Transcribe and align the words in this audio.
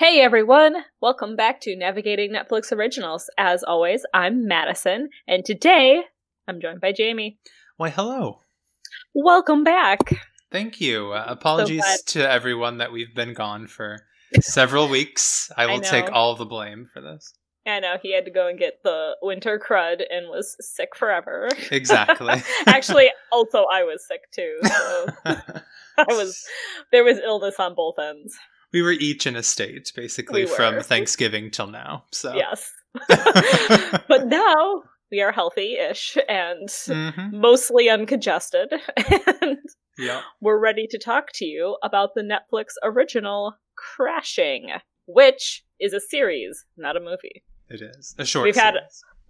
Hey 0.00 0.22
everyone! 0.22 0.76
Welcome 1.02 1.36
back 1.36 1.60
to 1.60 1.76
Navigating 1.76 2.32
Netflix 2.32 2.72
Originals. 2.72 3.28
As 3.36 3.62
always, 3.62 4.06
I'm 4.14 4.48
Madison, 4.48 5.10
and 5.28 5.44
today 5.44 6.04
I'm 6.48 6.58
joined 6.58 6.80
by 6.80 6.92
Jamie. 6.92 7.38
Why, 7.76 7.90
hello. 7.90 8.40
Welcome 9.14 9.62
back. 9.62 9.98
Thank 10.50 10.80
you. 10.80 11.12
Uh, 11.12 11.26
apologies 11.28 11.84
to 12.06 12.26
everyone 12.26 12.78
that 12.78 12.92
we've 12.92 13.14
been 13.14 13.34
gone 13.34 13.66
for 13.66 13.98
several 14.40 14.88
weeks. 14.88 15.52
I 15.54 15.64
I 15.64 15.66
will 15.66 15.80
take 15.82 16.10
all 16.10 16.34
the 16.34 16.46
blame 16.46 16.88
for 16.90 17.02
this. 17.02 17.34
I 17.66 17.80
know 17.80 17.96
he 18.02 18.14
had 18.14 18.24
to 18.24 18.30
go 18.30 18.48
and 18.48 18.58
get 18.58 18.82
the 18.82 19.16
winter 19.20 19.60
crud 19.62 20.00
and 20.10 20.30
was 20.30 20.56
sick 20.60 20.96
forever. 20.96 21.50
Exactly. 21.70 22.42
Actually, 22.66 23.10
also 23.30 23.66
I 23.70 23.82
was 23.82 24.06
sick 24.08 24.22
too. 24.32 24.60
So 24.64 25.06
I 25.98 26.06
was 26.08 26.42
there 26.90 27.04
was 27.04 27.18
illness 27.18 27.56
on 27.58 27.74
both 27.74 27.98
ends. 27.98 28.38
We 28.72 28.82
were 28.82 28.92
each 28.92 29.26
in 29.26 29.36
a 29.36 29.42
state, 29.42 29.92
basically, 29.96 30.44
We 30.44 30.50
from. 30.50 30.80
Thanksgiving 30.80 31.50
till 31.50 31.66
now. 31.68 32.04
So 32.12 32.34
Yes. 32.34 32.72
but 34.08 34.26
now 34.26 34.82
we 35.10 35.20
are 35.20 35.32
healthy-ish 35.32 36.16
and 36.28 36.68
Mhm. 36.68 37.32
mostly 37.32 37.86
uncongested 37.88 38.68
and 39.42 39.58
Yep. 39.98 40.22
we're 40.40 40.58
ready 40.58 40.86
to 40.88 40.98
talk 40.98 41.30
to 41.34 41.44
you 41.44 41.76
about 41.82 42.14
the 42.14 42.22
Netflix 42.22 42.66
original 42.82 43.56
Crashing, 43.76 44.70
which 45.06 45.64
is 45.80 45.92
a 45.92 46.00
series, 46.00 46.64
not 46.76 46.96
a 46.96 47.00
movie. 47.00 47.42
It 47.68 47.80
is 47.82 48.14
a 48.18 48.24
short. 48.24 48.44
We've 48.44 48.56
had- 48.56 48.74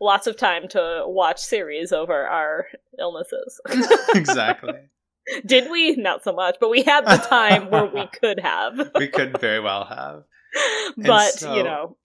Lots 0.03 0.27
of 0.27 0.35
time 0.39 0.67
to 0.69 1.03
watch 1.07 1.39
series 1.39 1.93
over 1.93 2.27
our 2.27 2.69
illnesses. 2.99 3.61
exactly. 4.15 4.89
Did 5.47 5.71
we? 5.71 5.97
Not 5.97 6.23
so 6.25 6.33
much, 6.33 6.57
but 6.61 6.71
we 6.71 6.83
had 6.83 7.05
the 7.05 7.17
time 7.17 7.71
where 7.71 7.87
we 7.87 8.07
could 8.21 8.41
have. 8.41 8.91
We 8.97 9.09
could 9.09 9.39
very 9.41 9.61
well 9.61 9.85
have. 9.85 10.25
but, 10.97 11.31
so- 11.33 11.55
you 11.55 11.63
know, 11.63 11.97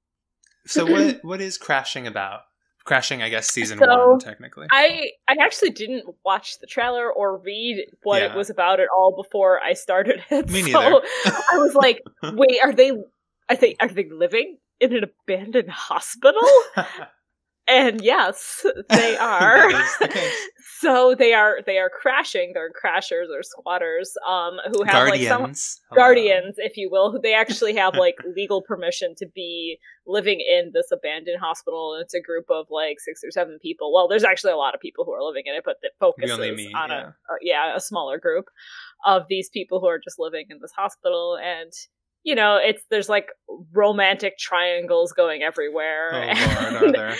So 0.67 0.85
what 0.85 1.19
what 1.23 1.41
is 1.41 1.57
crashing 1.57 2.07
about? 2.07 2.41
Crashing, 2.83 3.23
I 3.23 3.29
guess, 3.29 3.49
season 3.49 3.79
So, 3.79 4.09
one 4.11 4.19
technically. 4.19 4.67
I 4.69 5.09
I 5.27 5.37
actually 5.41 5.71
didn't 5.71 6.05
watch 6.23 6.59
the 6.59 6.67
trailer 6.67 7.11
or 7.11 7.37
read 7.39 7.83
what 8.03 8.21
it 8.21 8.35
was 8.35 8.51
about 8.51 8.79
at 8.79 8.87
all 8.95 9.15
before 9.15 9.59
I 9.59 9.73
started 9.73 10.23
it. 10.29 10.49
Me 10.51 10.61
so 10.71 10.79
neither. 10.79 11.01
I 11.25 11.57
was 11.57 11.73
like, 11.73 12.03
wait, 12.21 12.59
are 12.63 12.73
they 12.73 12.91
are 12.91 13.55
they 13.55 13.75
are 13.79 13.87
they 13.87 14.07
living 14.11 14.57
in 14.79 14.95
an 14.95 15.03
abandoned 15.03 15.71
hospital? 15.71 16.41
And 17.67 18.01
yes, 18.01 18.65
they 18.89 19.17
are. 19.17 19.71
The 19.71 20.31
so 20.79 21.15
they 21.17 21.33
are 21.33 21.59
they 21.65 21.77
are 21.77 21.89
crashing. 21.89 22.51
They're 22.53 22.71
crashers 22.71 23.27
or 23.35 23.41
squatters 23.41 24.13
um 24.27 24.57
who 24.71 24.83
have 24.83 25.07
like 25.07 25.21
some 25.21 25.41
Guardians. 25.41 25.81
Hello. 25.89 26.01
guardians, 26.01 26.55
if 26.57 26.77
you 26.77 26.89
will, 26.91 27.11
who 27.11 27.19
they 27.19 27.33
actually 27.33 27.75
have 27.75 27.95
like 27.97 28.15
legal 28.35 28.61
permission 28.61 29.15
to 29.17 29.25
be 29.33 29.79
living 30.05 30.41
in 30.41 30.71
this 30.73 30.87
abandoned 30.91 31.39
hospital. 31.39 31.95
And 31.95 32.03
it's 32.03 32.13
a 32.13 32.21
group 32.21 32.45
of 32.49 32.67
like 32.69 32.99
six 32.99 33.21
or 33.23 33.31
seven 33.31 33.57
people. 33.61 33.91
Well, 33.91 34.07
there's 34.07 34.23
actually 34.23 34.53
a 34.53 34.57
lot 34.57 34.75
of 34.75 34.81
people 34.81 35.03
who 35.03 35.13
are 35.13 35.23
living 35.23 35.43
in 35.47 35.55
it, 35.55 35.63
but 35.65 35.77
it 35.81 35.93
focuses 35.99 36.37
on 36.39 36.89
yeah. 36.89 37.01
a, 37.01 37.07
a 37.07 37.37
yeah 37.41 37.75
a 37.75 37.79
smaller 37.79 38.19
group 38.19 38.45
of 39.05 39.23
these 39.27 39.49
people 39.49 39.79
who 39.79 39.87
are 39.87 39.99
just 39.99 40.19
living 40.19 40.45
in 40.49 40.59
this 40.61 40.71
hospital 40.75 41.37
and. 41.41 41.71
You 42.27 42.33
know, 42.33 42.57
it's 42.57 42.81
there's 42.89 43.07
like 43.07 43.27
romantic 43.71 44.39
triangles 44.39 45.11
going 45.11 45.43
everywhere. 45.43 46.09
Oh 46.11 46.69
lord, 46.71 46.83
are 46.83 46.91
there? 46.91 47.15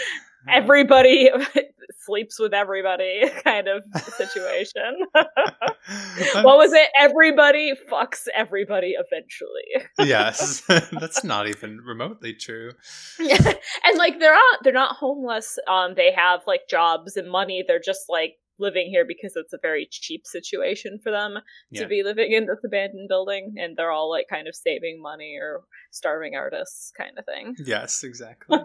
Everybody 0.50 1.30
sleeps 2.06 2.40
with 2.40 2.54
everybody 2.54 3.24
kind 3.44 3.68
of 3.68 3.84
situation. 4.18 4.98
what 5.14 6.58
was 6.58 6.74
it? 6.74 6.90
Everybody 7.00 7.74
fucks 7.92 8.28
everybody 8.36 8.96
eventually. 8.98 9.88
yes, 10.00 10.62
that's 10.92 11.24
not 11.24 11.48
even 11.48 11.80
remotely 11.86 12.34
true. 12.34 12.72
and 13.20 13.98
like 13.98 14.20
they're 14.20 14.34
not 14.34 14.60
they're 14.64 14.74
not 14.74 14.96
homeless. 14.96 15.58
Um 15.68 15.94
they 15.96 16.12
have 16.16 16.42
like 16.48 16.62
jobs 16.70 17.18
and 17.18 17.30
money. 17.30 17.64
They're 17.68 17.80
just 17.84 18.06
like 18.10 18.34
living 18.58 18.88
here 18.90 19.04
because 19.06 19.34
it's 19.36 19.52
a 19.52 19.58
very 19.62 19.86
cheap 19.92 20.22
situation 20.26 20.98
for 21.04 21.12
them 21.12 21.38
Yeah. 21.72 21.82
to 21.82 21.88
be 21.90 22.04
living 22.04 22.32
in 22.32 22.46
this 22.46 22.60
abandoned 22.66 23.10
building 23.10 23.56
and 23.58 23.76
they're 23.76 23.92
all 23.92 24.10
like 24.10 24.28
kind 24.30 24.48
of 24.48 24.56
saving 24.56 25.02
money 25.02 25.38
or 25.42 25.64
starving 25.92 26.36
artists 26.36 26.92
kind 26.98 27.18
of 27.20 27.26
thing. 27.26 27.56
Yes, 27.66 28.02
exactly. 28.04 28.60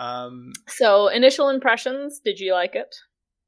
Um, 0.00 0.52
So, 0.68 1.08
initial 1.08 1.48
impressions, 1.50 2.20
did 2.24 2.38
you 2.40 2.52
like 2.54 2.74
it? 2.74 2.94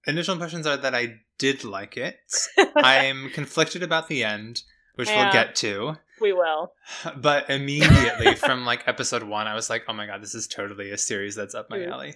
initial 0.06 0.32
impressions 0.34 0.66
are 0.66 0.76
that 0.76 0.94
I 0.94 1.20
did 1.38 1.62
like 1.64 1.96
it. 1.96 2.16
I'm 2.76 3.30
conflicted 3.30 3.82
about 3.82 4.08
the 4.08 4.24
end, 4.24 4.62
which 4.96 5.08
Yeah. 5.08 5.22
we'll 5.24 5.32
get 5.32 5.54
to. 5.56 5.96
we 6.20 6.32
will. 6.32 6.72
But 7.16 7.48
immediately 7.50 8.34
from 8.34 8.64
like 8.66 8.86
episode 8.88 9.22
one, 9.22 9.46
I 9.46 9.54
was 9.54 9.70
like, 9.70 9.84
"Oh 9.88 9.92
my 9.92 10.06
god, 10.06 10.20
this 10.22 10.34
is 10.34 10.46
totally 10.48 10.90
a 10.90 10.98
series 10.98 11.34
that's 11.36 11.54
up 11.54 11.70
my 11.70 11.78
Mm. 11.78 11.90
alley." 11.92 12.14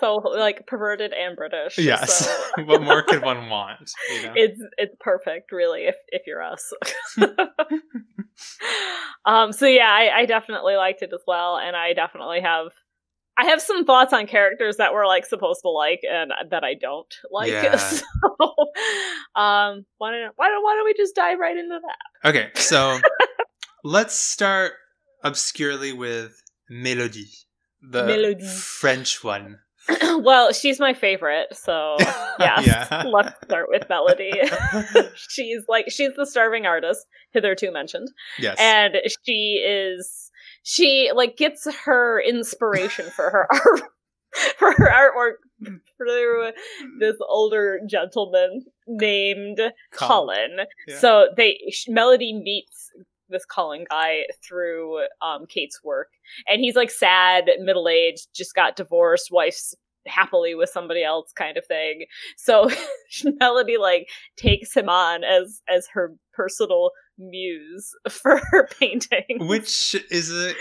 So 0.00 0.14
like 0.16 0.66
perverted 0.68 1.12
and 1.12 1.36
British. 1.36 1.76
Yes, 1.78 2.26
So 2.56 2.62
what 2.64 2.82
more 2.82 3.02
could 3.02 3.22
one 3.24 3.48
want? 3.48 3.90
You 4.12 4.22
know? 4.22 4.32
it's 4.36 4.60
it's 4.76 4.94
perfect, 5.00 5.50
really, 5.52 5.86
if 5.86 5.96
if 6.08 6.22
you're 6.26 6.42
us. 6.42 6.72
um. 9.24 9.52
So 9.52 9.66
yeah, 9.66 9.88
I, 9.90 10.20
I 10.20 10.26
definitely 10.26 10.76
liked 10.76 11.02
it 11.02 11.10
as 11.12 11.20
well, 11.26 11.56
and 11.58 11.76
I 11.76 11.92
definitely 11.92 12.40
have. 12.42 12.68
I 13.38 13.44
have 13.46 13.62
some 13.62 13.84
thoughts 13.84 14.12
on 14.12 14.26
characters 14.26 14.76
that 14.78 14.92
we're 14.92 15.06
like 15.06 15.24
supposed 15.24 15.60
to 15.62 15.68
like 15.70 16.00
and 16.10 16.32
that 16.50 16.64
I 16.64 16.74
don't 16.74 17.12
like. 17.30 17.50
Yeah. 17.52 17.78
So, 18.20 19.40
um, 19.40 19.84
why 19.98 20.10
don't 20.10 20.32
why 20.36 20.48
don't 20.48 20.62
why 20.64 20.74
don't 20.76 20.84
we 20.84 20.94
just 20.96 21.14
dive 21.14 21.38
right 21.38 21.56
into 21.56 21.78
that? 21.80 22.28
Okay, 22.28 22.50
so 22.54 22.98
let's 23.84 24.14
start 24.14 24.72
obscurely 25.24 25.92
with 25.92 26.42
Melody, 26.68 27.28
the 27.82 28.04
Melody. 28.04 28.44
French 28.46 29.22
one. 29.22 29.58
well, 30.18 30.52
she's 30.52 30.78
my 30.80 30.92
favorite, 30.92 31.48
so 31.56 31.96
yes, 32.00 32.66
Yeah. 32.90 33.04
let's 33.06 33.34
start 33.44 33.66
with 33.68 33.88
Melody. 33.88 34.32
she's 35.14 35.62
like 35.68 35.90
she's 35.90 36.14
the 36.16 36.26
starving 36.26 36.66
artist 36.66 37.06
hitherto 37.32 37.70
mentioned. 37.72 38.08
yes. 38.38 38.56
and 38.60 38.96
she 39.24 39.64
is 39.66 40.27
she 40.68 41.10
like 41.14 41.38
gets 41.38 41.66
her 41.86 42.20
inspiration 42.20 43.06
for 43.06 43.30
her 43.30 43.46
art 43.50 43.82
for 44.58 44.72
her 44.72 44.86
artwork 44.86 45.72
through 45.96 46.50
this 47.00 47.16
older 47.26 47.80
gentleman 47.88 48.66
named 48.86 49.58
Colin. 49.92 50.58
Yeah. 50.86 50.98
So 50.98 51.28
they 51.34 51.58
Melody 51.88 52.34
meets 52.34 52.90
this 53.30 53.46
Colin 53.46 53.86
guy 53.88 54.24
through 54.46 55.06
um, 55.22 55.46
Kate's 55.48 55.82
work, 55.82 56.08
and 56.46 56.60
he's 56.60 56.76
like 56.76 56.90
sad, 56.90 57.48
middle 57.60 57.88
aged, 57.88 58.28
just 58.34 58.54
got 58.54 58.76
divorced, 58.76 59.28
wife's 59.32 59.74
happily 60.06 60.54
with 60.54 60.68
somebody 60.68 61.02
else, 61.02 61.32
kind 61.32 61.56
of 61.56 61.64
thing. 61.64 62.04
So 62.36 62.68
Melody 63.40 63.78
like 63.78 64.08
takes 64.36 64.76
him 64.76 64.90
on 64.90 65.24
as 65.24 65.62
as 65.66 65.88
her 65.94 66.14
personal 66.34 66.90
muse 67.18 67.90
for 68.10 68.40
her 68.50 68.68
painting. 68.78 69.38
which 69.40 69.94
is 70.10 70.30
a 70.32 70.54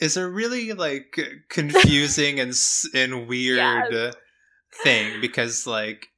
is 0.00 0.16
a 0.16 0.28
really 0.28 0.72
like 0.72 1.18
confusing 1.48 2.40
and 2.40 2.52
and 2.94 3.26
weird 3.28 3.92
Yes. 3.92 4.14
thing 4.82 5.20
because 5.20 5.66
like 5.66 6.08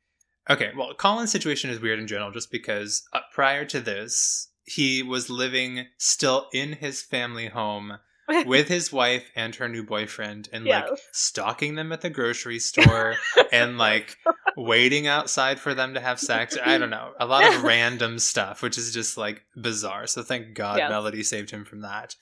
okay 0.48 0.70
well 0.76 0.94
colin's 0.94 1.30
situation 1.30 1.70
is 1.70 1.80
weird 1.80 1.98
in 1.98 2.06
general 2.06 2.30
just 2.30 2.50
because 2.50 3.02
uh, 3.12 3.20
prior 3.34 3.64
to 3.66 3.80
this 3.80 4.48
he 4.64 5.02
was 5.02 5.28
living 5.30 5.86
still 5.98 6.48
in 6.53 6.72
his 6.72 7.03
family 7.03 7.48
home 7.48 7.98
with 8.47 8.69
his 8.76 8.92
wife 8.92 9.31
and 9.34 9.54
her 9.56 9.69
new 9.69 9.82
boyfriend 9.82 10.48
and 10.53 10.64
like 10.64 10.87
stalking 11.12 11.75
them 11.75 11.92
at 11.92 12.00
the 12.00 12.10
grocery 12.10 12.59
store 12.59 13.16
and 13.53 13.78
like 13.78 14.16
waiting 14.56 15.06
outside 15.06 15.59
for 15.60 15.75
them 15.75 15.94
to 15.94 16.00
have 16.00 16.19
sex 16.19 16.56
i 16.65 16.78
don't 16.78 16.91
know 16.91 17.12
a 17.20 17.26
lot 17.26 17.44
of 17.54 17.62
random 17.65 18.19
stuff 18.19 18.62
which 18.62 18.78
is 18.78 18.92
just 18.92 19.16
like 19.16 19.44
bizarre 19.56 20.06
so 20.06 20.22
thank 20.22 20.54
god 20.54 20.78
Yes. 20.78 20.91
melody 20.91 21.22
saved 21.22 21.50
him 21.50 21.65
from 21.65 21.82
that 21.82 22.15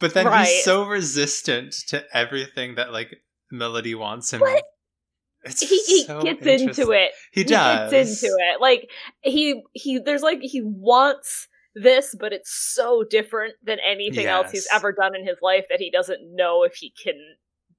but 0.00 0.14
then 0.14 0.26
Right. 0.26 0.46
he's 0.46 0.64
so 0.64 0.84
resistant 0.86 1.72
to 1.88 2.04
everything 2.16 2.74
that 2.76 2.92
like 2.92 3.16
melody 3.50 3.94
wants 3.94 4.32
him 4.32 4.40
What? 4.42 4.64
it's 5.44 5.60
he, 5.60 5.78
he 5.84 6.04
so 6.04 6.22
gets 6.22 6.44
into 6.46 6.90
it. 6.92 7.12
he 7.32 7.44
does 7.44 7.90
gets 7.92 8.22
into 8.22 8.34
it. 8.36 8.60
Like 8.60 8.90
he 9.22 9.62
he 9.72 9.98
there's 9.98 10.22
like 10.22 10.40
he 10.42 10.60
wants 10.62 11.47
this, 11.74 12.14
but 12.18 12.32
it's 12.32 12.50
so 12.52 13.04
different 13.08 13.54
than 13.62 13.78
anything 13.86 14.26
else 14.26 14.50
he's 14.50 14.68
ever 14.72 14.92
done 14.92 15.14
in 15.14 15.26
his 15.26 15.38
life 15.42 15.66
that 15.70 15.80
he 15.80 15.90
doesn't 15.90 16.20
know 16.34 16.62
if 16.62 16.74
he 16.74 16.92
can 17.02 17.14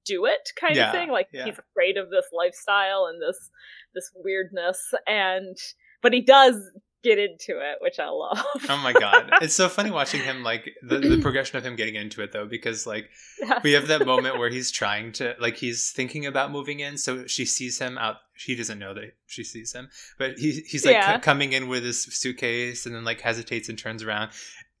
do 0.06 0.24
it 0.24 0.50
kind 0.58 0.76
Yeah, 0.76 0.86
of 0.86 0.92
thing. 0.92 1.10
Like 1.10 1.28
yeah. 1.32 1.44
he's 1.44 1.58
afraid 1.58 1.96
of 1.96 2.10
this 2.10 2.26
lifestyle 2.32 3.06
and 3.06 3.20
this 3.20 3.50
this 3.94 4.10
weirdness 4.14 4.78
and 5.06 5.56
but 6.02 6.12
he 6.12 6.22
does 6.22 6.56
get 7.02 7.18
into 7.18 7.58
it, 7.60 7.78
which 7.80 7.98
I 7.98 8.08
love. 8.08 8.38
Oh 8.68 8.76
my 8.82 8.92
god. 8.92 9.30
It's 9.42 9.54
so 9.54 9.68
funny 9.68 9.90
watching 9.90 10.20
him 10.22 10.42
like 10.42 10.70
the, 10.82 10.98
the 10.98 11.18
progression 11.20 11.56
of 11.58 11.64
him 11.64 11.76
getting 11.76 11.94
into 11.94 12.22
it 12.22 12.32
though, 12.32 12.46
because 12.46 12.86
like 12.86 13.08
Yes. 13.40 13.62
we 13.62 13.72
have 13.72 13.88
that 13.88 14.04
moment 14.12 14.38
where 14.38 14.50
he's 14.50 14.70
trying 14.70 15.12
to 15.12 15.34
like 15.40 15.56
he's 15.56 15.90
thinking 15.92 16.26
about 16.26 16.50
moving 16.52 16.80
in, 16.80 16.98
so 16.98 17.26
she 17.26 17.44
sees 17.44 17.78
him 17.78 17.96
out 17.98 18.16
she 18.34 18.54
doesn't 18.54 18.78
know 18.78 18.94
that 18.94 19.14
she 19.26 19.44
sees 19.44 19.72
him, 19.72 19.88
but 20.18 20.38
he 20.38 20.62
he's 20.66 20.84
like 20.84 20.94
Yeah. 20.94 21.16
c- 21.16 21.20
coming 21.22 21.52
in 21.52 21.68
with 21.68 21.84
his 21.84 22.02
suitcase 22.02 22.86
and 22.86 22.94
then 22.94 23.04
like 23.04 23.20
hesitates 23.20 23.68
and 23.68 23.78
turns 23.78 24.02
around. 24.02 24.30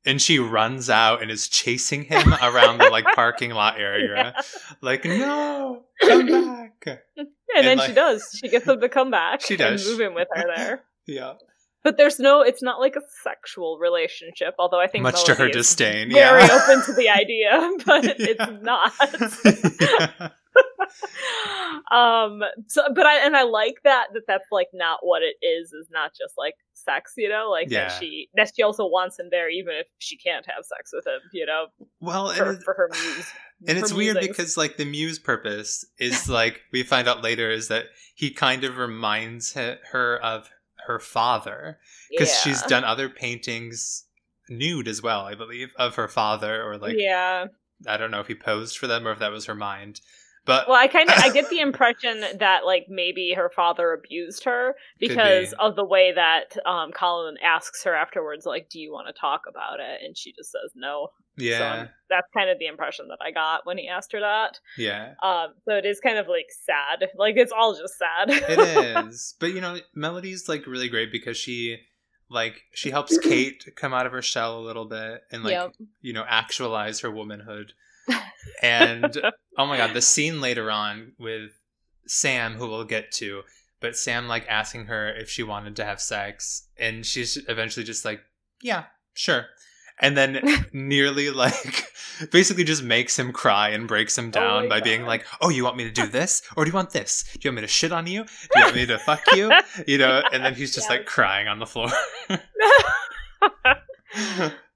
and 0.06 0.20
she 0.22 0.38
runs 0.38 0.88
out 0.88 1.20
and 1.20 1.30
is 1.30 1.46
chasing 1.48 2.04
him 2.04 2.32
around 2.42 2.78
the 2.78 2.88
like 2.90 3.04
parking 3.14 3.50
lot 3.50 3.78
area. 3.78 4.32
Yeah. 4.34 4.42
Like, 4.80 5.04
no, 5.04 5.84
come 6.02 6.26
back. 6.26 6.72
And, 6.86 7.28
And, 7.54 7.66
then 7.66 7.76
like- 7.78 7.88
she 7.88 7.94
does. 7.94 8.22
She 8.40 8.48
gets 8.48 8.66
him 8.66 8.80
to 8.80 8.88
come 8.88 9.10
back 9.10 9.42
She 9.42 9.56
does. 9.56 9.82
and 9.86 9.90
move 9.98 10.00
in 10.08 10.14
with 10.14 10.28
her 10.34 10.44
there. 10.56 10.82
Yeah. 11.06 11.34
But 11.82 11.96
there's 11.96 12.18
no, 12.18 12.42
it's 12.42 12.62
not 12.62 12.78
like 12.78 12.94
a 12.96 13.00
sexual 13.22 13.78
relationship, 13.78 14.54
although 14.58 14.80
I 14.80 14.86
think 14.86 15.02
Much 15.02 15.24
to 15.24 15.34
her 15.34 15.46
is 15.48 15.56
disdain. 15.56 16.10
very 16.12 16.42
yeah. 16.42 16.60
open 16.70 16.84
to 16.84 16.92
the 16.92 17.08
idea, 17.08 17.70
but 17.86 18.04
it's 18.18 18.62
not. 18.62 20.32
um 21.92 22.40
so 22.66 22.82
but 22.94 23.06
i 23.06 23.24
and 23.24 23.36
i 23.36 23.42
like 23.44 23.76
that 23.84 24.08
that 24.12 24.22
that's 24.26 24.48
like 24.50 24.66
not 24.74 24.98
what 25.02 25.22
it 25.22 25.36
is 25.44 25.72
is 25.72 25.86
not 25.90 26.10
just 26.10 26.34
like 26.36 26.54
sex 26.74 27.14
you 27.16 27.28
know 27.28 27.48
like 27.50 27.70
Yeah. 27.70 27.88
that 27.88 27.98
she 28.00 28.28
that 28.34 28.50
she 28.54 28.62
also 28.62 28.86
wants 28.86 29.18
him 29.18 29.28
there 29.30 29.48
even 29.48 29.74
if 29.74 29.86
she 29.98 30.16
can't 30.16 30.44
have 30.46 30.64
sex 30.64 30.90
with 30.92 31.06
him 31.06 31.20
you 31.32 31.46
know 31.46 31.66
Well, 32.00 32.32
for, 32.32 32.50
and, 32.50 32.62
for 32.64 32.74
her 32.74 32.90
muse 32.92 33.32
and 33.68 33.78
her 33.78 33.84
it's 33.84 33.92
weird 33.92 34.18
because 34.20 34.56
like 34.56 34.76
the 34.76 34.84
muse 34.84 35.18
purpose 35.18 35.84
is 35.98 36.28
like 36.28 36.60
we 36.72 36.82
find 36.82 37.06
out 37.08 37.22
later 37.22 37.50
is 37.50 37.68
that 37.68 37.84
he 38.14 38.30
kind 38.32 38.64
of 38.64 38.76
reminds 38.76 39.52
her 39.54 40.18
of 40.22 40.50
her 40.90 40.98
father 40.98 41.78
because 42.10 42.28
yeah. 42.28 42.40
she's 42.40 42.62
done 42.62 42.84
other 42.84 43.08
paintings 43.08 44.04
nude 44.48 44.88
as 44.88 45.02
well, 45.02 45.20
I 45.20 45.34
believe, 45.34 45.72
of 45.76 45.94
her 45.94 46.08
father 46.08 46.62
or 46.62 46.76
like 46.78 46.96
yeah 46.98 47.46
I 47.86 47.96
don't 47.96 48.10
know 48.10 48.20
if 48.20 48.26
he 48.26 48.34
posed 48.34 48.76
for 48.76 48.86
them 48.86 49.06
or 49.06 49.12
if 49.12 49.20
that 49.20 49.32
was 49.32 49.46
her 49.46 49.54
mind. 49.54 50.00
But 50.50 50.68
well 50.68 50.76
i 50.76 50.86
kind 50.86 51.08
of 51.08 51.16
i 51.18 51.30
get 51.30 51.48
the 51.50 51.60
impression 51.60 52.20
that 52.38 52.64
like 52.66 52.86
maybe 52.88 53.32
her 53.36 53.50
father 53.54 53.92
abused 53.92 54.44
her 54.44 54.74
because 54.98 55.50
be. 55.50 55.56
of 55.58 55.76
the 55.76 55.84
way 55.84 56.12
that 56.12 56.56
um 56.66 56.92
colin 56.92 57.36
asks 57.42 57.82
her 57.84 57.94
afterwards 57.94 58.44
like 58.46 58.68
do 58.68 58.78
you 58.78 58.92
want 58.92 59.06
to 59.06 59.12
talk 59.18 59.42
about 59.48 59.80
it 59.80 60.02
and 60.04 60.16
she 60.16 60.32
just 60.32 60.50
says 60.52 60.72
no 60.74 61.08
yeah, 61.36 61.72
I'm- 61.74 61.88
that's 62.10 62.26
kind 62.36 62.50
of 62.50 62.58
the 62.58 62.66
impression 62.66 63.08
that 63.08 63.18
i 63.22 63.30
got 63.30 63.64
when 63.64 63.78
he 63.78 63.88
asked 63.88 64.12
her 64.12 64.20
that 64.20 64.58
yeah. 64.76 65.14
Um, 65.22 65.54
so 65.66 65.74
it 65.76 65.86
is 65.86 66.00
kind 66.00 66.18
of 66.18 66.26
like 66.28 66.46
sad. 66.66 67.08
Like 67.16 67.34
it's 67.36 67.52
all 67.52 67.74
just 67.74 67.94
sad. 67.98 68.30
It 68.30 68.58
is. 69.06 69.34
But 69.38 69.52
you 69.54 69.60
know, 69.60 69.78
Melody's 69.94 70.48
like 70.48 70.66
really 70.66 70.88
great 70.88 71.10
because 71.12 71.36
she 71.36 71.78
like 72.28 72.62
she 72.74 72.90
helps 72.90 73.18
Kate 73.18 73.64
come 73.76 73.92
out 73.94 74.06
of 74.06 74.12
her 74.12 74.22
shell 74.22 74.58
a 74.58 74.62
little 74.62 74.84
bit 74.86 75.22
and 75.30 75.42
like 75.42 75.52
Yep. 75.52 75.72
you 76.00 76.12
know 76.12 76.24
actualize 76.28 77.00
her 77.00 77.10
womanhood. 77.10 77.72
And 78.62 79.16
oh 79.58 79.66
my 79.66 79.76
god, 79.76 79.94
the 79.94 80.02
scene 80.02 80.40
later 80.40 80.70
on 80.70 81.12
with 81.18 81.52
Sam 82.06 82.54
who 82.54 82.68
we'll 82.68 82.84
get 82.84 83.12
to, 83.12 83.42
but 83.80 83.96
Sam 83.96 84.28
like 84.28 84.46
asking 84.48 84.86
her 84.86 85.08
if 85.08 85.30
she 85.30 85.42
wanted 85.42 85.76
to 85.76 85.84
have 85.84 86.00
sex 86.00 86.68
and 86.78 87.04
she's 87.06 87.36
eventually 87.48 87.84
just 87.84 88.04
like, 88.04 88.20
"Yeah, 88.62 88.84
sure." 89.14 89.46
And 90.02 90.16
then 90.16 90.40
nearly 90.72 91.30
like 91.30 91.86
basically 92.32 92.64
just 92.64 92.82
makes 92.82 93.18
him 93.18 93.32
cry 93.32 93.68
and 93.70 93.86
breaks 93.86 94.16
him 94.16 94.28
oh 94.28 94.30
down 94.30 94.62
my 94.64 94.68
by 94.68 94.80
being 94.80 95.04
like, 95.04 95.24
"Oh, 95.40 95.48
you 95.50 95.64
want 95.64 95.76
me 95.76 95.84
to 95.84 95.90
do 95.90 96.06
this 96.18 96.42
or 96.56 96.64
do 96.64 96.70
you 96.70 96.74
want 96.74 96.90
this? 96.90 97.24
Do 97.34 97.38
you 97.42 97.50
want 97.50 97.56
me 97.56 97.62
to 97.62 97.68
shit 97.68 97.92
on 97.92 98.06
you? 98.06 98.24
Do 98.24 98.58
you 98.58 98.64
want 98.64 98.76
me 98.76 98.86
to 98.86 98.98
fuck 98.98 99.22
you?" 99.32 99.50
You 99.86 99.98
know, 99.98 100.22
and 100.32 100.44
then 100.44 100.54
he's 100.54 100.74
just 100.74 100.88
Yeah. 100.90 100.96
like 100.96 101.06
crying 101.06 101.48
on 101.48 101.58
the 101.58 101.66
floor. 101.66 101.90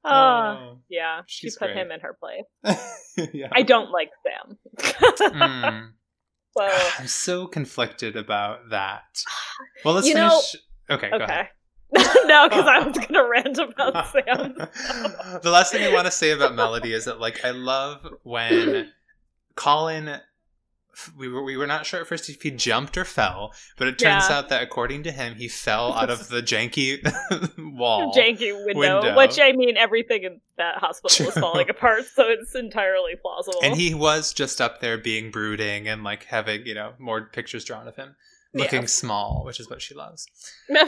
Oh, 0.04 0.10
Oh. 0.10 0.78
yeah, 0.88 1.20
she 1.26 1.50
put 1.50 1.68
great. 1.72 1.76
him 1.76 1.90
in 1.90 2.00
her 2.00 2.16
place. 2.18 2.78
yeah. 3.32 3.48
I 3.52 3.62
don't 3.62 3.90
like 3.90 4.10
Sam. 4.22 4.58
Mm. 5.32 5.88
so 6.58 6.64
I'm 6.98 7.06
so 7.08 7.46
conflicted 7.46 8.16
about 8.16 8.70
that. 8.70 9.02
Well, 9.84 9.94
let's 9.94 10.06
finish. 10.08 10.16
know- 10.18 10.40
okay, 10.96 11.10
go 11.10 11.16
ahead. 11.18 11.48
no, 12.26 12.48
because 12.48 12.66
I 12.66 12.80
was 12.84 12.98
gonna 12.98 13.28
rant 13.28 13.56
about 13.58 14.08
Sam. 14.10 14.54
the 15.42 15.50
last 15.50 15.70
thing 15.72 15.84
I 15.84 15.92
want 15.92 16.06
to 16.06 16.10
say 16.10 16.30
about 16.32 16.54
Melody 16.54 16.92
is 16.92 17.04
that, 17.04 17.20
like, 17.20 17.44
I 17.44 17.50
love 17.52 18.04
when 18.24 18.90
Colin. 19.54 20.18
We 21.16 21.28
were 21.28 21.42
we 21.42 21.56
were 21.56 21.66
not 21.66 21.86
sure 21.86 22.00
at 22.00 22.06
first 22.06 22.28
if 22.28 22.42
he 22.42 22.50
jumped 22.50 22.96
or 22.96 23.04
fell, 23.04 23.52
but 23.76 23.88
it 23.88 23.98
turns 23.98 24.24
Yeah. 24.28 24.38
out 24.38 24.48
that 24.50 24.62
according 24.62 25.02
to 25.04 25.12
him, 25.12 25.34
he 25.36 25.48
fell 25.48 25.92
out 25.92 26.10
of 26.10 26.28
the 26.34 26.40
janky 26.42 27.02
wall. 27.76 28.14
Janky 28.14 28.52
window, 28.66 29.00
Window. 29.02 29.16
which 29.16 29.38
I 29.40 29.52
mean, 29.52 29.76
everything 29.76 30.24
in 30.24 30.40
that 30.56 30.76
hospital 30.78 31.30
True. 31.32 31.40
falling 31.42 31.68
apart, 31.70 32.04
so 32.14 32.24
it's 32.28 32.54
entirely 32.54 33.12
plausible. 33.20 33.60
and 33.62 33.76
he 33.76 33.94
was 33.94 34.32
just 34.32 34.60
up 34.60 34.80
there 34.80 34.98
being 34.98 35.30
brooding 35.30 35.88
and 35.88 36.04
like 36.04 36.24
having 36.24 36.66
you 36.66 36.74
know 36.74 36.92
more 36.98 37.22
pictures 37.32 37.64
drawn 37.64 37.88
of 37.88 37.96
him 37.96 38.14
looking 38.54 38.82
Yeah. 38.82 38.86
small, 38.86 39.42
which 39.44 39.58
is 39.58 39.68
what 39.68 39.82
she 39.82 39.94
loves. 39.94 40.26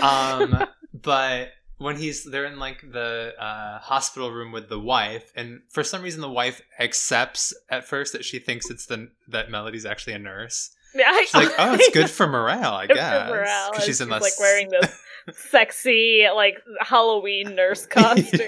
um 0.01 0.65
but 0.95 1.49
when 1.79 1.97
he's 1.97 2.25
they're 2.25 2.47
in 2.47 2.59
like 2.59 2.81
the 2.93 3.33
uh, 3.39 3.79
hospital 3.81 4.31
room 4.31 4.53
with 4.53 4.69
the 4.69 4.79
wife 4.81 5.33
and 5.37 5.61
for 5.71 5.85
some 5.85 6.03
reason 6.03 6.21
the 6.21 6.31
wife 6.31 6.63
accepts 6.79 7.53
at 7.71 7.85
first 7.85 8.13
that 8.13 8.25
she 8.25 8.39
thinks 8.39 8.71
it's 8.71 8.87
the 8.87 9.09
that 9.29 9.51
melody's 9.51 9.85
actually 9.87 10.15
a 10.15 10.19
nurse 10.19 10.71
Yeah, 10.95 11.13
she's 11.21 11.35
like 11.35 11.53
oh 11.59 11.75
it's 11.75 11.91
good 11.91 12.11
for 12.19 12.27
morale 12.27 12.75
i 12.75 12.87
Good 12.87 12.97
for 12.97 13.03
guess 13.03 13.31
morale, 13.31 13.71
because 13.73 13.85
she's 13.85 14.01
in 14.01 14.09
the 14.09 14.19
like 14.19 14.39
wearing 14.41 14.69
this 14.71 14.99
sexy 15.51 16.27
like 16.35 16.63
Halloween 16.81 17.55
nurse 17.57 17.85
costume. 17.91 18.41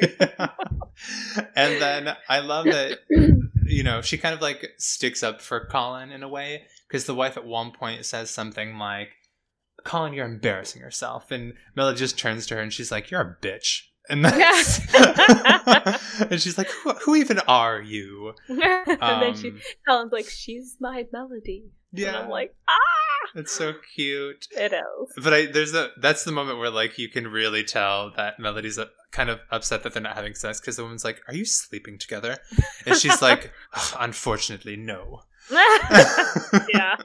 and 1.56 1.80
then 1.82 2.16
i 2.28 2.40
love 2.40 2.64
that 2.66 2.98
you 3.64 3.82
know 3.82 4.00
she 4.00 4.16
kind 4.16 4.34
of 4.34 4.40
like 4.40 4.70
sticks 4.78 5.22
up 5.22 5.40
for 5.40 5.66
colin 5.66 6.10
in 6.10 6.22
a 6.22 6.28
way 6.28 6.62
because 6.86 7.04
the 7.04 7.14
wife 7.14 7.36
at 7.36 7.44
one 7.44 7.70
point 7.72 8.04
says 8.06 8.30
something 8.30 8.78
like 8.78 9.10
colin 9.84 10.12
you're 10.12 10.26
embarrassing 10.26 10.82
yourself 10.82 11.30
and 11.30 11.54
melody 11.76 11.98
just 11.98 12.18
turns 12.18 12.46
to 12.46 12.54
her 12.54 12.60
and 12.60 12.72
she's 12.72 12.90
like 12.90 13.10
you're 13.10 13.20
a 13.20 13.36
bitch. 13.46 13.82
And 14.10 14.24
that's 14.24 14.80
and 16.22 16.40
she's 16.40 16.56
like 16.56 16.68
who, 16.68 16.92
who 16.92 17.14
even 17.16 17.40
are 17.40 17.80
you? 17.80 18.34
And 18.48 19.22
then 19.22 19.36
she 19.36 19.48
Um, 19.50 19.60
Colin's 19.86 20.12
like, 20.12 20.28
"She's 20.28 20.76
my 20.80 21.04
melody," 21.12 21.64
yeah 21.92 22.08
and 22.08 22.16
I'm 22.16 22.30
like, 22.30 22.54
"Ah, 22.68 22.78
it's 23.34 23.52
so 23.52 23.74
cute. 23.94 24.46
It 24.56 24.72
is." 24.72 25.22
but 25.22 25.34
I 25.34 25.46
there's 25.46 25.74
a 25.74 25.90
that's 26.00 26.24
the 26.24 26.32
moment 26.32 26.58
where 26.58 26.70
like 26.70 26.96
you 26.98 27.10
can 27.10 27.28
really 27.28 27.62
tell 27.64 28.10
that 28.16 28.40
Melody's 28.40 28.78
uh, 28.78 28.86
kind 29.10 29.28
of 29.28 29.40
upset 29.50 29.82
that 29.82 29.92
they're 29.92 30.02
not 30.02 30.16
having 30.16 30.34
sex 30.34 30.58
because 30.58 30.76
the 30.76 30.82
woman's 30.84 31.04
like, 31.04 31.20
"Are 31.28 31.34
you 31.34 31.44
sleeping 31.44 31.98
together?" 31.98 32.38
And 32.86 32.96
she's 32.96 33.20
like, 33.20 33.52
"Unfortunately, 34.00 34.76
no." 34.76 35.20
yeah, 36.72 36.96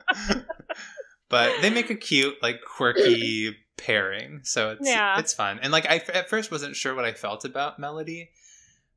but 1.33 1.61
they 1.61 1.69
make 1.69 1.89
a 1.89 1.95
cute 1.95 2.35
like 2.43 2.61
quirky 2.61 3.55
pairing, 3.77 4.41
so 4.43 4.71
it's 4.71 4.87
Yeah. 4.87 5.19
it's 5.19 5.33
fun. 5.33 5.59
And 5.61 5.71
like 5.71 5.85
I 5.87 5.95
at 6.13 6.29
first 6.29 6.51
wasn't 6.51 6.75
sure 6.75 6.93
what 6.95 7.05
I 7.05 7.13
felt 7.13 7.43
about 7.45 7.79
Melody, 7.79 8.29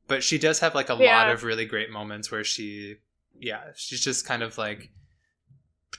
but 0.06 0.22
she 0.22 0.38
does 0.38 0.58
have 0.60 0.74
like 0.74 0.88
a 0.90 0.94
lot 0.94 1.30
of 1.30 1.42
really 1.44 1.64
great 1.66 1.90
moments 1.90 2.30
where 2.30 2.44
she, 2.44 2.96
yeah, 3.38 3.62
she's 3.74 4.02
just 4.02 4.26
kind 4.26 4.43
of 4.43 4.58
like 4.58 4.90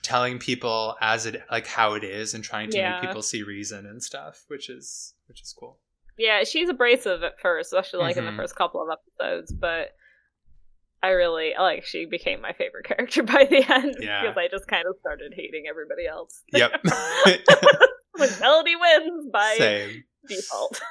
telling 0.04 0.38
people 0.40 0.96
as 1.02 1.26
it 1.26 1.42
like 1.52 1.66
how 1.68 1.94
it 1.94 2.04
is 2.04 2.34
and 2.34 2.44
trying 2.44 2.70
to 2.70 2.78
Yeah. 2.78 2.92
make 3.00 3.02
people 3.10 3.22
see 3.22 3.44
reason 3.44 3.86
and 3.86 4.02
stuff, 4.04 4.44
which 4.48 4.70
is 4.70 5.14
which 5.28 5.42
is 5.42 5.54
cool. 5.58 5.80
yeah. 6.18 6.44
She's 6.44 6.70
abrasive 6.70 7.24
at 7.24 7.40
first, 7.40 7.74
especially 7.74 8.00
like 8.00 8.18
in 8.18 8.24
Mhm. 8.24 8.32
the 8.32 8.38
first 8.44 8.56
couple 8.56 8.82
of 8.82 8.90
episodes, 8.98 9.52
but. 9.52 9.96
I 11.04 11.10
really 11.10 11.54
like 11.58 11.86
she 11.86 12.06
became 12.06 12.42
my 12.42 12.54
favorite 12.54 12.86
character 12.86 13.24
by 13.36 13.46
the 13.50 13.64
end 13.72 13.96
Yeah. 14.00 14.22
because 14.22 14.38
I 14.38 14.48
just 14.50 14.68
kind 14.68 14.86
of 14.88 14.96
started 15.00 15.34
hating 15.36 15.66
everybody 15.70 16.08
else. 16.08 16.42
Yep. 16.54 16.72
when 18.18 18.30
Melody 18.40 18.76
wins 18.76 19.28
by 19.32 19.56
Same. 19.58 20.04
default. 20.28 20.82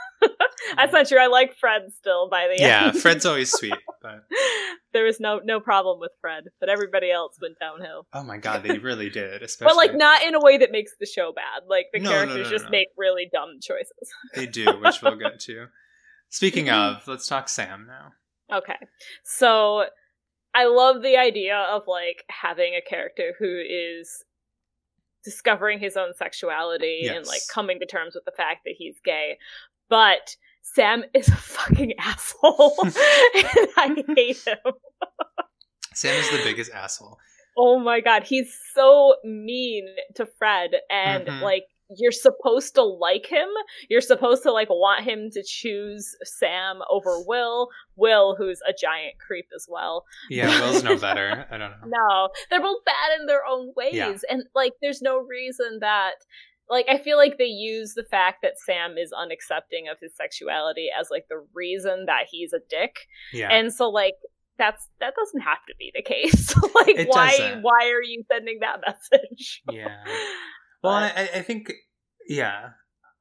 That's 0.76 0.92
not 0.92 1.06
true. 1.08 1.18
I 1.18 1.26
like 1.26 1.54
Fred 1.56 1.82
still 1.96 2.28
by 2.28 2.48
the 2.48 2.60
Yeah, 2.62 2.86
end. 2.86 2.94
Yeah, 2.94 3.00
Fred's 3.00 3.26
always 3.26 3.52
sweet, 3.52 3.75
but 4.02 4.25
there 4.92 5.04
was 5.04 5.20
no 5.20 5.40
no 5.44 5.60
problem 5.60 6.00
with 6.00 6.12
Fred, 6.20 6.44
but 6.60 6.68
everybody 6.68 7.10
else 7.10 7.36
went 7.40 7.58
downhill. 7.60 8.06
oh 8.12 8.22
my 8.22 8.38
god, 8.38 8.62
they 8.62 8.78
really 8.78 9.10
did. 9.10 9.42
Especially 9.42 9.70
But 9.70 9.76
like 9.76 9.94
not 9.94 10.22
in 10.22 10.34
a 10.34 10.40
way 10.40 10.58
that 10.58 10.72
makes 10.72 10.92
the 10.98 11.06
show 11.06 11.32
bad. 11.34 11.62
Like 11.68 11.86
the 11.92 12.00
No, 12.00 12.10
characters 12.10 12.46
no, 12.46 12.50
just 12.50 12.64
no. 12.64 12.70
make 12.70 12.88
really 12.96 13.28
dumb 13.32 13.58
choices. 13.62 14.10
they 14.34 14.46
do, 14.46 14.66
which 14.80 15.02
we'll 15.02 15.16
get 15.16 15.38
to. 15.40 15.66
Speaking 16.30 16.66
mm-hmm. 16.66 16.96
of, 16.96 17.06
let's 17.08 17.26
talk 17.26 17.48
Sam 17.48 17.86
now. 17.86 18.12
Okay. 18.52 18.76
So 19.24 19.86
I 20.54 20.66
love 20.66 21.02
the 21.02 21.16
idea 21.16 21.56
of 21.56 21.82
like 21.86 22.24
having 22.28 22.74
a 22.74 22.80
character 22.80 23.34
who 23.38 23.60
is 23.68 24.24
discovering 25.24 25.78
his 25.80 25.96
own 25.96 26.14
sexuality 26.14 27.08
and 27.08 27.26
like 27.26 27.40
coming 27.52 27.80
to 27.80 27.86
terms 27.86 28.14
with 28.14 28.24
the 28.24 28.30
fact 28.36 28.60
that 28.64 28.74
he's 28.78 28.96
gay. 29.04 29.38
But 29.88 30.36
Sam 30.62 31.04
is 31.14 31.28
a 31.28 31.36
fucking 31.36 31.94
asshole. 31.98 32.76
and 32.82 32.92
I 33.76 34.04
hate 34.16 34.38
him. 34.46 34.72
Sam 35.94 36.14
is 36.14 36.30
the 36.30 36.42
biggest 36.44 36.70
asshole. 36.72 37.18
Oh 37.58 37.78
my 37.78 38.00
god, 38.00 38.22
he's 38.24 38.54
so 38.74 39.16
mean 39.24 39.88
to 40.14 40.26
Fred 40.38 40.72
and 40.90 41.26
Mhm. 41.26 41.40
like 41.40 41.64
you're 41.96 42.12
supposed 42.12 42.74
to 42.74 42.82
like 42.82 43.26
him. 43.26 43.48
You're 43.88 44.00
supposed 44.00 44.42
to 44.42 44.52
like 44.52 44.68
want 44.70 45.04
him 45.04 45.30
to 45.32 45.42
choose 45.46 46.08
Sam 46.24 46.80
over 46.90 47.22
Will. 47.26 47.68
Will, 47.96 48.34
who's 48.36 48.60
a 48.68 48.72
giant 48.72 49.14
creep 49.24 49.46
as 49.54 49.66
well. 49.68 50.04
Yeah, 50.30 50.48
Will's 50.60 50.82
no 50.82 50.96
better. 50.98 51.46
I 51.50 51.56
don't 51.58 51.70
know. 51.70 51.86
No, 51.86 52.28
they're 52.50 52.60
both 52.60 52.84
bad 52.84 53.20
in 53.20 53.26
their 53.26 53.46
own 53.48 53.72
ways. 53.76 53.94
Yeah. 53.94 54.14
And 54.28 54.44
like 54.54 54.72
there's 54.82 55.00
no 55.02 55.18
reason 55.18 55.78
that 55.80 56.14
like 56.68 56.86
I 56.88 56.98
feel 56.98 57.16
like 57.16 57.38
they 57.38 57.44
use 57.44 57.94
the 57.94 58.04
fact 58.10 58.38
that 58.42 58.58
Sam 58.64 58.96
is 58.98 59.12
unaccepting 59.12 59.90
of 59.90 59.98
his 60.00 60.12
sexuality 60.16 60.88
as 60.98 61.08
like 61.10 61.26
the 61.28 61.46
reason 61.54 62.06
that 62.06 62.24
he's 62.30 62.52
a 62.52 62.58
dick. 62.68 62.96
Yeah. 63.32 63.52
And 63.52 63.72
so 63.72 63.88
like 63.88 64.14
that's 64.58 64.88
that 65.00 65.14
doesn't 65.14 65.42
have 65.42 65.64
to 65.68 65.74
be 65.78 65.92
the 65.94 66.02
case. 66.02 66.54
like 66.74 66.98
It 66.98 67.08
why 67.08 67.36
doesn't. 67.36 67.62
why 67.62 67.90
are 67.94 68.02
you 68.02 68.24
sending 68.32 68.58
that 68.62 68.80
message? 68.86 69.62
yeah. 69.70 69.98
Well, 70.86 70.94
I, 71.16 71.28
I 71.36 71.42
think, 71.42 71.72
yeah. 72.28 72.70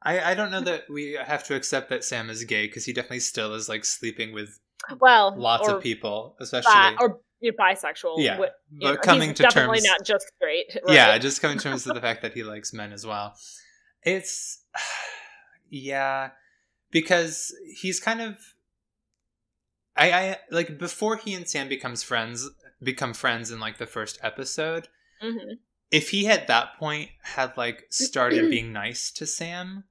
I, 0.02 0.32
I 0.32 0.36
don't 0.36 0.52
know 0.52 0.62
that 0.62 0.84
we 0.90 1.14
have 1.14 1.44
to 1.46 1.56
accept 1.56 1.90
that 1.90 2.04
Sam 2.04 2.30
is 2.30 2.44
gay 2.44 2.68
because 2.68 2.86
he 2.86 2.94
definitely 2.94 3.22
still 3.22 3.54
is 3.56 3.68
like 3.68 3.84
sleeping 3.84 4.34
with 4.34 4.60
well, 5.00 5.34
lots 5.36 5.68
of 5.68 5.82
people, 5.82 6.36
especially. 6.40 6.72
bi- 6.74 6.96
or 7.00 7.20
you 7.40 7.52
know, 7.52 7.58
bisexual. 7.64 8.16
yeah, 8.18 8.34
wi- 8.34 8.52
you 8.72 8.80
but 8.82 8.94
know, 8.96 9.02
coming 9.02 9.34
to 9.34 9.44
definitely 9.44 9.80
terms, 9.80 9.88
not 9.88 10.06
just 10.06 10.32
straight. 10.36 10.78
Right? 10.86 10.94
yeah, 10.94 11.18
just 11.18 11.42
coming 11.42 11.58
to 11.58 11.64
terms 11.64 11.86
with 11.86 11.96
the 11.96 12.02
fact 12.02 12.22
that 12.22 12.34
he 12.34 12.44
likes 12.54 12.72
men 12.72 12.94
as 12.94 13.06
well. 13.06 13.36
It's, 14.04 14.64
yeah, 15.70 16.32
because 16.92 17.54
he's 17.76 18.00
kind 18.00 18.22
of, 18.22 18.38
I, 19.98 20.12
I 20.12 20.38
like 20.52 20.78
before 20.78 21.18
he 21.18 21.34
and 21.34 21.48
Sam 21.48 21.68
becomes 21.68 22.04
friends, 22.04 22.48
become 22.84 23.14
friends 23.14 23.50
in 23.50 23.60
like 23.60 23.80
the 23.80 23.88
first 23.88 24.20
episode. 24.22 24.88
Mhm. 25.24 25.58
If 25.92 26.10
he 26.10 26.28
at 26.28 26.48
that 26.48 26.78
point 26.78 27.10
had 27.22 27.56
like 27.58 27.86
started 27.90 28.50
being 28.50 28.74
nice 28.74 29.12
to 29.12 29.26
Sam, 29.26 29.84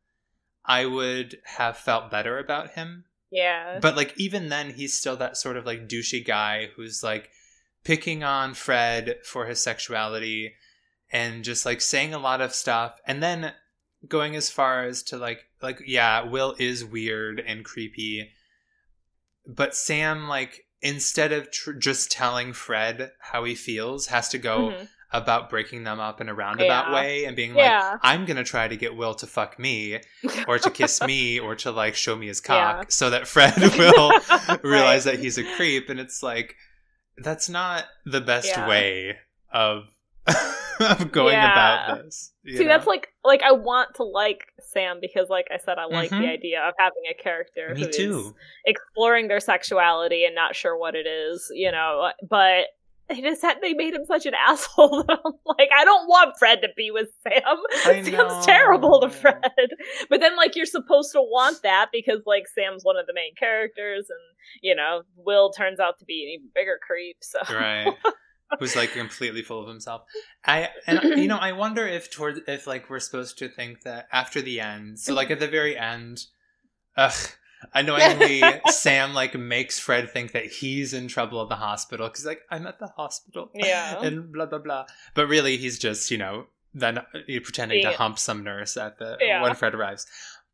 I 0.65 0.87
would 0.87 1.39
have 1.45 1.77
felt 1.77 2.11
better 2.11 2.39
about 2.39 2.71
him. 2.73 3.05
yeah, 3.31 3.79
But 3.81 3.97
like 3.97 4.15
even 4.17 4.49
then 4.49 4.71
he's 4.75 4.99
still 4.99 5.17
that 5.17 5.37
sort 5.37 5.57
of 5.57 5.67
like 5.67 5.89
douchey 5.89 6.25
guy 6.25 6.69
who's 6.77 7.03
like 7.03 7.31
picking 7.85 8.25
on 8.25 8.55
Fred 8.55 9.17
for 9.25 9.47
his 9.47 9.61
sexuality 9.61 10.55
and 11.13 11.45
just 11.45 11.67
like 11.67 11.81
saying 11.81 12.15
a 12.15 12.19
lot 12.19 12.41
of 12.41 12.55
stuff 12.55 12.99
and 13.07 13.23
then 13.23 13.53
going 14.09 14.35
as 14.37 14.51
far 14.51 14.85
as 14.85 15.03
to 15.05 15.17
like 15.17 15.41
like 15.63 15.81
yeah, 15.87 16.23
Will 16.23 16.55
is 16.59 16.85
weird 16.85 17.41
and 17.41 17.65
creepy. 17.65 18.31
But 19.47 19.75
Sam 19.75 20.29
like 20.29 20.67
instead 20.81 21.33
of 21.33 21.51
tr- 21.51 21.73
just 21.73 22.11
telling 22.11 22.53
Fred 22.53 23.13
how 23.21 23.45
he 23.45 23.55
feels 23.55 24.07
has 24.09 24.29
to 24.31 24.39
go 24.39 24.71
Mhm. 24.71 24.89
About 25.15 25.49
breaking 25.49 25.85
them 25.85 26.01
up 26.01 26.21
in 26.21 26.29
a 26.29 26.35
roundabout 26.35 26.89
Yeah. 26.89 26.95
way 26.95 27.25
and 27.25 27.35
being 27.37 27.55
like, 27.55 27.65
yeah. 27.65 27.97
I'm 28.03 28.25
gonna 28.27 28.45
try 28.45 28.69
to 28.69 28.77
get 28.77 28.97
Will 28.97 29.15
to 29.15 29.27
fuck 29.27 29.59
me 29.59 30.01
or 30.49 30.59
to 30.59 30.71
kiss 30.71 31.01
me 31.03 31.39
or 31.39 31.55
to 31.57 31.71
like 31.71 31.95
show 31.95 32.17
me 32.17 32.27
his 32.27 32.41
cock 32.41 32.77
Yeah. 32.83 32.85
so 32.89 33.11
that 33.11 33.27
Fred 33.27 33.55
will 33.79 34.11
realize 34.63 35.07
Right. 35.07 35.13
that 35.15 35.21
he's 35.21 35.39
a 35.39 35.45
creep 35.57 35.89
and 35.89 35.99
it's 36.01 36.23
like 36.23 36.57
that's 37.17 37.49
not 37.49 37.85
the 38.05 38.21
best 38.21 38.55
way 38.69 39.17
of 39.53 39.85
of 40.81 41.13
going 41.13 41.37
about 41.37 42.03
this. 42.05 42.33
See, 42.45 42.65
that's 42.65 42.87
like 42.87 43.09
like 43.23 43.43
I 43.43 43.53
want 43.53 43.95
to 43.97 44.03
like 44.03 44.41
Sam 44.73 44.99
because, 45.01 45.29
like 45.29 45.47
I 45.53 45.59
said, 45.59 45.79
I 45.79 45.85
like 45.85 46.11
Mhm. 46.11 46.21
the 46.23 46.29
idea 46.29 46.61
of 46.63 46.75
having 46.79 47.03
a 47.09 47.23
character 47.23 47.73
me 47.75 47.83
who 47.83 47.87
is 47.89 47.97
too. 47.97 48.35
exploring 48.65 49.29
their 49.29 49.39
sexuality 49.39 50.25
and 50.25 50.35
not 50.35 50.57
sure 50.57 50.77
what 50.77 50.95
it 50.97 51.07
is, 51.07 51.47
you 51.55 51.71
know. 51.71 52.11
But 52.29 52.65
they 53.09 53.21
just 53.21 53.43
had 53.43 53.59
they 53.61 53.75
made 53.75 53.95
him 53.95 54.05
such 54.07 54.27
an 54.27 54.35
asshole 54.49 55.05
that 55.05 55.19
I'm 55.25 55.33
like, 55.45 55.69
I 55.77 55.85
don't 55.85 56.07
want 56.07 56.39
Fred 56.39 56.63
to 56.63 56.69
be 56.77 56.91
with 56.91 57.09
Sam. 57.23 57.57
I 57.87 58.03
Sam's 58.03 58.47
terrible 58.47 59.01
to. 59.01 59.11
Fred. 59.11 59.71
But 60.09 60.21
then 60.21 60.37
like 60.37 60.57
you're 60.57 60.67
supposed 60.67 61.13
to 61.13 61.21
want 61.21 61.63
that 61.63 61.91
because 61.93 62.23
like 62.27 62.45
Sam's 62.49 62.85
one 62.85 62.97
of 62.97 63.07
the 63.07 63.15
main 63.15 63.35
characters 63.35 64.07
and 64.09 64.19
you 64.63 64.75
know, 64.75 65.03
Will 65.17 65.53
turns 65.53 65.81
out 65.81 65.99
to 65.99 66.05
be 66.05 66.25
an 66.25 66.31
even 66.31 66.51
bigger 66.55 66.79
creep, 66.87 67.17
so 67.21 67.41
right 67.55 67.95
who's 68.59 68.77
like 68.77 68.93
completely 68.93 69.43
full 69.43 69.61
of 69.61 69.69
himself 69.69 70.03
i 70.45 70.69
and 70.87 71.01
you 71.17 71.27
know 71.27 71.39
i 71.39 71.53
wonder 71.53 71.87
if 71.87 72.11
toward 72.11 72.41
if 72.47 72.67
like 72.67 72.89
we're 72.89 73.01
supposed 73.01 73.39
to 73.39 73.49
think 73.49 73.83
that 73.83 74.07
after 74.13 74.41
the 74.41 74.61
end 74.61 74.99
so 74.99 75.15
like 75.15 75.31
at 75.31 75.41
the 75.41 75.49
very 75.49 75.77
end 75.77 76.27
ugh 76.97 77.31
annoyingly 77.75 78.43
sam 78.69 79.15
like 79.15 79.35
makes 79.35 79.79
fred 79.79 80.11
think 80.11 80.33
that 80.33 80.47
he's 80.47 80.93
in 80.93 81.09
trouble 81.09 81.43
at 81.43 81.49
the 81.49 81.57
hospital 81.57 82.09
because 82.09 82.27
like 82.27 82.41
i'm 82.51 82.67
at 82.67 82.79
the 82.79 82.89
hospital 82.89 83.51
Yeah. 83.55 84.01
and 84.03 84.33
blah 84.33 84.47
blah 84.47 84.59
blah 84.59 84.87
but 85.15 85.27
really 85.29 85.57
he's 85.57 85.79
just 85.79 86.11
you 86.11 86.19
know 86.19 86.47
then 86.75 86.99
uh, 86.99 87.05
pretending 87.43 87.83
to 87.85 87.93
hump 87.93 88.19
some 88.19 88.43
nurse 88.45 88.77
at 88.77 88.99
the 88.99 89.17
Yeah. 89.21 89.43
when 89.43 89.55
fred 89.55 89.75
arrives 89.75 90.07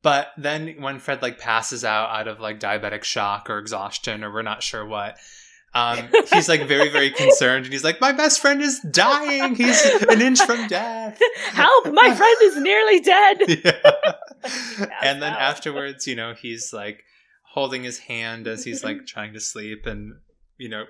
but 0.02 0.28
then 0.38 0.76
when 0.80 0.98
Fred 0.98 1.20
like 1.20 1.38
passes 1.38 1.84
out 1.84 2.08
out 2.08 2.26
of 2.26 2.40
like 2.40 2.58
diabetic 2.58 3.04
shock 3.04 3.50
or 3.50 3.58
exhaustion 3.58 4.24
or 4.24 4.32
we're 4.32 4.40
not 4.40 4.62
sure 4.62 4.86
what, 4.86 5.18
um, 5.72 6.08
he's 6.32 6.48
like 6.48 6.66
very 6.66 6.88
very 6.88 7.10
concerned 7.22 7.64
and 7.64 7.72
he's 7.72 7.84
like, 7.84 8.00
"My 8.00 8.12
best 8.12 8.40
friend 8.40 8.60
is 8.60 8.80
dying. 8.90 9.54
He's 9.54 9.84
an 10.08 10.20
inch 10.20 10.40
from 10.42 10.66
death." 10.66 11.20
Help, 11.52 11.92
my 11.92 12.14
friend 12.14 12.36
is 12.42 12.56
nearly 12.56 13.00
dead. 13.00 13.38
yeah. 13.48 14.88
And 15.02 15.22
then 15.22 15.32
afterwards, 15.32 16.06
you 16.06 16.16
know, 16.16 16.34
he's 16.34 16.72
like 16.72 17.04
holding 17.52 17.84
his 17.84 17.98
hand 17.98 18.48
as 18.48 18.64
he's 18.64 18.82
like 18.82 19.06
trying 19.06 19.32
to 19.34 19.40
sleep 19.40 19.86
and 19.86 20.14
you 20.58 20.68
know, 20.68 20.84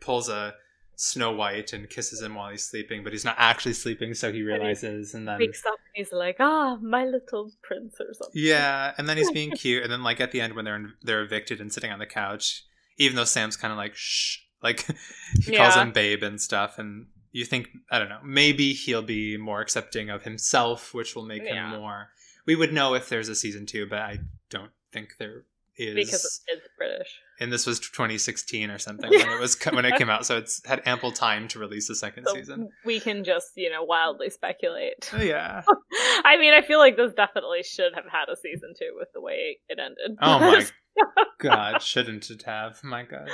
pulls 0.00 0.28
a 0.28 0.54
Snow 0.96 1.32
White 1.32 1.72
and 1.72 1.88
kisses 1.88 2.22
him 2.22 2.34
while 2.34 2.50
he's 2.50 2.64
sleeping, 2.64 3.02
but 3.04 3.12
he's 3.12 3.24
not 3.24 3.36
actually 3.38 3.74
sleeping, 3.74 4.14
so 4.14 4.30
he 4.30 4.38
he 4.38 4.42
realizes 4.42 5.14
and 5.14 5.28
then 5.28 5.38
wakes 5.38 5.64
up 5.66 5.74
and 5.74 5.94
he's 5.94 6.12
like, 6.12 6.36
ah, 6.40 6.76
my 6.76 7.04
little 7.04 7.50
prince 7.62 7.96
or 8.00 8.12
something. 8.14 8.42
Yeah, 8.42 8.92
and 8.96 9.08
then 9.08 9.16
he's 9.16 9.30
being 9.30 9.50
cute, 9.50 9.82
and 9.82 9.92
then 9.92 10.02
like 10.02 10.20
at 10.20 10.32
the 10.32 10.40
end 10.40 10.54
when 10.54 10.64
they're 10.64 10.86
they're 11.02 11.22
evicted 11.22 11.60
and 11.60 11.72
sitting 11.72 11.92
on 11.92 11.98
the 11.98 12.06
couch, 12.06 12.64
even 12.98 13.16
though 13.16 13.24
Sam's 13.24 13.56
kind 13.56 13.72
of 13.72 13.76
like 13.78 13.94
shh, 13.94 14.38
like 14.62 14.86
he 15.44 15.56
calls 15.56 15.74
him 15.76 15.92
babe 15.92 16.22
and 16.22 16.40
stuff, 16.40 16.78
and 16.78 17.06
you 17.32 17.44
think 17.44 17.68
I 17.90 17.98
don't 17.98 18.08
know, 18.08 18.20
maybe 18.24 18.72
he'll 18.72 19.02
be 19.02 19.36
more 19.36 19.60
accepting 19.60 20.10
of 20.10 20.22
himself, 20.22 20.94
which 20.94 21.14
will 21.14 21.26
make 21.26 21.42
Yeah. 21.44 21.72
him 21.72 21.80
more. 21.80 22.08
We 22.46 22.56
would 22.56 22.72
know 22.72 22.94
if 22.94 23.08
there's 23.08 23.28
a 23.28 23.34
season 23.34 23.66
two, 23.66 23.86
but 23.86 23.98
I 24.00 24.18
don't 24.50 24.70
think 24.92 25.16
there 25.18 25.44
is 25.78 25.94
Because 25.94 26.40
it's 26.48 26.66
British. 26.78 27.08
and 27.40 27.52
this 27.52 27.66
was 27.66 27.78
2016 27.80 28.70
or 28.70 28.78
something 28.78 29.10
when 29.10 29.28
it 29.28 29.40
was 29.40 29.56
when 29.72 29.84
it 29.84 29.96
came 29.96 30.08
out, 30.10 30.24
so 30.26 30.36
it's 30.38 30.64
had 30.66 30.82
ample 30.86 31.12
time 31.12 31.48
to 31.48 31.58
release 31.58 31.88
the 31.88 31.94
second 31.94 32.26
So 32.26 32.34
season. 32.34 32.68
we 32.84 33.00
can 33.00 33.24
just, 33.24 33.48
you 33.56 33.70
know, 33.70 33.82
wildly 33.84 34.30
speculate. 34.30 35.10
Oh, 35.12 35.20
yeah. 35.22 35.62
I 36.24 36.36
mean, 36.38 36.54
I 36.54 36.62
feel 36.62 36.78
like 36.78 36.96
this 36.96 37.12
definitely 37.14 37.62
should 37.62 37.92
have 37.94 38.06
had 38.10 38.28
a 38.32 38.36
season 38.36 38.72
two 38.78 38.92
with 38.98 39.08
the 39.14 39.20
way 39.20 39.58
it 39.68 39.78
ended. 39.78 40.18
Oh 40.22 40.38
my 40.40 40.64
god, 41.38 41.82
shouldn't 41.82 42.30
it 42.30 42.42
have? 42.44 42.82
My 42.82 43.02
god. 43.04 43.28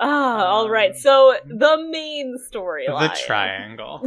Ah, 0.00 0.46
all 0.46 0.70
right. 0.70 0.90
Um, 0.92 0.96
So 0.96 1.34
the 1.46 1.86
main 1.90 2.36
storyline 2.52 3.10
The 3.14 3.20
triangle. 3.26 4.00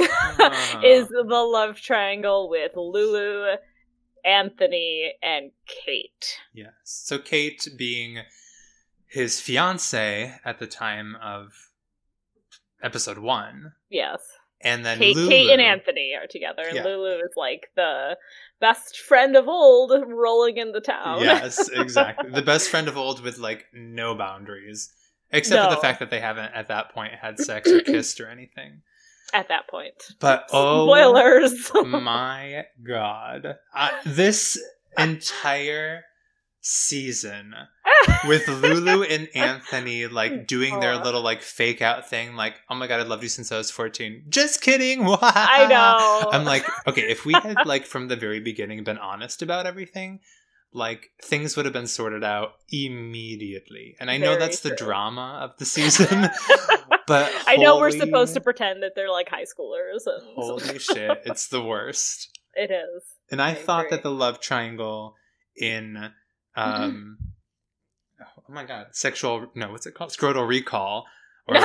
is 0.83 1.07
the 1.09 1.23
love 1.27 1.77
triangle 1.77 2.49
with 2.49 2.71
Lulu, 2.75 3.55
Anthony, 4.25 5.13
and 5.21 5.51
Kate. 5.67 6.39
Yes. 6.53 6.71
So 6.83 7.19
Kate 7.19 7.67
being 7.77 8.19
his 9.07 9.39
fiance 9.39 10.33
at 10.43 10.59
the 10.59 10.67
time 10.67 11.15
of 11.21 11.53
episode 12.81 13.17
one, 13.19 13.73
Yes. 13.89 14.19
and 14.61 14.85
then 14.85 14.97
Kate, 14.97 15.15
Lulu. 15.15 15.29
Kate 15.29 15.49
and 15.51 15.61
Anthony 15.61 16.13
are 16.19 16.27
together, 16.27 16.63
and 16.65 16.75
Yeah. 16.75 16.83
Lulu 16.83 17.17
is 17.23 17.31
like 17.35 17.69
the 17.75 18.17
best 18.59 18.97
friend 18.99 19.35
of 19.35 19.47
old 19.47 19.91
rolling 20.07 20.57
in 20.57 20.71
the 20.71 20.81
town. 20.81 21.21
Yes, 21.21 21.69
exactly. 21.73 22.31
the 22.31 22.41
best 22.41 22.69
friend 22.69 22.87
of 22.87 22.97
old 22.97 23.21
with 23.21 23.37
like 23.37 23.65
no 23.73 24.15
boundaries, 24.15 24.91
except 25.31 25.63
for 25.69 25.75
the 25.75 25.81
fact 25.81 25.99
that 25.99 26.09
they 26.09 26.19
haven't 26.19 26.51
at 26.53 26.67
that 26.67 26.91
point 26.91 27.13
had 27.13 27.39
sex 27.39 27.69
or 27.71 27.81
kissed 27.93 28.19
or 28.19 28.27
anything. 28.27 28.81
At 29.33 29.49
that 29.49 29.67
point. 29.67 29.93
But 30.19 30.49
oh 30.51 30.85
Spoilers. 30.85 31.71
my 31.85 32.65
god, 32.83 33.57
uh, 33.73 33.89
this 34.05 34.61
entire 34.97 36.03
season 36.67 37.53
with 38.27 38.47
Lulu 38.47 39.03
and 39.03 39.29
Anthony 39.35 40.07
like 40.07 40.47
doing 40.47 40.79
their 40.79 40.97
little 40.97 41.21
like 41.21 41.41
fake 41.41 41.81
out 41.81 42.09
thing, 42.09 42.35
like, 42.35 42.55
oh 42.69 42.75
my 42.75 42.87
god, 42.87 42.99
I've 42.99 43.07
loved 43.07 43.23
you 43.23 43.29
since 43.29 43.51
I 43.51 43.57
was 43.57 43.69
14. 43.71 44.25
Just 44.29 44.61
kidding. 44.61 45.01
I 45.21 45.67
know. 45.69 46.31
I'm 46.31 46.43
like, 46.43 46.65
okay, 46.87 47.03
if 47.03 47.25
we 47.25 47.33
had 47.33 47.65
like 47.65 47.85
from 47.85 48.07
the 48.07 48.15
very 48.15 48.39
beginning 48.39 48.83
been 48.83 48.97
honest 48.97 49.41
about 49.41 49.67
everything, 49.67 50.21
like 50.73 51.11
things 51.23 51.55
would 51.55 51.65
have 51.65 51.73
been 51.73 51.87
sorted 51.87 52.23
out 52.23 52.55
immediately. 52.71 53.95
And 53.99 54.11
I 54.11 54.17
know 54.17 54.31
Very 54.31 54.39
that's 54.39 54.59
the 54.59 54.75
drama 54.75 55.39
of 55.41 55.57
the 55.57 55.65
season, 55.65 56.29
but 57.07 57.31
I 57.47 57.55
know 57.57 57.77
we're 57.79 57.91
supposed 57.91 58.33
to 58.35 58.41
pretend 58.41 58.83
that 58.83 58.93
they're 58.95 59.11
like 59.11 59.29
high 59.29 59.43
schoolers. 59.45 60.05
And 60.05 60.21
Holy 60.35 60.79
shit, 60.79 61.21
it's 61.25 61.47
the 61.47 61.61
worst. 61.61 62.37
It 62.55 62.71
is. 62.71 63.03
And 63.31 63.41
I, 63.41 63.51
I 63.51 63.53
thought 63.55 63.85
agree. 63.85 63.97
that 63.97 64.03
the 64.03 64.11
love 64.11 64.39
triangle 64.39 65.15
in 65.57 66.11
um 66.55 67.17
oh 68.21 68.53
my 68.53 68.63
god, 68.65 68.87
sexual 68.91 69.47
no, 69.55 69.71
what's 69.71 69.85
it 69.85 69.93
called? 69.93 70.11
Scrotal 70.11 70.47
recall 70.47 71.05
or 71.47 71.57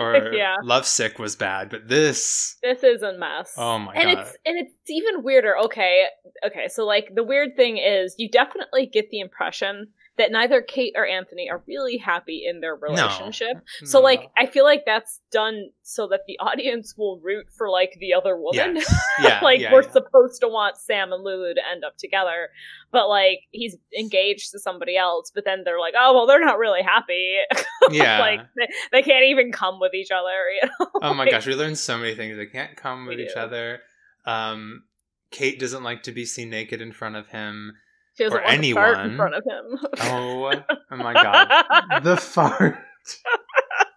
or 0.00 0.32
Yeah. 0.34 0.56
lovesick 0.62 1.18
was 1.18 1.36
bad, 1.36 1.70
but 1.70 1.86
this 1.88 2.56
This 2.62 2.82
is 2.82 3.02
a 3.02 3.16
mess. 3.16 3.52
oh 3.56 3.78
my 3.78 3.94
and 3.94 4.04
god. 4.04 4.18
it's 4.26 4.36
and 4.44 4.58
it's 4.58 4.74
even 4.88 5.22
weirder. 5.22 5.56
Okay, 5.66 6.06
okay. 6.44 6.68
So 6.68 6.84
like 6.84 7.12
the 7.14 7.22
weird 7.22 7.50
thing 7.56 7.78
is, 7.78 8.14
you 8.18 8.28
definitely 8.30 8.86
get 8.86 9.10
the 9.10 9.20
impression 9.20 9.88
that 10.18 10.32
neither 10.32 10.60
Kate 10.60 10.92
or 10.96 11.06
Anthony 11.06 11.48
are 11.48 11.62
really 11.66 11.96
happy 11.96 12.44
in 12.46 12.60
their 12.60 12.74
relationship. 12.74 13.54
No. 13.54 13.86
So 13.86 14.00
like 14.00 14.28
I 14.36 14.46
feel 14.46 14.64
like 14.64 14.82
that's 14.84 15.20
done 15.30 15.70
so 15.82 16.08
that 16.08 16.22
the 16.26 16.38
audience 16.40 16.94
will 16.96 17.20
root 17.20 17.46
for 17.56 17.70
like 17.70 17.96
the 18.00 18.14
other 18.14 18.36
woman. 18.36 18.76
Yes. 18.76 18.94
Yeah, 19.20 19.40
like 19.42 19.58
yeah, 19.58 19.72
we're 19.72 19.82
yeah. 19.82 19.90
supposed 19.90 20.40
to 20.42 20.48
want 20.48 20.76
Sam 20.76 21.12
and 21.12 21.24
Lulu 21.24 21.52
to 21.52 21.60
end 21.72 21.84
up 21.84 21.96
together, 21.96 22.50
but 22.92 23.08
like 23.08 23.40
he's 23.50 23.76
engaged 23.98 24.52
to 24.52 24.60
somebody 24.60 24.96
else. 24.96 25.32
But 25.34 25.44
then 25.44 25.62
they're 25.64 25.80
like, 25.80 25.94
oh 25.98 26.14
well, 26.14 26.26
they're 26.26 26.44
not 26.44 26.58
really 26.58 26.82
happy. 26.82 27.38
yeah. 27.90 28.20
like 28.20 28.40
they, 28.56 28.68
they 28.92 29.02
can't 29.02 29.24
even 29.24 29.50
come 29.50 29.80
with 29.80 29.94
each 29.94 30.10
other. 30.10 30.28
You 30.62 30.68
know? 30.68 30.90
oh 31.02 31.14
my 31.14 31.24
Like, 31.24 31.32
gosh, 31.32 31.46
we 31.46 31.54
learned 31.54 31.78
so 31.78 31.98
many 31.98 32.14
things. 32.14 32.36
They 32.36 32.46
can't 32.46 32.76
come 32.76 33.06
with 33.06 33.18
each 33.18 33.34
do. 33.34 33.40
other. 33.40 33.80
Um, 34.24 34.84
Kate 35.30 35.58
doesn't 35.58 35.82
like 35.82 36.04
to 36.04 36.12
be 36.12 36.24
seen 36.24 36.50
naked 36.50 36.80
in 36.80 36.92
front 36.92 37.16
of 37.16 37.28
him. 37.28 37.74
She 38.18 38.24
doesn't 38.24 38.36
or 38.36 38.42
want 38.42 38.62
to 38.62 38.72
fart 38.74 38.94
in 38.94 39.00
anyone. 39.04 39.16
front 39.16 39.34
of 39.36 39.44
him. 39.44 39.78
Oh, 40.00 40.52
oh 40.90 40.96
my 40.96 41.12
god, 41.12 42.00
the 42.02 42.16
fart 42.16 42.76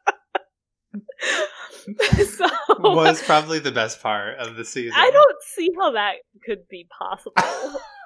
so 2.27 2.47
was 2.79 3.21
probably 3.23 3.59
the 3.59 3.71
best 3.71 4.01
part 4.01 4.37
of 4.37 4.55
the 4.55 4.65
season. 4.65 4.93
I 4.95 5.09
don't 5.11 5.41
see 5.43 5.69
how 5.77 5.91
that 5.91 6.15
could 6.45 6.67
be 6.67 6.87
possible. 6.97 7.33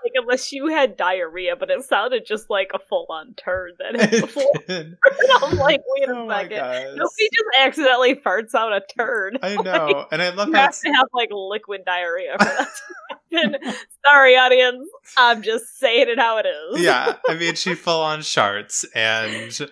like 0.05 0.13
unless 0.15 0.51
you 0.51 0.67
had 0.67 0.95
diarrhea, 0.95 1.55
but 1.55 1.71
it 1.71 1.83
sounded 1.83 2.25
just 2.25 2.49
like 2.49 2.69
a 2.73 2.79
full 2.79 3.07
on 3.09 3.33
turd 3.33 3.73
that 3.79 3.99
hit 3.99 4.21
the 4.21 4.27
floor. 4.27 4.51
It 4.53 4.67
did. 4.67 4.97
And 5.05 5.43
I'm 5.43 5.57
like, 5.57 5.81
wait 5.87 6.09
a 6.09 6.13
Oh 6.13 6.29
second. 6.29 6.57
Nobody 6.57 7.29
just 7.33 7.45
accidentally 7.59 8.15
farts 8.15 8.53
out 8.53 8.71
a 8.71 8.81
turd. 8.97 9.39
I 9.41 9.55
Like, 9.55 9.65
know, 9.65 10.05
and 10.11 10.21
I 10.21 10.29
love 10.29 10.49
you 10.49 10.53
how 10.53 10.61
have 10.61 10.69
it's, 10.69 10.81
to 10.81 10.91
have 10.91 11.07
like 11.13 11.29
liquid 11.31 11.81
diarrhea 11.85 12.35
for 12.37 12.45
that. 12.45 13.75
Sorry, 14.05 14.37
audience. 14.37 14.87
I'm 15.17 15.41
just 15.41 15.79
saying 15.79 16.07
it 16.09 16.19
how 16.19 16.37
it 16.37 16.45
is. 16.45 16.81
yeah. 16.81 17.15
I 17.27 17.35
mean, 17.35 17.55
she 17.55 17.73
full 17.73 18.01
on 18.01 18.19
sharts, 18.19 18.85
and 18.93 19.71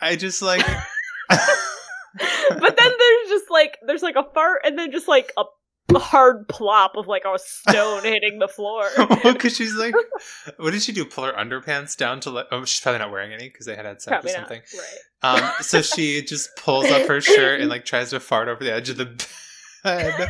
I 0.00 0.16
just 0.16 0.42
like. 0.42 0.66
But 2.18 2.76
then 2.76 2.92
there's 2.98 3.28
just 3.28 3.50
like 3.50 3.78
there's 3.86 4.02
like 4.02 4.16
a 4.16 4.24
fart 4.34 4.60
and 4.64 4.78
then 4.78 4.90
just 4.92 5.08
like 5.08 5.32
a, 5.36 5.44
hard 5.92 6.46
plop 6.46 6.92
of 6.96 7.08
like 7.08 7.24
a 7.24 7.36
stone 7.36 8.04
hitting 8.04 8.38
the 8.38 8.46
floor. 8.46 8.84
because 9.24 9.56
she's 9.56 9.74
like, 9.74 9.92
what 10.56 10.70
did 10.70 10.80
she 10.82 10.92
do? 10.92 11.04
Pull 11.04 11.24
her 11.24 11.32
underpants 11.32 11.96
down 11.96 12.20
to 12.20 12.30
like? 12.30 12.46
Oh, 12.52 12.64
she's 12.64 12.80
probably 12.80 13.00
not 13.00 13.10
wearing 13.10 13.32
any 13.32 13.48
because 13.48 13.66
they 13.66 13.74
had 13.74 13.86
had 13.86 14.00
sex 14.00 14.24
or 14.24 14.28
not. 14.28 14.36
something. 14.36 14.62
Right. 15.22 15.42
Um, 15.42 15.50
so 15.60 15.82
she 15.82 16.22
just 16.22 16.54
pulls 16.56 16.86
up 16.86 17.08
her 17.08 17.20
shirt 17.20 17.60
and 17.60 17.68
like 17.68 17.84
tries 17.84 18.10
to 18.10 18.20
fart 18.20 18.46
over 18.46 18.62
the 18.62 18.72
edge 18.72 18.88
of 18.88 18.98
the 18.98 19.26
bed, 19.82 20.28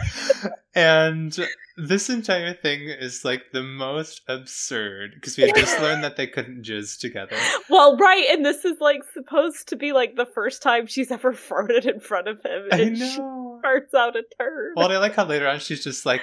and 0.74 1.36
this 1.76 2.10
entire 2.10 2.52
thing 2.54 2.82
is 2.88 3.24
like 3.24 3.52
the 3.52 3.62
most 3.62 4.22
absurd 4.28 5.12
because 5.14 5.36
we 5.36 5.44
had 5.44 5.54
just 5.56 5.78
learned 5.80 6.04
that 6.04 6.16
they 6.16 6.26
couldn't 6.26 6.62
jizz 6.64 6.98
together. 6.98 7.36
Well, 7.68 7.96
right, 7.96 8.26
and 8.30 8.44
this 8.44 8.64
is 8.64 8.80
like 8.80 9.02
supposed 9.14 9.68
to 9.68 9.76
be 9.76 9.92
like 9.92 10.16
the 10.16 10.26
first 10.26 10.62
time 10.62 10.86
she's 10.86 11.10
ever 11.10 11.32
farted 11.50 11.86
in 11.86 12.00
front 12.00 12.28
of 12.28 12.42
him, 12.42 12.66
I 12.72 12.80
and 12.80 12.98
she 12.98 13.18
know. 13.18 13.60
farts 13.64 13.94
out 13.96 14.16
a 14.16 14.22
turd. 14.38 14.72
Well, 14.76 14.90
I 14.90 14.98
like 14.98 15.14
how 15.14 15.24
later 15.24 15.48
on 15.48 15.60
she's 15.60 15.82
just 15.82 16.04
like, 16.04 16.22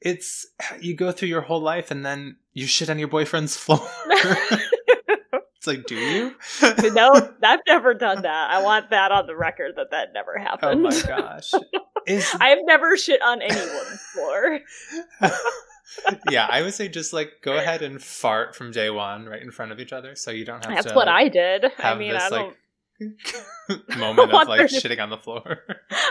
it's 0.00 0.46
you 0.80 0.94
go 0.94 1.10
through 1.12 1.28
your 1.28 1.40
whole 1.40 1.60
life 1.60 1.90
and 1.90 2.04
then 2.04 2.36
you 2.52 2.66
shit 2.66 2.90
on 2.90 2.98
your 2.98 3.08
boyfriend's 3.08 3.56
floor. 3.56 3.86
it's 5.58 5.66
like, 5.66 5.86
do 5.86 5.96
you? 5.96 6.34
no, 6.92 7.12
I've 7.42 7.60
never 7.66 7.92
done 7.92 8.22
that. 8.22 8.50
I 8.50 8.62
want 8.62 8.90
that 8.90 9.10
on 9.10 9.26
the 9.26 9.34
record 9.36 9.72
that 9.76 9.90
that 9.90 10.08
never 10.14 10.38
happened. 10.38 10.86
Oh 10.86 10.90
my 10.90 11.02
gosh. 11.02 11.52
Is 12.06 12.32
I 12.40 12.50
have 12.50 12.60
never 12.62 12.96
shit 12.96 13.20
on 13.20 13.42
anyone's 13.42 14.00
floor. 14.14 14.60
yeah, 16.30 16.46
I 16.48 16.62
would 16.62 16.74
say 16.74 16.86
just 16.88 17.12
like 17.12 17.32
go 17.42 17.56
ahead 17.56 17.82
and 17.82 18.00
fart 18.00 18.54
from 18.54 18.70
day 18.70 18.88
one 18.88 19.26
right 19.26 19.42
in 19.42 19.50
front 19.50 19.72
of 19.72 19.80
each 19.80 19.92
other 19.92 20.14
so 20.14 20.30
you 20.30 20.44
don't 20.44 20.64
have 20.64 20.74
That's 20.76 20.86
to 20.88 20.94
what 20.94 21.08
I 21.08 21.28
did. 21.28 21.66
I 21.78 21.96
mean, 21.96 22.12
this 22.12 22.22
I 22.22 22.28
don't. 22.30 22.56
like 23.00 23.98
moment 23.98 24.32
of 24.32 24.48
like 24.48 24.58
there 24.58 24.68
to- 24.68 24.74
shitting 24.76 25.02
on 25.02 25.10
the 25.10 25.18
floor. 25.18 25.58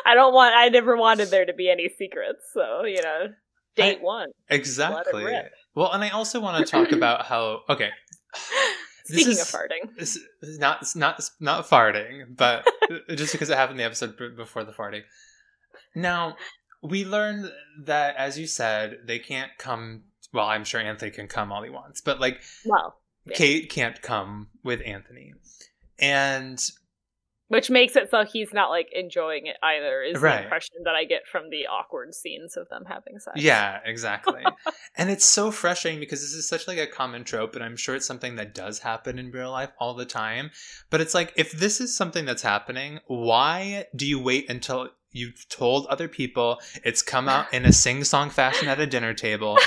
I 0.05 0.13
don't 0.13 0.33
want. 0.33 0.55
I 0.55 0.67
never 0.69 0.97
wanted 0.97 1.29
there 1.29 1.45
to 1.45 1.53
be 1.53 1.69
any 1.69 1.89
secrets. 1.97 2.43
So 2.53 2.83
you 2.83 3.01
know, 3.01 3.27
date 3.77 3.99
I- 4.01 4.03
one. 4.03 4.27
exactly. 4.49 5.25
Well, 5.73 5.91
and 5.93 6.03
I 6.03 6.09
also 6.09 6.41
want 6.41 6.65
to 6.65 6.69
talk 6.69 6.91
about 6.91 7.25
how 7.25 7.61
okay, 7.69 7.91
Speaking 9.07 9.31
is- 9.33 9.41
of 9.41 9.47
farting, 9.47 9.95
this 9.97 10.17
is 10.41 10.59
not 10.59 10.81
it's 10.81 10.95
not 10.95 11.21
not 11.39 11.65
farting, 11.67 12.35
but 12.35 12.67
just 13.15 13.31
because 13.31 13.49
it 13.49 13.57
happened 13.57 13.79
in 13.79 13.83
the 13.83 13.85
episode 13.85 14.15
before 14.35 14.63
the 14.63 14.71
farting. 14.71 15.01
Now 15.95 16.35
we 16.83 17.05
learned 17.05 17.51
that, 17.85 18.15
as 18.17 18.37
you 18.37 18.47
said, 18.47 18.97
they 19.05 19.19
can't 19.19 19.51
come. 19.57 20.03
Well, 20.33 20.45
I'm 20.45 20.63
sure 20.65 20.79
Anthony 20.81 21.11
can 21.11 21.27
come 21.27 21.51
all 21.51 21.63
he 21.63 21.69
wants, 21.69 22.01
but 22.01 22.19
like 22.19 22.41
well, 22.65 22.99
Yeah. 23.25 23.35
Kate 23.35 23.69
can't 23.69 24.01
come 24.01 24.47
with 24.63 24.81
Anthony, 24.85 25.33
and 25.99 26.59
which 27.49 27.69
makes 27.69 27.95
it 27.95 28.09
so 28.11 28.25
he's 28.25 28.53
not 28.53 28.69
like 28.69 28.89
enjoying 28.93 29.45
it 29.47 29.55
either. 29.63 30.01
Is 30.03 30.19
Right. 30.21 30.37
the 30.37 30.43
impression 30.43 30.75
that 30.83 30.95
I 30.95 31.05
get 31.05 31.27
from 31.27 31.49
the 31.49 31.67
awkward 31.67 32.13
scenes 32.13 32.57
of 32.57 32.67
them 32.69 32.83
having 32.87 33.19
sex. 33.19 33.41
yeah, 33.41 33.79
exactly. 33.85 34.43
and 34.97 35.09
it's 35.09 35.25
so 35.25 35.51
frustrating 35.51 35.99
because 35.99 36.21
this 36.21 36.33
is 36.33 36.47
such 36.47 36.67
like 36.67 36.77
a 36.77 36.87
common 36.87 37.23
trope, 37.23 37.55
and 37.55 37.63
I'm 37.63 37.77
sure 37.77 37.95
it's 37.95 38.05
something 38.05 38.35
that 38.35 38.53
does 38.53 38.79
happen 38.79 39.17
in 39.19 39.31
real 39.31 39.51
life 39.51 39.71
all 39.79 39.93
the 39.93 40.05
time. 40.05 40.51
But 40.89 41.01
it's 41.01 41.13
like 41.13 41.33
if 41.35 41.51
this 41.51 41.79
is 41.81 41.95
something 41.95 42.25
that's 42.25 42.41
happening, 42.43 42.99
why 43.07 43.85
do 43.95 44.05
you 44.05 44.19
wait 44.19 44.49
until 44.49 44.89
you've 45.11 45.47
told 45.49 45.85
other 45.87 46.07
people 46.07 46.59
it's 46.83 47.01
come 47.01 47.27
out 47.27 47.51
in 47.53 47.65
a 47.65 47.73
sing-song 47.73 48.29
fashion 48.29 48.67
at 48.67 48.79
a 48.79 48.85
dinner 48.85 49.13
table 49.13 49.57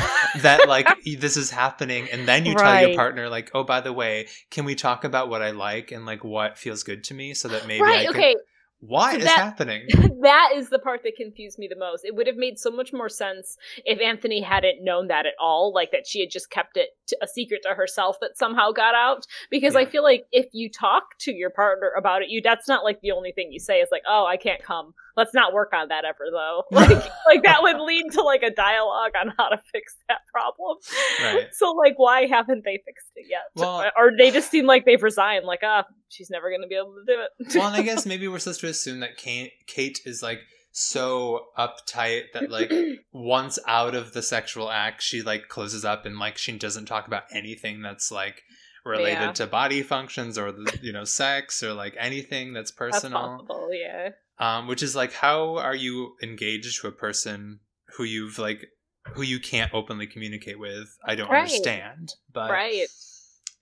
that 0.43 0.69
like 0.69 0.87
this 1.19 1.37
is 1.37 1.51
happening 1.51 2.09
and 2.13 2.29
then 2.29 2.45
you 2.47 2.55
tell 2.55 2.81
your 2.81 2.97
partner 2.97 3.29
like 3.29 3.51
oh 3.55 3.65
by 3.65 3.81
the 3.81 3.93
way 3.93 4.27
can 4.51 4.65
we 4.65 4.75
talk 4.75 5.05
about 5.05 5.29
what 5.29 5.43
i 5.43 5.51
like 5.51 5.93
and 5.93 6.07
like 6.07 6.23
what 6.25 6.59
feels 6.59 6.83
good 6.83 7.03
to 7.05 7.15
me 7.15 7.35
so 7.35 7.49
that 7.49 7.67
maybe 7.67 7.83
right. 7.83 8.01
i 8.01 8.05
can 8.05 8.11
Okay. 8.11 8.37
Why 8.81 9.13
So 9.13 9.19
is 9.19 9.25
that- 9.25 9.37
happening 9.37 9.87
that 10.23 10.51
is 10.55 10.69
the 10.69 10.79
part 10.79 11.03
that 11.05 11.17
confused 11.17 11.59
me 11.59 11.67
the 11.69 11.77
most. 11.79 12.05
It 12.05 12.15
would 12.15 12.27
have 12.27 12.37
made 12.37 12.59
so 12.59 12.71
much 12.71 12.93
more 12.93 13.09
sense 13.09 13.57
if 13.87 14.01
Anthony 14.01 14.41
hadn't 14.43 14.85
known 14.85 15.07
that 15.09 15.25
at 15.27 15.33
all, 15.41 15.73
like 15.75 15.93
that 15.93 16.07
she 16.07 16.21
had 16.21 16.31
just 16.31 16.51
kept 16.51 16.77
it 16.77 16.91
to 17.09 17.17
a 17.23 17.27
secret 17.27 17.61
to 17.67 17.75
herself 17.75 18.17
that 18.21 18.37
somehow 18.37 18.71
got 18.73 18.95
out. 18.95 19.27
Because 19.51 19.75
I 19.77 19.85
feel 19.87 20.03
like 20.03 20.25
if 20.33 20.47
you 20.53 20.69
talk 20.71 21.05
to 21.21 21.33
your 21.33 21.51
partner 21.51 21.91
about 21.97 22.23
it, 22.23 22.29
you 22.29 22.41
that's 22.43 22.69
not 22.69 22.85
like 22.85 23.01
the 23.01 23.13
only 23.13 23.33
thing 23.33 23.49
you 23.51 23.61
say 23.61 23.79
is 23.81 23.89
like, 23.91 24.03
"Oh, 24.07 24.27
I 24.27 24.37
can't 24.37 24.63
come." 24.63 24.93
Let's 25.17 25.35
not 25.35 25.53
work 25.53 25.73
on 25.75 25.89
that 25.89 26.05
ever 26.05 26.27
though. 26.31 26.63
Like 26.71 26.91
like 27.27 27.43
that 27.45 27.63
would 27.63 27.79
lead 27.81 28.05
to 28.13 28.23
like 28.23 28.43
a 28.43 28.51
dialogue 28.51 29.13
on 29.21 29.33
how 29.39 29.49
to 29.49 29.59
fix 29.73 29.97
that 30.09 30.19
problem. 30.33 30.77
Right. 31.23 31.49
So 31.53 31.73
like 31.73 31.95
why 31.99 32.27
haven't 32.27 32.65
they 32.65 32.81
fixed 32.85 33.11
it 33.17 33.27
yet? 33.31 33.43
Well- 33.55 33.91
or 33.97 34.13
they 34.17 34.31
just 34.31 34.51
seem 34.51 34.67
like 34.67 34.85
they've 34.85 35.03
resigned 35.03 35.45
like, 35.47 35.61
"Ah, 35.65 35.85
she's 36.09 36.29
never 36.31 36.49
going 36.51 36.63
to 36.63 36.69
be 36.69 36.75
able 36.77 36.95
to 36.95 37.05
do 37.07 37.21
it." 37.21 37.57
well 37.57 37.69
and 37.69 37.77
i 37.77 37.83
guess 37.83 38.05
maybe 38.07 38.29
we're 38.29 38.39
to 38.39 38.55
assume 38.71 39.01
that 39.01 39.17
kate, 39.17 39.53
kate 39.67 40.01
is 40.07 40.23
like 40.23 40.41
so 40.73 41.47
uptight 41.59 42.33
that 42.33 42.51
like 42.59 42.73
once 43.13 43.59
out 43.67 43.95
of 43.95 44.13
the 44.13 44.23
sexual 44.23 44.71
act 44.71 45.03
she 45.03 45.21
like 45.23 45.49
closes 45.49 45.85
up 45.85 46.07
and 46.07 46.19
like 46.19 46.39
she 46.39 46.57
doesn't 46.57 46.87
talk 46.87 47.07
about 47.07 47.25
anything 47.33 47.83
that's 47.83 48.11
like 48.13 48.43
related 48.85 49.21
Yeah. 49.21 49.33
to 49.33 49.47
body 49.47 49.83
functions 49.83 50.39
or 50.39 50.55
you 50.81 50.93
know 50.93 51.05
sex 51.05 51.63
or 51.63 51.75
like 51.75 51.95
anything 51.99 52.53
that's 52.53 52.71
That's 52.71 52.77
personal 52.79 53.21
possible, 53.21 53.69
yeah. 53.75 54.11
um 54.39 54.69
which 54.69 54.83
is 54.83 54.95
like 54.97 55.13
how 55.13 55.57
are 55.59 55.75
you 55.75 56.15
engaged 56.23 56.81
to 56.81 56.87
a 56.89 56.93
person 56.93 57.61
who 57.97 58.05
you've 58.05 58.39
like 58.39 58.69
who 59.15 59.23
you 59.23 59.41
can't 59.41 59.75
openly 59.75 60.07
communicate 60.07 60.59
with 60.59 60.97
i 61.05 61.15
don't 61.17 61.29
Right. 61.31 61.43
understand 61.43 62.13
but 62.33 62.51
Right. 62.51 62.87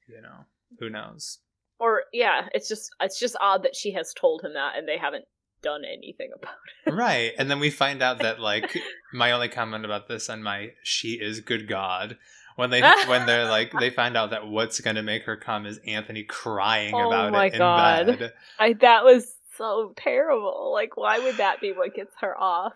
you 0.07 0.21
know 0.21 0.45
who 0.79 0.91
knows 0.91 1.39
or 1.79 2.03
yeah 2.13 2.49
it's 2.53 2.69
just 2.69 2.91
it's 3.01 3.19
just 3.19 3.37
odd 3.41 3.63
that 3.63 3.77
she 3.77 3.93
has 3.93 4.13
told 4.15 4.43
him 4.43 4.55
that 4.55 4.77
and 4.77 4.87
they 4.89 4.99
haven't 4.99 5.25
done 5.63 5.83
anything 5.85 6.31
about 6.37 6.55
it. 6.87 6.91
right 6.93 7.33
and 7.39 7.51
then 7.51 7.59
we 7.61 7.71
find 7.71 8.03
out 8.03 8.19
that 8.21 8.41
like 8.41 8.77
my 9.13 9.33
only 9.33 9.49
comment 9.49 9.85
about 9.85 10.09
this 10.09 10.29
and 10.29 10.43
my 10.45 10.71
she 10.83 11.13
is 11.15 11.41
good 11.41 11.67
god 11.69 12.17
when 12.57 12.71
they 12.71 12.81
when 13.07 13.27
they're 13.27 13.49
like 13.49 13.73
they 13.79 13.91
find 13.91 14.17
out 14.17 14.31
that 14.31 14.47
what's 14.49 14.81
gonna 14.81 15.03
make 15.03 15.25
her 15.25 15.37
come 15.37 15.67
is 15.67 15.79
anthony 15.87 16.23
crying 16.25 16.95
Oh 16.95 17.09
about 17.09 17.33
my 17.33 17.47
it 17.47 17.53
in 17.55 17.59
God. 17.59 18.07
bed. 18.19 18.33
I 18.59 18.73
that 18.75 19.05
was 19.05 19.35
so 19.57 19.93
terrible. 19.97 20.71
Like 20.73 20.97
why 20.97 21.19
would 21.19 21.37
that 21.39 21.61
be 21.61 21.73
what 21.73 21.93
gets 21.93 22.15
her 22.21 22.41
off? 22.41 22.75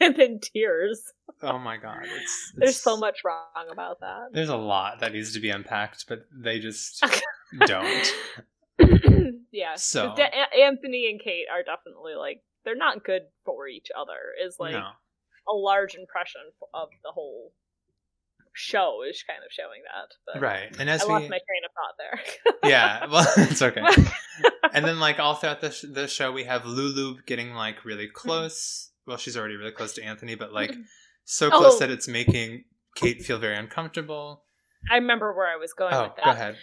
And 0.00 0.14
then 0.14 0.40
tears. 0.40 1.00
Oh 1.42 1.58
my 1.58 1.76
god 1.78 2.02
it's, 2.04 2.52
there's 2.56 2.80
so 2.80 2.96
much 2.98 3.20
wrong 3.24 3.68
about 3.70 4.00
that. 4.00 4.28
There's 4.32 4.48
a 4.50 4.56
lot 4.56 5.00
that 5.00 5.12
needs 5.12 5.32
to 5.34 5.40
be 5.40 5.48
unpacked 5.50 6.04
but 6.08 6.24
they 6.34 6.58
just 6.58 7.02
don't. 7.66 8.14
Yeah 9.58 9.74
So- 9.76 10.14
De- 10.14 10.56
anthony 10.56 11.10
and 11.10 11.20
kate 11.20 11.46
are 11.50 11.62
definitely 11.62 12.14
like 12.14 12.42
they're 12.64 12.76
not 12.76 13.04
good 13.04 13.22
for 13.44 13.66
each 13.66 13.88
other 13.98 14.34
is 14.44 14.56
like 14.58 14.72
no. 14.72 14.90
a 15.48 15.54
large 15.54 15.94
impression 15.94 16.42
of 16.74 16.88
the 17.02 17.10
whole 17.10 17.52
show 18.52 19.00
is 19.08 19.22
kind 19.26 19.38
of 19.44 19.52
showing 19.52 19.82
that 19.84 20.08
but 20.26 20.42
right 20.42 20.74
and 20.80 20.90
as 20.90 21.02
i 21.02 21.06
we 21.06 21.12
lost 21.12 21.30
my 21.30 21.38
train 21.38 21.62
of 21.64 21.70
thought 21.74 21.94
there. 21.98 22.70
Yeah 22.70 23.06
well 23.10 23.26
it's 23.50 23.62
okay. 23.62 23.82
And 24.74 24.84
then 24.84 24.98
like 24.98 25.20
all 25.20 25.34
throughout 25.36 25.60
the, 25.60 25.70
sh- 25.70 25.84
the 25.90 26.08
show 26.08 26.32
we 26.32 26.44
have 26.44 26.66
lulu 26.66 27.18
getting 27.24 27.54
like 27.54 27.84
really 27.84 28.06
mm-hmm. 28.06 28.28
close. 28.28 28.90
Well 29.06 29.16
she's 29.16 29.36
already 29.36 29.56
really 29.56 29.70
close 29.70 29.92
to 29.94 30.02
anthony 30.02 30.34
but 30.34 30.52
like 30.52 30.72
mm-hmm. 30.72 30.82
so 31.24 31.50
oh. 31.52 31.58
close 31.58 31.74
Oh. 31.74 31.78
that 31.80 31.90
it's 31.90 32.08
making 32.08 32.64
kate 32.96 33.22
feel 33.22 33.38
very 33.38 33.56
uncomfortable. 33.56 34.42
I 34.90 34.96
remember 34.96 35.32
where 35.34 35.46
I 35.46 35.56
was 35.56 35.72
going 35.72 35.94
oh 35.94 36.02
with 36.04 36.16
that. 36.16 36.24
go 36.24 36.30
ahead 36.30 36.56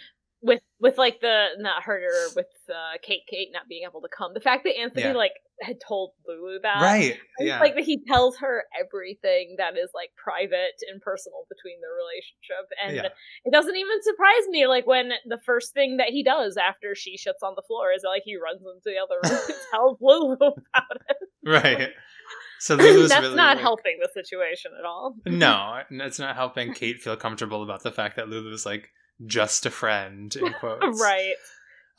With 0.78 0.98
like 0.98 1.20
the 1.20 1.46
not 1.58 1.84
her 1.84 2.00
with 2.36 2.46
uh, 2.68 2.98
Kate 3.02 3.22
Kate 3.30 3.48
not 3.52 3.62
being 3.68 3.84
able 3.88 4.02
to 4.02 4.08
come. 4.14 4.32
The 4.34 4.40
fact 4.40 4.64
that 4.64 4.76
Anthony 4.78 5.04
Yeah. 5.06 5.12
like 5.14 5.32
had 5.62 5.76
told 5.80 6.10
Lulu 6.28 6.58
that 6.62 6.82
right. 6.82 7.16
Yeah. 7.38 7.60
like 7.60 7.74
that 7.76 7.84
he 7.84 7.98
tells 8.06 8.36
her 8.38 8.64
everything 8.78 9.54
that 9.56 9.72
is 9.78 9.88
like 9.94 10.10
private 10.22 10.76
and 10.92 11.00
personal 11.00 11.46
between 11.48 11.80
their 11.80 11.96
relationship 11.96 12.68
and 12.84 12.96
Yeah. 12.96 13.08
it 13.46 13.52
doesn't 13.52 13.74
even 13.74 14.02
surprise 14.02 14.48
me 14.50 14.66
like 14.66 14.86
when 14.86 15.12
the 15.24 15.38
first 15.46 15.72
thing 15.72 15.96
that 15.96 16.08
he 16.10 16.22
does 16.22 16.58
after 16.58 16.94
she 16.94 17.16
shits 17.16 17.40
on 17.42 17.54
the 17.56 17.62
floor 17.66 17.90
is 17.96 18.02
like 18.04 18.20
he 18.26 18.36
runs 18.36 18.60
into 18.60 18.82
the 18.84 18.98
other 19.00 19.16
room 19.24 19.40
and 19.48 19.56
tells 19.72 19.96
Lulu 20.02 20.34
about 20.36 21.00
it 21.08 21.16
right. 21.42 21.88
So 22.60 22.74
Lulu's 22.76 23.08
that's 23.08 23.22
really 23.22 23.36
not 23.36 23.58
helping 23.58 23.96
the 24.02 24.10
situation 24.12 24.72
at 24.78 24.84
all 24.84 25.14
No, 25.24 25.80
it's 25.90 26.18
not 26.18 26.36
helping 26.36 26.74
Kate 26.74 27.00
feel 27.00 27.16
comfortable 27.16 27.62
about 27.62 27.82
the 27.82 27.92
fact 27.92 28.16
that 28.16 28.28
Lulu's 28.28 28.66
like 28.66 28.90
just 29.24 29.64
a 29.64 29.70
friend 29.70 30.34
in 30.36 30.52
quotes. 30.60 31.00
right 31.00 31.34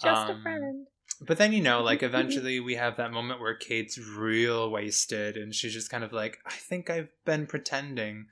just 0.02 0.30
a 0.30 0.34
Um, 0.34 0.42
friend 0.44 0.88
But 1.22 1.38
then 1.38 1.52
you 1.54 1.62
know, 1.62 1.82
like 1.82 2.04
eventually 2.12 2.60
we 2.60 2.76
have 2.76 2.98
that 2.98 3.12
moment 3.12 3.40
where 3.42 3.56
Kate's 3.56 3.98
real 3.98 4.70
wasted 4.70 5.36
and 5.38 5.54
she's 5.56 5.74
just 5.74 5.90
kind 5.90 6.04
of 6.04 6.14
like, 6.14 6.38
I 6.46 6.52
think 6.52 6.90
I've 6.90 7.10
been 7.26 7.48
pretending. 7.48 8.28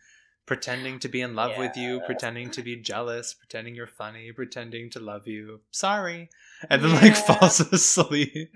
Pretending 0.45 0.99
to 0.99 1.09
be 1.09 1.21
in 1.21 1.33
love 1.33 1.57
with 1.57 1.75
you, 1.75 2.01
pretending 2.05 2.51
to 2.51 2.61
be 2.61 2.75
jealous, 2.75 3.33
pretending 3.33 3.73
you're 3.73 3.87
funny, 3.87 4.31
pretending 4.31 4.91
to 4.91 4.99
love 4.99 5.27
you. 5.27 5.61
Sorry. 5.71 6.29
And 6.69 6.83
then 6.83 6.93
like 6.93 7.15
falls 7.15 7.59
asleep. 7.73 8.53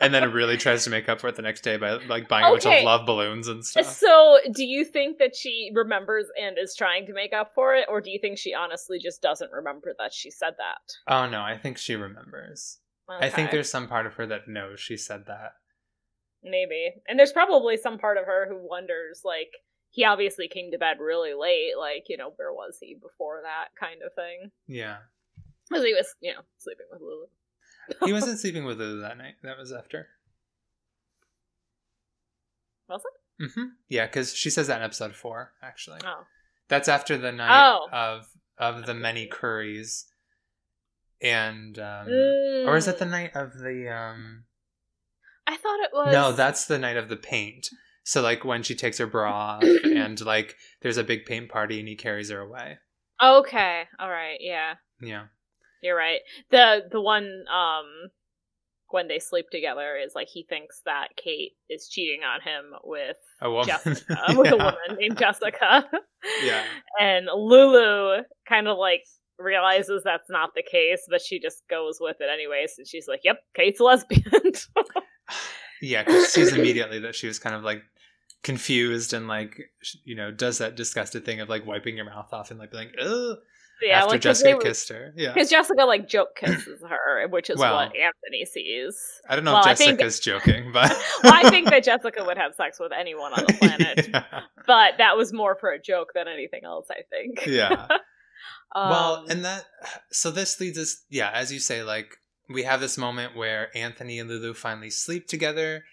and 0.00 0.12
then 0.12 0.32
really 0.32 0.56
tries 0.56 0.82
to 0.84 0.90
make 0.90 1.08
up 1.08 1.20
for 1.20 1.28
it 1.28 1.36
the 1.36 1.42
next 1.42 1.62
day 1.62 1.76
by 1.76 1.92
like 2.08 2.28
buying 2.28 2.44
a 2.44 2.50
bunch 2.50 2.66
of 2.66 2.82
love 2.84 3.06
balloons 3.06 3.46
and 3.46 3.64
stuff. 3.64 3.86
so 3.86 4.38
do 4.52 4.64
you 4.64 4.84
think 4.84 5.18
that 5.18 5.36
she 5.36 5.70
remembers 5.74 6.26
and 6.40 6.56
is 6.58 6.74
trying 6.76 7.06
to 7.06 7.12
make 7.12 7.32
up 7.32 7.52
for 7.54 7.74
it 7.74 7.86
or 7.88 8.00
do 8.00 8.10
you 8.10 8.18
think 8.20 8.36
she 8.36 8.52
honestly 8.52 8.98
just 8.98 9.22
doesn't 9.22 9.52
remember 9.52 9.94
that 9.98 10.12
she 10.12 10.30
said 10.30 10.54
that 10.58 10.80
Oh 11.06 11.28
no, 11.28 11.40
I 11.40 11.56
think 11.56 11.78
she 11.78 11.94
remembers. 11.94 12.78
I 13.08 13.28
think 13.28 13.50
there's 13.50 13.70
some 13.70 13.88
part 13.88 14.06
of 14.06 14.14
her 14.14 14.26
that 14.26 14.48
knows 14.48 14.80
she 14.80 14.96
said 14.96 15.26
that. 15.26 15.52
Maybe. 16.42 16.90
And 17.06 17.18
there's 17.18 17.32
probably 17.32 17.76
some 17.76 17.98
part 17.98 18.16
of 18.16 18.24
her 18.24 18.46
who 18.48 18.58
wonders, 18.68 19.20
like, 19.24 19.50
he 19.92 20.04
obviously 20.04 20.48
came 20.48 20.70
to 20.72 20.78
bed 20.78 20.96
really 20.98 21.34
late. 21.34 21.72
Like, 21.78 22.06
you 22.08 22.16
know, 22.16 22.32
where 22.36 22.52
was 22.52 22.78
he 22.80 22.94
before 23.00 23.40
that 23.44 23.68
kind 23.78 24.00
of 24.04 24.12
thing? 24.14 24.50
Yeah. 24.66 24.96
Because 25.68 25.84
he 25.84 25.94
was, 25.94 26.14
you 26.20 26.32
know, 26.32 26.40
sleeping 26.58 26.86
with 26.90 27.00
Lulu. 27.00 27.26
He 28.06 28.12
wasn't 28.18 28.40
sleeping 28.40 28.64
with 28.64 28.78
Lulu 28.78 29.00
that 29.02 29.16
night. 29.18 29.34
That 29.42 29.56
was 29.58 29.70
after. 29.72 30.08
Was 32.88 33.02
it? 33.38 33.50
hmm 33.54 33.64
Yeah, 33.88 34.06
because 34.06 34.34
she 34.34 34.50
says 34.50 34.66
that 34.66 34.78
in 34.78 34.84
episode 34.84 35.14
four, 35.14 35.52
actually. 35.62 36.00
Oh. 36.04 36.24
That's 36.68 36.88
after 36.88 37.16
the 37.16 37.32
night 37.32 37.70
Oh. 37.70 37.88
of 37.92 38.26
of 38.58 38.86
the 38.86 38.94
many 38.94 39.26
curries. 39.26 40.06
And 41.20 41.78
um 41.78 42.06
Mm. 42.08 42.66
or 42.66 42.76
is 42.76 42.88
it 42.88 42.98
the 42.98 43.04
night 43.06 43.34
of 43.34 43.58
the 43.58 43.88
um 43.88 44.44
I 45.46 45.56
thought 45.56 45.80
it 45.80 45.90
was. 45.92 46.12
No, 46.12 46.32
that's 46.32 46.66
the 46.66 46.78
night 46.78 46.96
of 46.96 47.08
the 47.08 47.16
paint. 47.16 47.68
So 48.04 48.22
like 48.22 48.44
when 48.44 48.62
she 48.62 48.74
takes 48.74 48.98
her 48.98 49.06
bra 49.06 49.32
off 49.32 49.64
and 49.84 50.20
like 50.24 50.56
there's 50.80 50.98
a 50.98 51.04
big 51.04 51.24
paint 51.24 51.48
party 51.48 51.78
and 51.78 51.88
he 51.88 51.96
carries 51.96 52.30
her 52.30 52.40
away. 52.40 52.78
Okay. 53.22 53.84
All 53.98 54.10
right. 54.10 54.38
Yeah. 54.40 54.74
Yeah. 55.00 55.24
You're 55.82 55.96
right. 55.96 56.20
The 56.50 56.82
the 56.90 57.00
one 57.00 57.44
um 57.52 58.10
when 58.88 59.08
they 59.08 59.18
sleep 59.18 59.46
together 59.50 59.96
is 59.96 60.12
like 60.14 60.28
he 60.28 60.44
thinks 60.48 60.82
that 60.84 61.08
Kate 61.16 61.52
is 61.70 61.88
cheating 61.88 62.20
on 62.22 62.40
him 62.42 62.72
with 62.84 63.16
A 63.40 63.50
woman. 63.50 63.66
Jessica, 63.66 64.16
with 64.36 64.52
a 64.52 64.56
woman 64.56 64.98
named 64.98 65.18
Jessica. 65.18 65.88
Yeah. 66.44 66.62
And 67.00 67.26
Lulu 67.34 68.22
kind 68.46 68.68
of 68.68 68.76
like 68.76 69.04
realizes 69.38 70.02
that's 70.04 70.28
not 70.28 70.50
the 70.54 70.62
case, 70.62 71.06
but 71.08 71.22
she 71.22 71.40
just 71.40 71.62
goes 71.70 71.98
with 72.00 72.16
it 72.20 72.28
anyways. 72.32 72.74
And 72.78 72.86
she's 72.86 73.08
like, 73.08 73.20
"Yep, 73.24 73.38
Kate's 73.56 73.80
a 73.80 73.84
lesbian." 73.84 74.22
Yeah, 75.82 76.04
because 76.04 76.32
she 76.32 76.44
sees 76.44 76.52
immediately 76.56 77.00
that 77.00 77.14
she 77.14 77.26
was 77.26 77.38
kind 77.38 77.54
of 77.54 77.62
like 77.62 77.82
confused 78.42 79.12
and 79.12 79.28
like 79.28 79.70
you 80.04 80.16
know 80.16 80.32
does 80.32 80.58
that 80.58 80.74
disgusted 80.74 81.24
thing 81.24 81.40
of 81.40 81.48
like 81.48 81.64
wiping 81.64 81.94
your 81.94 82.04
mouth 82.04 82.32
off 82.32 82.50
and 82.50 82.58
like 82.58 82.72
being 82.72 82.88
like 82.88 82.94
ugh 83.00 83.38
yeah, 83.82 83.98
after 83.98 84.10
like 84.10 84.20
Jessica 84.20 84.58
kissed 84.60 84.88
her. 84.90 85.12
Yeah, 85.16 85.32
because 85.32 85.50
Jessica 85.50 85.84
like 85.84 86.08
joke 86.08 86.36
kisses 86.36 86.82
her, 86.88 87.26
which 87.28 87.50
is 87.50 87.58
Well, 87.58 87.74
what 87.74 87.96
Anthony 87.96 88.44
sees. 88.44 88.96
I 89.28 89.34
don't 89.34 89.44
know 89.44 89.54
well, 89.54 89.60
if 89.60 89.78
Jessica's 89.78 90.20
joking, 90.20 90.70
but 90.72 90.90
Well, 91.24 91.34
I 91.34 91.50
think 91.50 91.68
that 91.70 91.82
Jessica 91.84 92.24
would 92.24 92.38
have 92.38 92.54
sex 92.54 92.78
with 92.78 92.92
anyone 92.92 93.32
on 93.32 93.44
the 93.44 93.54
planet, 93.54 94.08
yeah. 94.08 94.42
but 94.66 94.94
that 94.98 95.16
was 95.16 95.32
more 95.32 95.56
for 95.58 95.70
a 95.70 95.80
joke 95.80 96.12
than 96.14 96.28
anything 96.28 96.60
else. 96.64 96.88
I 96.90 97.02
think. 97.10 97.46
Yeah. 97.46 97.86
um, 98.74 98.90
well, 98.90 99.26
and 99.28 99.44
that 99.44 99.64
so 100.10 100.30
this 100.30 100.60
leads 100.60 100.78
us 100.78 101.04
yeah, 101.10 101.30
as 101.32 101.52
you 101.52 101.58
say 101.58 101.82
like 101.82 102.18
we 102.48 102.64
have 102.64 102.80
this 102.80 102.98
moment 102.98 103.36
where 103.36 103.76
Anthony 103.76 104.18
and 104.18 104.28
Lulu 104.28 104.54
finally 104.54 104.90
sleep 104.90 105.26
together. 105.26 105.84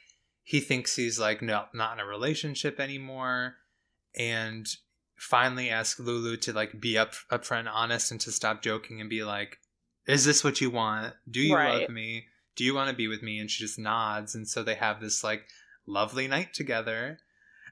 He 0.44 0.60
thinks 0.60 0.96
he's 0.96 1.20
like 1.20 1.42
no, 1.42 1.66
not 1.74 1.94
in 1.94 2.00
a 2.00 2.06
relationship 2.06 2.80
anymore 2.80 3.56
and 4.18 4.68
finally 5.16 5.70
asks 5.70 6.00
Lulu 6.00 6.38
to 6.38 6.54
like 6.54 6.80
be 6.80 6.98
up 6.98 7.14
upfront 7.32 7.70
honest 7.72 8.12
and 8.12 8.20
to 8.22 8.32
stop 8.32 8.62
joking 8.62 9.00
and 9.02 9.10
be 9.10 9.24
like 9.24 9.60
is 10.08 10.26
this 10.26 10.44
what 10.44 10.60
you 10.60 10.72
want? 10.72 11.14
Do 11.30 11.40
you 11.40 11.56
Right. 11.56 11.82
love 11.82 11.90
me? 11.90 12.26
Do 12.56 12.64
you 12.64 12.74
want 12.74 12.90
to 12.90 12.96
be 12.96 13.08
with 13.08 13.22
me? 13.22 13.38
And 13.38 13.50
she 13.52 13.64
just 13.64 13.78
nods 13.78 14.34
and 14.34 14.48
so 14.48 14.64
they 14.64 14.76
have 14.76 15.00
this 15.00 15.24
like 15.24 15.46
lovely 15.86 16.28
night 16.28 16.54
together. 16.54 17.20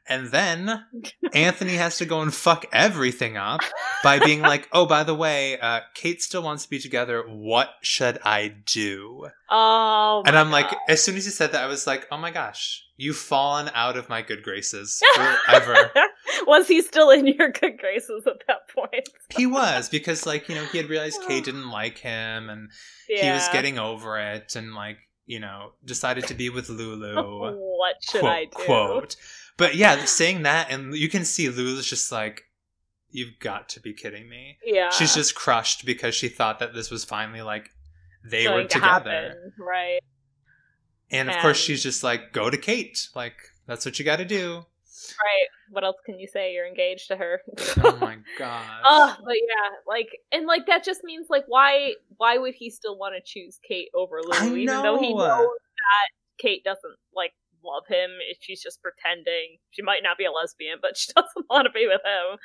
And 0.10 0.28
then 0.28 0.86
Anthony 1.34 1.74
has 1.76 1.98
to 1.98 2.06
go 2.06 2.22
and 2.22 2.34
fuck 2.34 2.65
everything 2.72 3.38
up 3.38 3.62
by 4.04 4.20
being 4.20 4.41
like, 4.41 4.67
"Oh, 4.74 4.86
by 4.86 5.04
the 5.04 5.15
way, 5.15 5.60
uh, 5.60 5.82
Kate 5.93 6.22
still 6.22 6.41
wants 6.43 6.63
to 6.63 6.70
be 6.70 6.80
together. 6.80 7.24
What 7.28 7.70
should 7.82 8.20
I 8.24 8.48
do?" 8.65 9.28
oh, 9.50 10.24
and 10.26 10.38
I'm 10.38 10.52
like, 10.52 10.74
as 10.89 11.02
soon 11.02 11.15
as 11.15 11.26
he 11.26 11.32
said 11.32 11.52
that, 11.52 11.63
I 11.63 11.67
was 11.67 11.88
like, 11.88 12.08
"Oh 12.12 12.17
my 12.17 12.32
gosh, 12.32 12.84
you've 12.98 13.17
fallen 13.17 13.70
out 13.74 13.98
of 13.98 14.10
my 14.10 14.22
good 14.22 14.43
graces 14.43 15.02
forever." 15.15 15.91
was 16.46 16.67
he 16.67 16.82
still 16.82 17.10
in 17.10 17.28
your 17.28 17.52
good 17.52 17.78
graces 17.78 18.26
at 18.28 18.46
that 18.48 18.70
point? 18.74 19.10
he 19.36 19.46
was 19.46 19.89
because, 19.89 20.26
like, 20.26 20.48
you 20.50 20.56
know, 20.56 20.65
he 20.65 20.78
had 20.78 20.89
realized 20.89 21.22
Kate 21.28 21.43
didn't 21.46 21.70
like 21.70 21.98
him, 21.98 22.50
and 22.50 22.70
Yeah. 23.10 23.26
he 23.26 23.32
was 23.32 23.48
getting 23.50 23.78
over 23.80 24.17
it, 24.20 24.56
and 24.56 24.74
like, 24.74 24.98
you 25.28 25.40
know, 25.40 25.74
decided 25.86 26.26
to 26.28 26.34
be 26.34 26.50
with 26.50 26.70
Lulu. 26.70 27.16
what 27.78 27.96
should 28.02 28.22
quote, 28.22 28.34
I 28.34 28.46
do? 28.46 28.50
Quote. 28.52 29.16
But 29.58 29.76
yeah, 29.76 30.06
saying 30.06 30.44
that, 30.44 30.72
and 30.72 30.96
you 30.96 31.10
can 31.10 31.26
see 31.26 31.50
Lulu's 31.50 31.88
just 31.88 32.12
like, 32.12 32.44
"You've 33.12 33.38
got 33.40 33.70
to 33.70 33.80
be 33.80 33.94
kidding 33.94 34.28
me." 34.28 34.58
Yeah, 34.66 34.90
she's 34.90 35.13
just 35.13 35.36
crushed 35.36 35.86
because 35.86 36.16
she 36.16 36.30
thought 36.30 36.60
that 36.60 36.74
this 36.74 36.90
was 36.90 37.06
finally 37.06 37.42
like 37.42 37.70
they 38.24 38.48
were 38.48 38.63
together. 38.63 39.12
happen, 39.12 39.54
right? 39.60 40.00
And 41.10 41.30
of 41.30 41.38
course 41.38 41.58
she's 41.58 41.84
just 41.84 42.04
like, 42.04 42.34
go 42.34 42.50
to 42.50 42.58
Kate. 42.58 43.08
Like, 43.16 43.36
that's 43.66 43.86
what 43.86 43.98
you 43.98 44.06
gotta 44.06 44.26
do. 44.26 44.56
Right. 44.56 45.48
What 45.72 45.84
else 45.84 45.98
can 46.06 46.20
you 46.20 46.28
say? 46.28 46.54
You're 46.54 46.68
engaged 46.68 47.08
to 47.10 47.18
her. 47.18 47.42
Oh 47.84 47.98
my 47.98 48.18
god. 48.38 48.82
Oh, 48.86 49.16
but 49.24 49.36
yeah, 49.36 49.78
like, 49.88 50.10
and 50.32 50.46
like 50.46 50.66
that 50.68 50.84
just 50.84 51.04
means 51.04 51.28
like, 51.30 51.44
why, 51.48 51.94
why 52.18 52.38
would 52.38 52.56
he 52.56 52.70
still 52.70 52.98
want 52.98 53.16
to 53.16 53.22
choose 53.24 53.60
Kate 53.68 53.90
over 53.94 54.22
Lulu, 54.22 54.56
I 54.56 54.60
even 54.60 54.82
though 54.82 55.00
he 55.00 55.14
knows 55.14 55.28
that 55.28 56.10
Kate 56.40 56.64
doesn't 56.64 56.96
like 57.16 57.34
love 57.64 57.84
him? 57.88 58.12
If 58.30 58.38
she's 58.42 58.62
just 58.62 58.82
pretending, 58.82 59.58
she 59.72 59.82
might 59.82 60.04
not 60.04 60.18
be 60.18 60.26
a 60.26 60.32
lesbian, 60.32 60.80
but 60.82 60.98
she 60.98 61.12
doesn't 61.14 61.46
want 61.50 61.66
to 61.66 61.72
be 61.72 61.88
with 61.88 62.02
him. 62.04 62.38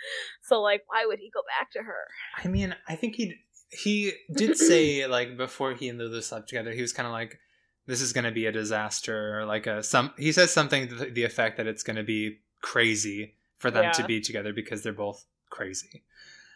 So 0.42 0.60
like, 0.60 0.82
why 0.86 1.04
would 1.06 1.18
he 1.18 1.30
go 1.32 1.40
back 1.58 1.70
to 1.72 1.80
her? 1.80 2.06
I 2.42 2.48
mean, 2.48 2.74
I 2.88 2.96
think 2.96 3.16
he 3.16 3.34
he 3.72 4.12
did 4.34 4.56
say 4.56 5.06
like 5.08 5.36
before 5.36 5.74
he 5.74 5.88
and 5.88 5.98
Lulu 5.98 6.20
slept 6.20 6.48
together, 6.48 6.72
he 6.72 6.82
was 6.82 6.92
kind 6.92 7.06
of 7.06 7.12
like, 7.12 7.38
"This 7.86 8.00
is 8.00 8.12
going 8.12 8.24
to 8.24 8.32
be 8.32 8.46
a 8.46 8.52
disaster," 8.52 9.40
or 9.40 9.46
like 9.46 9.66
a 9.66 9.82
some. 9.82 10.12
He 10.18 10.32
says 10.32 10.52
something 10.52 10.88
to 10.88 10.94
the 11.10 11.24
effect 11.24 11.56
that 11.56 11.66
it's 11.66 11.82
going 11.82 11.96
to 11.96 12.02
be 12.02 12.38
crazy 12.62 13.34
for 13.58 13.70
them 13.70 13.92
to 13.94 14.04
be 14.04 14.20
together 14.20 14.52
because 14.52 14.82
they're 14.82 14.92
both 14.92 15.24
crazy. 15.50 16.02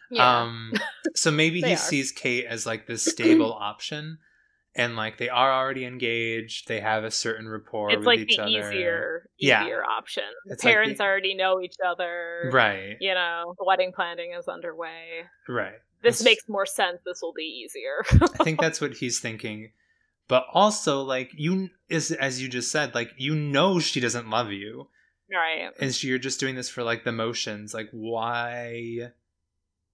Yeah. 0.09 0.41
Um, 0.41 0.73
so 1.15 1.31
maybe 1.31 1.61
he 1.61 1.73
are. 1.73 1.77
sees 1.77 2.11
Kate 2.11 2.45
as 2.45 2.65
like 2.65 2.87
this 2.87 3.03
stable 3.13 3.53
option, 3.53 4.17
and 4.75 4.95
like 4.95 5.17
they 5.17 5.29
are 5.29 5.51
already 5.53 5.85
engaged. 5.85 6.67
They 6.67 6.79
have 6.79 7.03
a 7.03 7.11
certain 7.11 7.47
rapport. 7.47 7.89
it's 7.91 7.97
with 7.99 8.05
like 8.07 8.19
each 8.19 8.37
the 8.37 8.43
other. 8.43 8.49
easier, 8.71 9.29
Yeah. 9.37 9.63
easier 9.63 9.83
option. 9.83 10.23
It's 10.45 10.63
like 10.63 10.73
Parents 10.73 10.97
the- 10.97 11.03
already 11.03 11.33
know 11.35 11.61
each 11.61 11.75
other. 11.85 12.49
right? 12.53 12.95
You 12.99 13.13
know, 13.13 13.53
the 13.57 13.65
wedding 13.65 13.91
planning 13.93 14.33
is 14.37 14.47
underway. 14.47 15.23
Right. 15.47 15.75
This 16.03 16.21
It's- 16.21 16.25
makes 16.25 16.47
more 16.47 16.65
sense. 16.65 16.99
This 17.05 17.19
will 17.21 17.33
be 17.33 17.43
easier. 17.65 18.03
I 18.21 18.43
think 18.43 18.59
that's 18.61 18.79
what 18.79 18.93
he's 18.93 19.19
thinking. 19.19 19.71
But 20.29 20.45
also, 20.53 21.01
like 21.03 21.31
you 21.35 21.69
is 21.89 22.11
as 22.11 22.41
you 22.41 22.49
just 22.49 22.69
said, 22.71 22.93
like 22.93 23.11
you 23.17 23.33
know 23.33 23.79
she 23.79 23.99
doesn't 24.01 24.29
love 24.29 24.51
you, 24.51 24.89
right. 25.31 25.71
and 25.79 25.93
so 25.93 26.07
you're 26.07 26.17
just 26.19 26.39
doing 26.39 26.55
this 26.55 26.69
for 26.69 26.83
like 26.83 27.03
the 27.03 27.11
motions. 27.11 27.73
Like 27.73 27.89
why, 27.91 29.11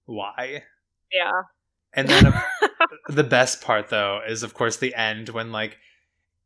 why? 0.06 0.62
Yeah. 1.12 1.42
And 1.92 2.08
then 2.08 2.26
of- 2.26 2.34
the 3.08 3.24
best 3.24 3.62
part 3.62 3.88
though 3.88 4.20
is 4.26 4.42
of 4.42 4.54
course 4.54 4.76
the 4.76 4.94
end 4.94 5.28
when 5.30 5.52
like 5.52 5.78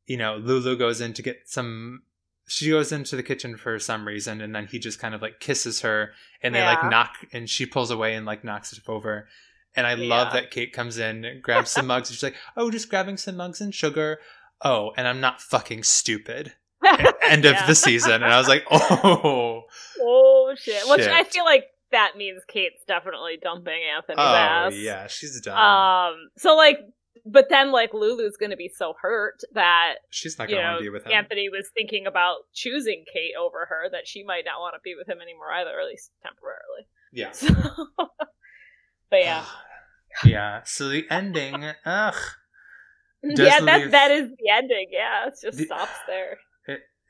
you 0.07 0.16
know 0.16 0.37
lulu 0.37 0.77
goes 0.77 1.01
in 1.01 1.12
to 1.14 1.22
get 1.22 1.42
some 1.46 2.03
she 2.46 2.70
goes 2.70 2.92
into 2.92 3.14
the 3.16 3.22
kitchen 3.22 3.57
for 3.57 3.79
some 3.79 4.07
reason 4.07 4.40
and 4.40 4.55
then 4.55 4.66
he 4.66 4.79
just 4.79 4.98
kind 4.98 5.14
of 5.14 5.22
like 5.22 5.38
kisses 5.40 5.81
her 5.83 6.12
and 6.42 6.55
they 6.55 6.62
like 6.62 6.83
knock 6.90 7.14
and 7.33 7.48
she 7.48 7.66
pulls 7.66 7.90
away 7.90 8.14
and 8.14 8.24
like 8.27 8.42
knocks 8.44 8.72
it 8.72 8.81
over 8.88 9.29
And 9.74 9.87
I 9.87 9.94
love 9.94 10.33
that 10.33 10.51
Kate 10.51 10.72
comes 10.72 10.98
in, 10.98 11.40
grabs 11.42 11.70
some 11.70 11.87
mugs, 11.87 12.09
and 12.09 12.14
she's 12.16 12.22
like, 12.22 12.37
"Oh, 12.57 12.70
just 12.70 12.88
grabbing 12.88 13.16
some 13.18 13.37
mugs 13.37 13.61
and 13.61 13.72
sugar." 13.72 14.18
Oh, 14.62 14.92
and 14.96 15.07
I'm 15.07 15.20
not 15.20 15.40
fucking 15.42 15.85
stupid. 15.85 16.55
End 17.22 17.44
of 17.44 17.53
Yeah. 17.53 17.66
the 17.66 17.74
season, 17.74 18.12
and 18.22 18.24
I 18.24 18.38
was 18.38 18.48
like, 18.48 18.64
"Oh, 18.70 19.62
Oh 20.01 20.55
shit! 20.59 20.83
Which 20.88 21.07
I 21.07 21.24
feel 21.24 21.44
like 21.44 21.64
that 21.92 22.12
means 22.16 22.42
Kate's 22.48 22.83
definitely 22.87 23.38
dumping 23.42 23.81
Anthony's 23.96 24.18
oh 24.18 24.35
ass. 24.35 24.74
yeah, 24.77 25.07
she's 25.07 25.40
done. 25.40 25.57
Um. 25.59 26.29
So 26.37 26.55
like, 26.57 26.79
but 27.27 27.46
then 27.51 27.72
like 27.72 27.92
Lulu's 27.94 28.37
gonna 28.37 28.57
be 28.57 28.68
so 28.74 28.94
hurt 29.01 29.40
that 29.55 29.94
she's 30.11 30.38
not 30.38 30.48
gonna 30.48 30.74
know 30.74 30.81
be 30.81 30.88
with 30.90 31.05
him." 31.07 31.12
Anthony 31.12 31.48
was 31.48 31.68
thinking 31.77 32.07
about 32.07 32.37
choosing 32.55 33.05
Kate 33.12 33.33
over 33.38 33.66
her 33.68 33.88
that 33.90 34.07
she 34.07 34.22
might 34.24 34.44
not 34.44 34.61
want 34.61 34.74
to 34.74 34.81
be 34.85 34.94
with 34.96 35.09
him 35.09 35.20
anymore 35.20 35.53
either, 35.53 35.79
at 35.81 35.87
least 35.87 36.11
temporarily. 36.22 36.87
Yeah. 37.12 37.33
So, 37.33 37.48
but 39.11 39.20
yeah, 39.20 39.44
yeah. 40.24 40.61
So 40.64 40.88
the 40.88 41.05
ending, 41.11 41.64
ugh. 41.85 42.14
Does 43.35 43.38
yeah, 43.48 43.61
that 43.61 43.81
leave- 43.81 43.90
that 43.90 44.11
is 44.12 44.31
the 44.31 44.51
ending. 44.53 44.87
Yeah, 44.92 45.27
it 45.27 45.35
just 45.42 45.59
The- 45.59 45.64
stops 45.64 45.90
there. 46.07 46.38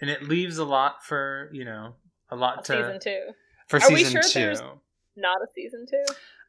And 0.01 0.09
it 0.11 0.23
leaves 0.23 0.59
a 0.59 0.65
lot 0.65 1.05
for 1.05 1.49
you 1.53 1.65
know 1.65 1.95
a 2.31 2.37
lot 2.37 2.65
to 2.67 2.73
season 2.77 3.01
two, 3.01 3.33
for 3.67 3.79
Are 3.83 3.89
we 3.91 3.97
season 4.05 4.13
sure 4.13 4.23
two. 4.23 4.39
there's- 4.41 4.63
not 5.17 5.39
a 5.43 5.47
season 5.55 5.85
two. 5.91 6.05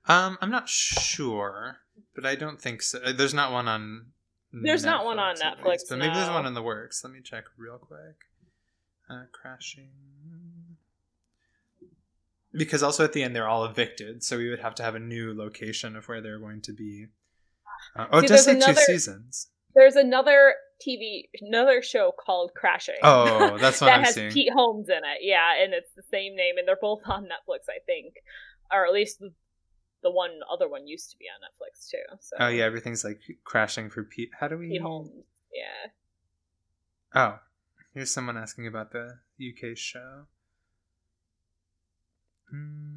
Um, 0.08 0.38
I'm 0.42 0.52
not 0.52 0.70
sure, 0.70 1.78
but 2.16 2.26
I 2.26 2.36
don't 2.36 2.62
think 2.62 2.82
so. 2.84 3.00
Uh, 3.04 3.12
There's 3.12 3.34
not 3.34 3.52
one 3.52 3.68
on. 3.68 4.08
There's 4.54 4.86
not 4.86 5.06
one 5.06 5.20
on 5.20 5.36
Netflix, 5.36 5.66
least, 5.66 5.86
but 5.90 6.00
maybe 6.00 6.14
there's 6.14 6.30
one 6.30 6.46
in 6.46 6.54
the 6.54 6.62
works. 6.64 7.04
Let 7.04 7.12
me 7.14 7.20
check 7.24 7.46
real 7.58 7.78
quick. 7.78 8.16
Uh, 9.10 9.24
crashing. 9.32 9.90
Because 12.52 12.82
also 12.82 13.04
at 13.04 13.14
the 13.14 13.22
end 13.24 13.36
they're 13.36 13.48
all 13.48 13.64
evicted, 13.66 14.24
so 14.24 14.38
we 14.38 14.50
would 14.50 14.60
have 14.60 14.74
to 14.76 14.84
have 14.84 14.96
a 14.96 15.00
new 15.00 15.36
location 15.36 15.96
of 15.96 16.08
where 16.08 16.22
they're 16.22 16.40
going 16.40 16.62
to 16.62 16.74
be. 16.74 17.08
Uh, 17.96 18.08
oh, 18.12 18.20
See, 18.22 18.26
it 18.26 18.30
does 18.30 18.46
say 18.46 18.52
there's 18.54 18.66
two 18.66 18.72
another- 18.72 18.82
seasons. 18.86 19.48
There's 19.76 19.96
another 19.96 20.56
TV, 20.86 21.24
another 21.42 21.82
show 21.82 22.12
called 22.18 22.52
Crashing. 22.56 22.96
Oh, 23.04 23.58
that's 23.62 23.82
what 23.82 23.88
that 23.88 24.00
I'm 24.00 24.04
has 24.06 24.16
seeing. 24.16 24.32
Pete 24.32 24.52
Holmes 24.54 24.90
in 24.90 24.98
it. 24.98 25.20
Yeah, 25.22 25.62
and 25.62 25.74
it's 25.74 25.92
the 25.96 26.04
same 26.04 26.36
name, 26.36 26.58
and 26.58 26.68
they're 26.68 26.78
both 26.80 27.02
on 27.06 27.24
Netflix, 27.26 27.70
I 27.70 27.80
think, 27.86 28.16
or 28.72 28.86
at 28.86 28.94
least 28.94 29.20
the, 29.20 29.34
the 30.04 30.12
one 30.12 30.32
other 30.52 30.70
one 30.70 30.88
used 30.88 31.12
to 31.12 31.18
be 31.18 31.26
on 31.26 31.42
Netflix 31.42 31.90
too. 31.90 32.18
So 32.22 32.38
Oh 32.40 32.48
yeah, 32.48 32.64
everything's 32.64 33.04
like 33.04 33.22
crashing 33.44 33.90
for 33.90 34.04
Pete. 34.04 34.30
How 34.40 34.48
do 34.48 34.58
we? 34.58 34.70
Pete 34.70 34.82
Holmes. 34.82 35.12
Yeah. 35.54 35.92
Oh, 37.14 37.40
here's 37.94 38.12
someone 38.12 38.38
asking 38.38 38.68
about 38.68 38.92
the 38.92 39.18
UK 39.40 39.76
show. 39.76 40.26
Hmm. 42.50 42.90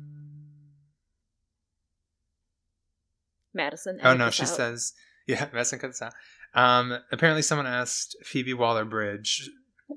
Madison. 3.55 3.99
Oh 4.03 4.15
no, 4.15 4.31
she 4.31 4.43
out. 4.43 4.49
says, 4.49 4.95
yeah, 5.27 5.49
Madison 5.53 5.79
cut 5.79 5.89
this 5.89 6.03
out. 6.03 6.15
Um, 6.55 6.99
apparently 7.11 7.43
someone 7.43 7.67
asked 7.67 8.17
Phoebe 8.25 8.55
Waller-Bridge, 8.55 9.51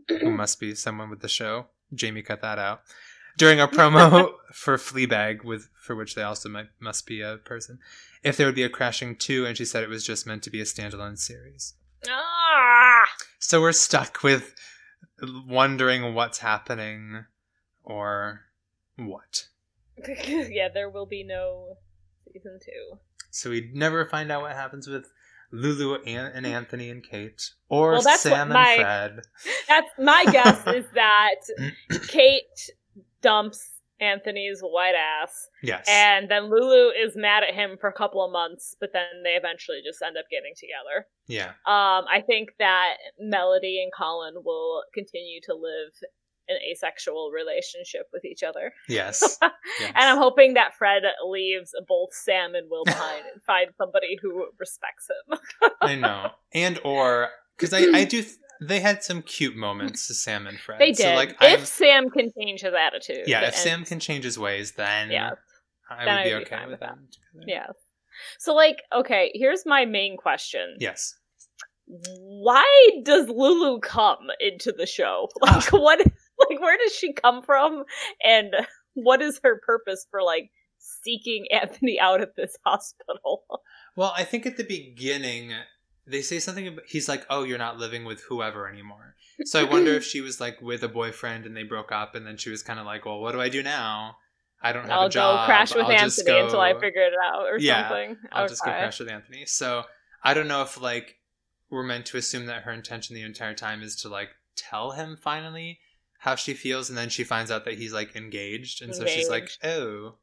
who 0.08 0.32
must 0.32 0.60
be 0.60 0.76
someone 0.76 1.10
with 1.10 1.22
the 1.22 1.28
show. 1.28 1.68
Jamie 1.94 2.22
cut 2.22 2.42
that 2.42 2.60
out 2.60 2.82
during 3.38 3.60
a 3.60 3.68
promo 3.68 4.34
for 4.54 4.78
Fleabag, 4.78 5.44
with 5.44 5.70
for 5.76 5.96
which 5.96 6.16
they 6.16 6.24
also 6.24 6.50
might, 6.50 6.68
must 6.80 7.06
be 7.06 7.22
a 7.22 7.38
person. 7.38 7.80
If 8.24 8.38
there 8.38 8.48
would 8.48 8.56
be 8.56 8.64
a 8.64 8.70
Crashing 8.70 9.16
two, 9.18 9.46
and 9.46 9.56
she 9.58 9.66
said 9.66 9.84
it 9.84 9.90
was 9.90 10.06
just 10.06 10.26
meant 10.26 10.44
to 10.44 10.50
be 10.50 10.62
a 10.62 10.66
standalone 10.66 11.18
series. 11.18 11.76
Ah! 12.08 13.06
So 13.40 13.62
we're 13.62 13.72
stuck 13.72 14.24
with 14.24 14.56
wondering 15.22 16.14
what's 16.14 16.40
happening 16.40 17.26
or 17.84 18.42
what. 18.96 19.48
yeah, 20.08 20.70
there 20.74 20.90
will 20.90 21.06
be 21.06 21.24
no 21.24 21.78
season 22.32 22.60
two. 22.64 23.00
So 23.30 23.50
we'd 23.50 23.76
never 23.76 24.06
find 24.06 24.32
out 24.32 24.42
what 24.42 24.54
happens 24.54 24.88
with 24.88 25.12
Lulu 25.56 25.96
and, 26.06 26.34
and 26.36 26.46
Anthony 26.46 26.90
and 26.90 27.04
Kate, 27.04 27.42
or 27.70 27.92
Well, 27.94 28.02
that's 28.02 28.22
Sam 28.22 28.50
my- 28.50 28.72
and 28.74 28.82
Fred. 28.82 29.20
That's 29.68 29.90
my 29.98 30.26
guess 30.32 30.62
is 30.76 30.86
that 30.94 31.36
Kate 32.08 32.70
dumps 33.22 33.72
Anthony's 34.00 34.60
white 34.62 34.94
ass, 34.96 35.48
Yes. 35.64 35.86
and 35.90 36.30
then 36.30 36.50
Lulu 36.50 36.90
is 36.92 37.14
mad 37.16 37.44
at 37.44 37.54
him 37.56 37.78
for 37.80 37.88
a 37.90 37.94
couple 37.94 38.24
of 38.24 38.32
months, 38.32 38.76
but 38.80 38.92
then 38.92 39.06
they 39.24 39.32
eventually 39.32 39.80
just 39.86 40.02
end 40.02 40.18
up 40.18 40.26
getting 40.30 40.54
together. 40.56 41.08
yeah. 41.28 41.52
Um, 41.66 42.06
I 42.12 42.22
think 42.28 42.50
that 42.60 42.96
Melody 43.20 43.82
and 43.82 43.92
Colin 43.98 44.34
will 44.44 44.84
continue 44.94 45.40
to 45.46 45.54
live 45.54 45.94
an 46.48 46.58
asexual 46.72 47.32
relationship 47.34 48.08
with 48.14 48.24
each 48.26 48.44
other. 48.44 48.72
Yes. 48.88 49.38
yes. 49.42 49.52
And 49.96 50.06
I'm 50.10 50.18
hoping 50.18 50.54
that 50.56 50.74
Fred 50.78 51.04
leaves 51.28 51.72
both 51.88 52.10
Sam 52.14 52.56
and 52.56 52.70
Will 52.70 52.84
behind 52.86 53.24
and 53.34 53.42
finds 53.48 53.74
somebody 53.78 54.18
who 54.22 54.46
respects 54.60 55.08
him. 55.10 55.40
I 55.82 55.96
know. 55.96 56.30
And 56.54 56.80
or 56.84 57.30
because 57.58 57.74
I 57.74 57.98
I 58.00 58.04
do 58.06 58.22
th- 58.22 58.36
they 58.62 58.80
had 58.80 59.04
some 59.04 59.22
cute 59.22 59.56
moments 59.56 60.08
to 60.08 60.14
Sam 60.26 60.48
and 60.48 60.60
Fred. 60.60 60.80
They 60.80 60.92
did. 60.92 60.98
So 60.98 61.14
like 61.16 61.36
if 61.42 61.60
I'm, 61.60 61.66
Sam 61.66 62.10
can 62.10 62.32
change 62.40 62.62
his 62.62 62.74
attitude. 62.74 63.28
yeah, 63.28 63.42
if 63.42 63.48
and- 63.48 63.56
Sam 63.56 63.86
can 63.86 64.00
change 64.00 64.24
his 64.24 64.38
ways, 64.40 64.74
then 64.74 65.12
Yeah. 65.12 65.32
I 65.90 66.06
Then 66.06 66.16
would 66.18 66.24
be 66.24 66.34
would 66.34 66.42
okay 66.44 66.56
fine 66.56 66.62
with 66.64 66.72
with 66.72 66.80
them. 66.80 67.08
together. 67.12 67.46
Yeah. 67.48 67.68
So, 68.40 68.56
like, 68.56 68.78
okay, 68.96 69.30
here's 69.36 69.66
my 69.66 69.84
main 69.86 70.16
question. 70.18 70.78
Yes. 70.80 71.14
Why 71.86 72.66
does 73.04 73.28
Lulu 73.30 73.80
come 73.82 74.28
into 74.40 74.72
the 74.72 74.86
show? 74.86 75.28
Ah. 75.44 75.56
Like, 75.56 75.74
what? 75.74 76.02
Like, 76.50 76.62
where 76.62 76.78
does 76.78 76.94
she 76.94 77.14
come 77.14 77.42
from? 77.42 77.84
And 78.24 78.54
what 78.94 79.22
is 79.22 79.40
her 79.44 79.60
purpose 79.66 80.06
for 80.10 80.22
like 80.22 80.52
seeking 80.78 81.46
Anthony 81.52 82.00
out 82.00 82.22
of 82.22 82.30
this 82.36 82.56
hospital? 82.66 83.44
Well, 83.96 84.14
I 84.18 84.24
think 84.24 84.46
at 84.46 84.58
the 84.58 84.64
beginning 84.64 85.54
they 86.08 86.22
say 86.22 86.40
something 86.40 86.68
about 86.68 86.86
he's 86.88 87.10
like, 87.10 87.26
"Oh, 87.30 87.44
you're 87.44 87.58
not 87.58 87.78
living 87.78 88.06
with 88.06 88.22
whoever 88.22 88.68
anymore." 88.68 89.16
So 89.46 89.60
I 89.60 89.64
wonder 89.64 89.92
if 89.96 90.04
she 90.04 90.22
was 90.22 90.40
like 90.40 90.62
with 90.62 90.84
a 90.84 90.88
boyfriend 90.88 91.46
and 91.46 91.56
they 91.56 91.64
broke 91.64 91.92
up, 91.92 92.16
and 92.16 92.26
then 92.26 92.38
she 92.38 92.50
was 92.50 92.62
kind 92.62 92.80
of 92.80 92.86
like, 92.86 93.06
"Well, 93.06 93.20
what 93.20 93.32
do 93.32 93.42
I 93.42 93.50
do 93.50 93.64
now? 93.64 94.18
I 94.62 94.72
don't 94.72 94.84
have 94.84 94.92
I'll 94.92 95.08
a 95.08 95.10
job. 95.10 95.42
go 95.42 95.46
crash 95.46 95.76
with 95.76 95.86
I'll 95.86 95.92
Anthony 95.92 96.40
until 96.40 96.62
I 96.62 96.74
figure 96.74 97.02
it 97.02 97.14
out, 97.24 97.46
or 97.46 97.58
Yeah, 97.60 97.90
something. 97.90 98.18
I'll 98.32 98.48
just 98.48 98.64
go 98.64 98.72
crash 98.72 99.00
with 99.00 99.10
Anthony." 99.10 99.46
So 99.46 99.84
I 100.24 100.34
don't 100.34 100.48
know 100.48 100.62
if 100.62 100.80
like 100.80 101.18
we're 101.70 101.84
meant 101.84 102.06
to 102.08 102.18
assume 102.18 102.46
that 102.46 102.64
her 102.64 102.72
intention 102.72 103.16
the 103.16 103.24
entire 103.24 103.54
time 103.56 103.82
is 103.82 103.96
to 103.98 104.10
like 104.10 104.30
tell 104.56 104.92
him 104.92 105.18
finally 105.18 105.80
how 106.26 106.34
she 106.34 106.56
feels, 106.56 106.90
and 106.90 106.98
then 106.98 107.10
she 107.10 107.24
finds 107.24 107.52
out 107.52 107.66
that 107.66 107.76
he's 107.76 107.94
like 107.94 108.16
engaged, 108.16 108.82
and 108.82 108.96
so 108.96 109.06
she's 109.06 109.30
like, 109.30 109.48
"Oh, 109.64 110.16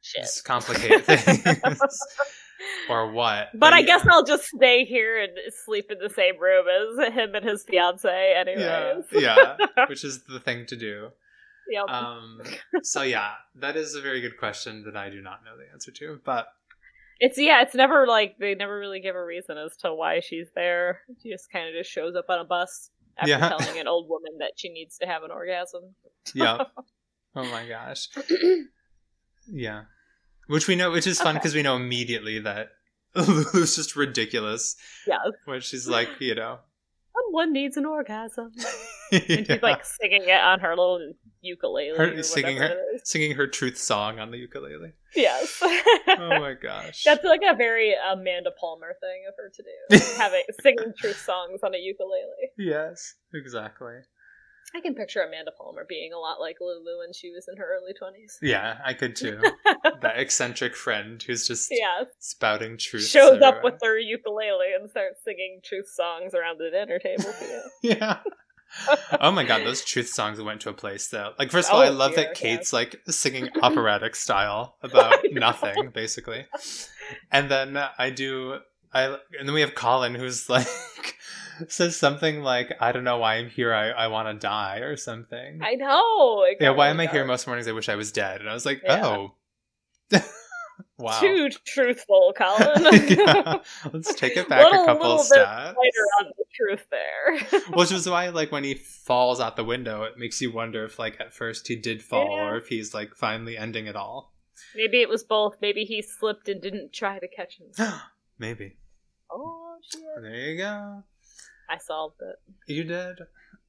Shit. 0.00 0.22
this 0.22 0.40
complicated 0.40 1.04
things." 1.04 1.80
or 2.88 3.10
what? 3.10 3.48
But 3.52 3.72
I 3.72 3.80
yeah. 3.80 3.86
guess 3.86 4.06
I'll 4.08 4.22
just 4.22 4.44
stay 4.44 4.84
here 4.84 5.20
and 5.20 5.32
sleep 5.66 5.90
in 5.90 5.98
the 5.98 6.08
same 6.08 6.38
room 6.38 6.66
as 6.68 7.12
him 7.12 7.34
and 7.34 7.44
his 7.44 7.64
fiance, 7.64 8.08
yeah, 8.08 8.40
anyways. 8.40 9.06
yeah, 9.10 9.56
which 9.88 10.04
is 10.04 10.22
the 10.22 10.38
thing 10.38 10.66
to 10.66 10.76
do. 10.76 11.08
Yep. 11.68 11.88
Um, 11.88 12.42
so 12.82 13.02
yeah, 13.02 13.32
that 13.56 13.74
is 13.74 13.96
a 13.96 14.00
very 14.00 14.20
good 14.20 14.38
question 14.38 14.84
that 14.84 14.96
I 14.96 15.10
do 15.10 15.20
not 15.20 15.40
know 15.44 15.56
the 15.56 15.72
answer 15.72 15.90
to. 15.90 16.20
But 16.24 16.46
It's 17.18 17.38
yeah, 17.38 17.62
it's 17.62 17.74
never 17.74 18.06
like 18.06 18.36
they 18.38 18.54
never 18.54 18.78
really 18.78 19.00
give 19.00 19.16
a 19.16 19.24
reason 19.24 19.58
as 19.58 19.76
to 19.78 19.92
why 19.92 20.20
she's 20.20 20.46
there. 20.54 21.00
She 21.20 21.28
just 21.28 21.50
kind 21.50 21.68
of 21.68 21.74
just 21.74 21.90
shows 21.90 22.14
up 22.14 22.26
on 22.28 22.38
a 22.38 22.44
bus 22.44 22.90
after 23.20 23.30
Yeah. 23.30 23.48
telling 23.50 23.78
an 23.78 23.86
old 23.88 24.08
woman 24.08 24.38
that 24.38 24.52
she 24.56 24.68
needs 24.70 24.98
to 24.98 25.06
have 25.06 25.22
an 25.22 25.30
orgasm. 25.30 25.94
yeah, 26.34 26.64
oh 27.36 27.44
my 27.44 27.66
gosh, 27.68 28.08
yeah, 29.50 29.82
which 30.46 30.66
we 30.68 30.76
know, 30.76 30.90
which 30.90 31.06
is 31.06 31.18
fun 31.20 31.28
Okay. 31.30 31.38
because 31.38 31.54
we 31.54 31.62
know 31.62 31.76
immediately 31.76 32.38
that 32.40 32.70
Lulu's 33.14 33.76
just 33.76 33.96
ridiculous. 33.96 34.76
yeah, 35.06 35.18
When 35.44 35.60
she's 35.60 35.88
like, 35.88 36.08
you 36.20 36.34
know, 36.34 36.58
someone 37.14 37.52
needs 37.52 37.76
an 37.76 37.86
orgasm, 37.86 38.52
and 39.12 39.22
she's 39.46 39.62
like 39.62 39.84
singing 39.84 40.22
it 40.24 40.40
on 40.40 40.60
her 40.60 40.70
little 40.70 41.12
ukulele. 41.40 41.96
Her- 41.96 42.22
singing 42.22 42.56
her- 42.58 42.76
singing 43.04 43.34
her 43.36 43.46
truth 43.46 43.78
song 43.78 44.18
on 44.18 44.30
the 44.30 44.38
ukulele. 44.38 44.92
Yes. 45.14 45.62
Oh 46.08 46.40
my 46.40 46.54
gosh, 46.54 47.04
That's 47.04 47.24
like 47.24 47.40
a 47.48 47.54
very 47.56 47.94
Amanda 47.94 48.50
Palmer 48.60 48.94
thing 49.00 49.22
of 49.28 49.34
her 49.36 49.50
to 49.54 49.62
do, 49.62 50.04
having 50.18 50.42
singing 50.60 50.92
truth 50.98 51.18
songs 51.20 51.60
on 51.62 51.74
a 51.74 51.78
ukulele. 51.78 52.50
yes, 52.58 53.14
exactly. 53.32 53.94
I 54.74 54.80
can 54.80 54.94
picture 54.94 55.20
Amanda 55.20 55.50
Palmer 55.56 55.84
being 55.88 56.12
a 56.12 56.18
lot 56.18 56.40
like 56.40 56.56
Lulu 56.60 56.98
when 57.00 57.12
she 57.12 57.30
was 57.30 57.46
in 57.50 57.56
her 57.58 57.66
early 57.76 57.92
twenties. 57.92 58.38
Yeah, 58.42 58.78
I 58.84 58.94
could 58.94 59.16
too. 59.16 59.40
that 60.02 60.18
eccentric 60.18 60.76
friend 60.76 61.22
who's 61.22 61.46
just 61.46 61.68
Yeah, 61.70 62.04
spouting 62.20 62.76
truth. 62.78 63.06
shows 63.06 63.42
up 63.42 63.64
with 63.64 63.74
her 63.82 63.98
ukulele 63.98 64.72
and 64.78 64.88
starts 64.88 65.22
singing 65.24 65.60
truth 65.64 65.88
songs 65.88 66.34
around 66.34 66.58
the 66.58 66.70
dinner 66.70 66.98
table 66.98 67.32
for 67.32 67.44
you. 67.44 67.62
yeah. 67.82 68.18
oh 69.20 69.32
my 69.32 69.42
god, 69.42 69.64
those 69.66 69.84
truth 69.84 70.08
songs 70.08 70.40
went 70.40 70.60
to 70.60 70.68
a 70.68 70.72
place 70.72 71.08
though. 71.08 71.32
Like 71.38 71.50
first 71.50 71.68
of 71.68 71.74
all, 71.74 71.80
Oh, 71.80 71.84
I 71.84 71.88
love 71.88 72.14
dear, 72.14 72.26
that 72.26 72.34
Kate's 72.34 72.72
like 72.72 72.94
singing 73.08 73.48
operatic 73.62 74.14
style 74.14 74.76
about 74.82 75.18
nothing, 75.32 75.90
basically. 75.92 76.46
And 77.32 77.50
then 77.50 77.76
I 77.98 78.10
do 78.10 78.58
I 78.92 79.06
and 79.38 79.48
then 79.48 79.54
we 79.54 79.60
have 79.62 79.74
Colin 79.74 80.14
who's 80.14 80.48
like 80.48 80.68
says 81.68 81.96
something 81.96 82.42
like, 82.42 82.72
I 82.80 82.92
don't 82.92 83.04
know 83.04 83.18
why 83.18 83.36
I'm 83.36 83.48
here, 83.50 83.72
I, 83.74 83.90
I 83.90 84.06
wanna 84.08 84.34
die 84.34 84.78
or 84.78 84.96
something. 84.96 85.60
I 85.62 85.74
know. 85.74 86.44
yeah, 86.60 86.70
why 86.70 86.88
am 86.88 87.00
I 87.00 87.06
here 87.06 87.24
most 87.24 87.46
mornings 87.46 87.68
I 87.68 87.72
wish 87.72 87.88
I 87.88 87.96
was 87.96 88.12
dead? 88.12 88.40
And 88.40 88.48
I 88.50 88.54
was 88.54 88.66
like, 88.66 88.82
Yeah. 88.84 89.06
Oh 89.06 89.34
Wow. 90.98 91.18
Too 91.20 91.48
truthful, 91.66 92.34
Colin. 92.36 92.82
yeah. 93.08 93.56
Let's 93.92 94.14
take 94.14 94.36
it 94.36 94.48
back 94.48 94.64
Little- 94.64 94.82
a 94.82 94.86
couple 94.86 95.08
little 95.08 95.22
steps. 95.24 95.76
Later 95.78 96.06
on 96.20 96.30
the 96.36 96.44
truth 96.54 96.86
there. 96.90 97.60
Which 97.74 97.90
is 97.90 98.06
why, 98.08 98.28
like, 98.28 98.52
when 98.52 98.64
he 98.64 98.74
falls 98.74 99.40
out 99.40 99.56
the 99.56 99.64
window, 99.64 100.02
it 100.04 100.18
makes 100.18 100.40
you 100.42 100.52
wonder 100.52 100.84
if, 100.84 100.98
like, 100.98 101.18
at 101.18 101.32
first 101.32 101.68
he 101.68 101.76
did 101.76 102.02
fall 102.02 102.36
Yeah. 102.36 102.44
or 102.44 102.56
if 102.58 102.68
he's, 102.68 102.92
like, 102.92 103.14
finally 103.14 103.56
ending 103.56 103.86
it 103.86 103.96
all. 103.96 104.34
Maybe 104.74 105.00
it 105.00 105.08
was 105.08 105.24
both. 105.24 105.56
Maybe 105.62 105.84
he 105.84 106.02
slipped 106.02 106.48
and 106.50 106.60
didn't 106.60 106.92
try 106.92 107.18
to 107.18 107.28
catch 107.28 107.56
himself. 107.56 108.00
Maybe. 108.38 108.76
oh 109.30 109.76
shit! 109.90 110.02
There 110.22 110.34
you 110.34 110.58
go. 110.58 111.02
I 111.70 111.78
solved 111.78 112.16
it. 112.20 112.36
You 112.72 112.84
did. 112.84 113.20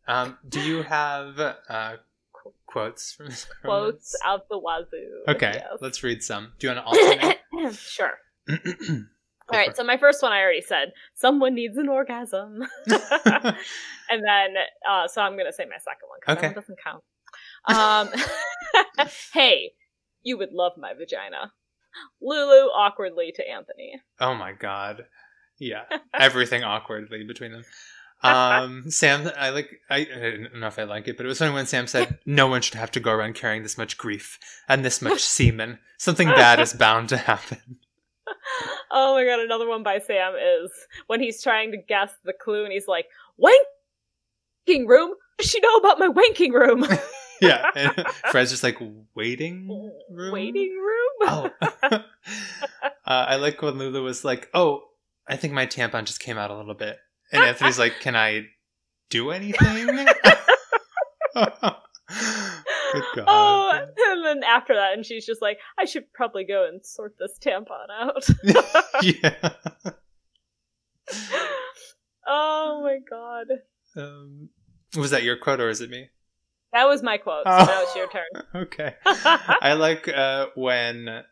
Um, 0.07 0.37
do 0.49 0.59
you 0.59 0.81
have 0.81 1.39
uh, 1.39 1.97
qu- 2.33 2.53
quotes 2.65 3.13
from 3.13 3.27
this 3.27 3.45
Quotes 3.63 4.15
out 4.25 4.49
the 4.49 4.57
wazoo. 4.57 5.23
Okay, 5.27 5.51
Yes. 5.55 5.77
let's 5.81 6.01
read 6.03 6.23
some. 6.23 6.53
Do 6.59 6.67
you 6.67 6.73
want 6.73 6.85
to 6.85 6.99
alternate? 7.53 7.73
sure. 7.77 8.17
All 8.49 9.57
right, 9.59 9.75
so 9.75 9.83
my 9.83 9.97
first 9.97 10.23
one 10.23 10.31
I 10.31 10.39
already 10.41 10.61
said. 10.61 10.93
Someone 11.13 11.53
needs 11.55 11.77
an 11.77 11.89
orgasm. 11.89 12.61
and 12.87 14.23
then, 14.23 14.55
uh, 14.89 15.07
so 15.07 15.21
I'm 15.21 15.33
going 15.33 15.45
to 15.45 15.53
say 15.53 15.65
my 15.65 15.77
second 15.77 16.07
one 16.09 16.19
because 16.21 16.37
Okay. 16.37 16.47
that 16.47 16.55
one 16.55 16.63
doesn't 16.63 16.79
count. 16.83 17.03
Um, 18.97 19.07
hey, 19.33 19.73
you 20.23 20.37
would 20.37 20.51
love 20.53 20.73
my 20.77 20.93
vagina. 20.93 21.51
Lulu 22.21 22.69
awkwardly 22.69 23.33
to 23.35 23.47
Anthony. 23.47 24.01
oh 24.19 24.33
my 24.33 24.53
god. 24.53 25.05
Yeah, 25.59 25.83
everything 26.13 26.63
awkwardly 26.63 27.23
between 27.23 27.51
them. 27.51 27.63
Um, 28.23 28.89
Sam, 28.91 29.31
I 29.37 29.49
like. 29.49 29.79
I, 29.89 29.97
I 29.99 30.05
don't 30.05 30.59
know 30.59 30.67
if 30.67 30.77
I 30.77 30.83
like 30.83 31.07
it, 31.07 31.17
but 31.17 31.25
it 31.25 31.29
was 31.29 31.39
funny 31.39 31.53
when 31.53 31.65
Sam 31.65 31.87
said, 31.87 32.19
"No 32.25 32.47
one 32.47 32.61
should 32.61 32.75
have 32.75 32.91
to 32.91 32.99
go 32.99 33.11
around 33.11 33.35
carrying 33.35 33.63
this 33.63 33.77
much 33.77 33.97
grief 33.97 34.37
and 34.67 34.85
this 34.85 35.01
much 35.01 35.21
semen. 35.21 35.79
Something 35.97 36.27
bad 36.29 36.59
is 36.59 36.73
bound 36.73 37.09
to 37.09 37.17
happen." 37.17 37.77
Oh 38.91 39.15
my 39.15 39.25
god, 39.25 39.39
another 39.39 39.67
one 39.67 39.83
by 39.83 39.99
Sam 39.99 40.33
is 40.35 40.71
when 41.07 41.21
he's 41.21 41.41
trying 41.41 41.71
to 41.71 41.77
guess 41.77 42.13
the 42.23 42.33
clue 42.33 42.63
and 42.63 42.71
he's 42.71 42.87
like, 42.87 43.07
wanking 43.41 44.87
room? 44.87 45.09
What 45.09 45.37
does 45.37 45.49
she 45.49 45.59
know 45.59 45.75
about 45.77 45.99
my 45.99 46.07
wanking 46.07 46.53
room? 46.53 46.85
Yeah, 47.41 47.71
and 47.75 48.05
Fred's 48.29 48.51
just 48.51 48.61
like 48.61 48.77
waiting 49.15 49.67
room. 50.11 50.31
Waiting 50.31 50.69
room? 50.69 51.09
Oh, 51.21 51.49
uh, 51.91 51.99
I 53.05 53.37
like 53.37 53.59
when 53.63 53.79
Lulu 53.79 54.03
was 54.03 54.23
like, 54.23 54.47
"Oh, 54.53 54.83
I 55.27 55.37
think 55.37 55.51
my 55.51 55.65
tampon 55.65 56.05
just 56.05 56.19
came 56.19 56.37
out 56.37 56.51
a 56.51 56.55
little 56.55 56.75
bit," 56.75 56.99
and 57.31 57.43
Anthony's 57.43 57.79
like, 57.79 57.99
"Can 58.01 58.15
I 58.15 58.45
do 59.09 59.31
anything?" 59.31 59.95
Good 62.93 63.03
God. 63.15 63.25
Oh, 63.27 63.71
and 64.11 64.25
then 64.25 64.43
after 64.43 64.75
that, 64.75 64.93
and 64.93 65.05
she's 65.05 65.25
just 65.25 65.41
like, 65.41 65.59
I 65.77 65.85
should 65.85 66.11
probably 66.13 66.43
go 66.43 66.67
and 66.67 66.85
sort 66.85 67.15
this 67.17 67.39
tampon 67.39 67.87
out. 67.89 68.27
yeah. 69.01 69.53
oh 72.27 72.81
my 72.83 72.97
god. 73.09 73.47
Um, 73.95 74.49
was 74.97 75.11
that 75.11 75.23
your 75.23 75.37
quote 75.37 75.61
or 75.61 75.69
is 75.69 75.79
it 75.81 75.89
me? 75.89 76.09
That 76.73 76.85
was 76.85 77.01
my 77.03 77.17
quote, 77.17 77.45
so 77.45 77.51
Oh. 77.51 77.65
now 77.65 77.81
it's 77.83 77.95
your 77.95 78.07
turn. 78.11 78.43
Okay. 78.55 78.95
I 79.05 79.73
like 79.73 80.07
uh, 80.07 80.47
when 80.55 81.23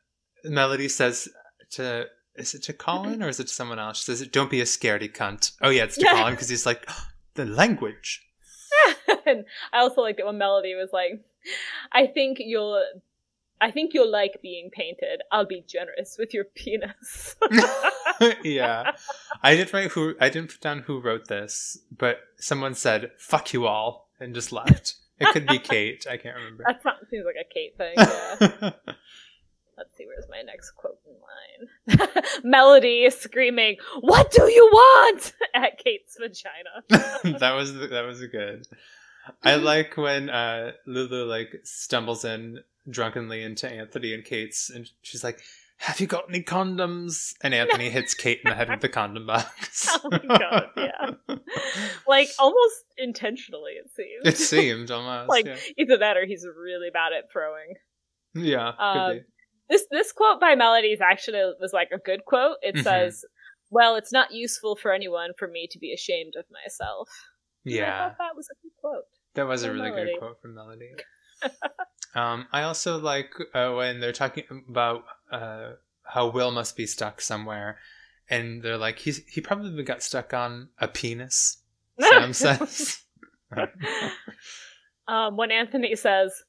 Melody 0.45 0.87
says 0.89 1.27
to 1.71 2.05
is 2.39 2.53
it 2.53 2.63
to 2.63 2.73
Colin 2.73 3.23
or 3.23 3.29
is 3.29 3.39
it 3.39 3.47
to 3.47 3.53
someone 3.53 3.79
else? 3.79 3.97
She 3.97 4.03
says, 4.03 4.27
"Don't 4.27 4.49
be 4.49 4.61
a 4.61 4.65
scaredy 4.65 5.11
cunt." 5.11 5.51
Oh 5.61 5.69
yeah, 5.69 5.83
it's 5.83 5.97
to. 5.97 6.05
Colin 6.09 6.33
because 6.33 6.49
he's 6.49 6.65
like 6.65 6.89
the 7.35 7.45
language. 7.45 8.25
and 9.25 9.45
I 9.73 9.79
also 9.79 10.01
liked 10.01 10.19
it 10.19 10.25
when 10.25 10.37
Melody 10.37 10.75
was 10.75 10.89
like, 10.93 11.23
I 11.91 12.07
think 12.07 12.37
you'll 12.39 12.83
I 13.61 13.71
think 13.71 13.93
you'll 13.93 14.11
like 14.11 14.41
being 14.41 14.69
painted. 14.71 15.21
I'll 15.31 15.45
be 15.45 15.63
generous 15.67 16.15
with 16.17 16.33
your 16.33 16.45
penis. 16.45 17.35
yeah, 18.43 18.91
I 19.43 19.55
didn't 19.55 19.73
write 19.73 19.91
who 19.91 20.15
I 20.19 20.29
didn't 20.29 20.51
put 20.51 20.61
down 20.61 20.79
who 20.79 21.01
wrote 21.01 21.27
this, 21.27 21.77
but 21.95 22.19
someone 22.37 22.73
said 22.73 23.11
"fuck 23.17 23.53
you 23.53 23.67
all" 23.67 24.09
and 24.19 24.33
just 24.33 24.51
left. 24.51 24.95
It 25.19 25.33
could 25.33 25.47
be 25.47 25.59
Kate. 25.59 26.07
I 26.09 26.15
can't 26.15 26.35
remember. 26.35 26.63
that 26.65 26.81
sounds, 26.81 27.09
seems 27.09 27.25
like 27.25 27.35
a 27.35 27.53
Kate 27.53 27.77
thing. 27.77 27.93
Yeah. 27.97 28.93
Let's 29.79 29.97
see, 29.97 30.05
where's 30.05 30.27
my 30.29 30.41
next 30.41 30.71
quote 30.71 30.99
in 31.07 31.97
line? 31.97 32.09
Melody 32.43 33.09
screaming, 33.09 33.77
What 34.01 34.29
do 34.29 34.43
you 34.51 34.69
want? 34.71 35.31
at 35.55 35.77
Kate's 35.77 36.17
vagina. 36.19 36.83
that 37.39 37.53
was 37.55 37.73
that 37.73 38.05
was 38.05 38.21
good. 38.27 38.67
I 39.41 39.55
like 39.55 39.95
when 39.95 40.29
uh, 40.29 40.71
Lulu 40.85 41.23
like 41.23 41.61
stumbles 41.63 42.25
in 42.25 42.59
drunkenly 42.89 43.41
into 43.41 43.69
Anthony 43.69 44.13
and 44.13 44.25
Kate's, 44.25 44.69
and 44.69 44.89
she's 45.01 45.23
like, 45.23 45.39
"Have 45.77 46.01
you 46.01 46.07
got 46.07 46.25
any 46.27 46.43
condoms?" 46.43 47.35
And 47.41 47.53
Anthony 47.53 47.89
hits 47.89 48.13
Kate 48.13 48.41
in 48.43 48.49
the 48.49 48.55
head 48.55 48.69
with 48.69 48.81
the 48.81 48.89
condom 48.89 49.27
box. 49.27 49.87
Oh 50.03 50.09
my 50.11 50.37
God, 50.39 50.69
yeah. 50.75 51.35
like, 52.07 52.29
almost 52.37 52.83
intentionally, 52.97 53.73
it 53.73 53.89
seems. 53.95 54.25
it 54.25 54.37
seemed 54.37 54.91
almost 54.91 55.29
Like- 55.29 55.45
yeah. 55.45 55.57
Either 55.77 55.97
that 55.99 56.17
or 56.17 56.25
he's 56.25 56.45
really 56.45 56.89
bad 56.91 57.13
at 57.13 57.31
throwing. 57.31 57.75
Yeah, 58.33 58.71
be. 59.13 59.21
This 59.69 59.85
this 59.91 60.11
quote 60.11 60.39
by 60.41 60.55
Melody 60.55 60.89
is 60.89 61.01
actually 61.01 61.39
was 61.59 61.73
like 61.73 61.89
a 61.93 61.97
good 61.99 62.25
quote. 62.25 62.57
It 62.61 62.75
Mhm. 62.75 62.83
says, 62.83 63.23
"Well, 63.69 63.95
it's 63.95 64.11
not 64.11 64.31
useful 64.31 64.75
for 64.75 64.91
anyone 64.91 65.31
for 65.37 65.47
me 65.47 65.67
to 65.71 65.77
be 65.79 65.93
ashamed 65.93 66.33
of 66.37 66.45
myself." 66.49 67.07
Yeah, 67.63 68.09
thought 68.09 68.17
that 68.17 68.35
was 68.35 68.49
a 68.49 68.55
good 68.63 68.71
quote. 68.81 69.05
that 69.35 69.47
was 69.47 69.63
a 69.63 69.71
really 69.71 69.91
Melody. 69.91 70.11
good 70.13 70.19
quote 70.19 70.41
from 70.41 70.55
Melody. 70.55 70.91
um, 72.15 72.47
I 72.51 72.63
also 72.63 72.97
like 72.97 73.31
uh, 73.53 73.71
when 73.73 73.99
they're 73.99 74.11
talking 74.11 74.65
about 74.69 75.03
uh, 75.31 75.73
how 76.03 76.29
Will 76.29 76.51
must 76.51 76.75
be 76.75 76.87
stuck 76.87 77.21
somewhere, 77.21 77.77
and 78.29 78.63
they're 78.63 78.77
like, 78.77 78.97
"He's 78.99 79.23
he 79.27 79.39
probably 79.41 79.83
got 79.83 80.01
stuck 80.01 80.33
on 80.33 80.69
a 80.79 80.87
penis." 80.87 81.61
Sam 81.99 82.33
says. 82.33 83.03
um, 85.07 85.37
when 85.37 85.51
Anthony 85.51 85.95
says, 85.95 86.43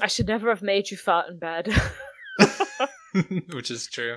"I 0.00 0.06
should 0.08 0.26
never 0.28 0.48
have 0.48 0.62
made 0.62 0.90
you 0.90 0.96
fart 0.96 1.28
in 1.28 1.38
bed." 1.38 1.68
which 3.52 3.70
is 3.70 3.86
true. 3.86 4.16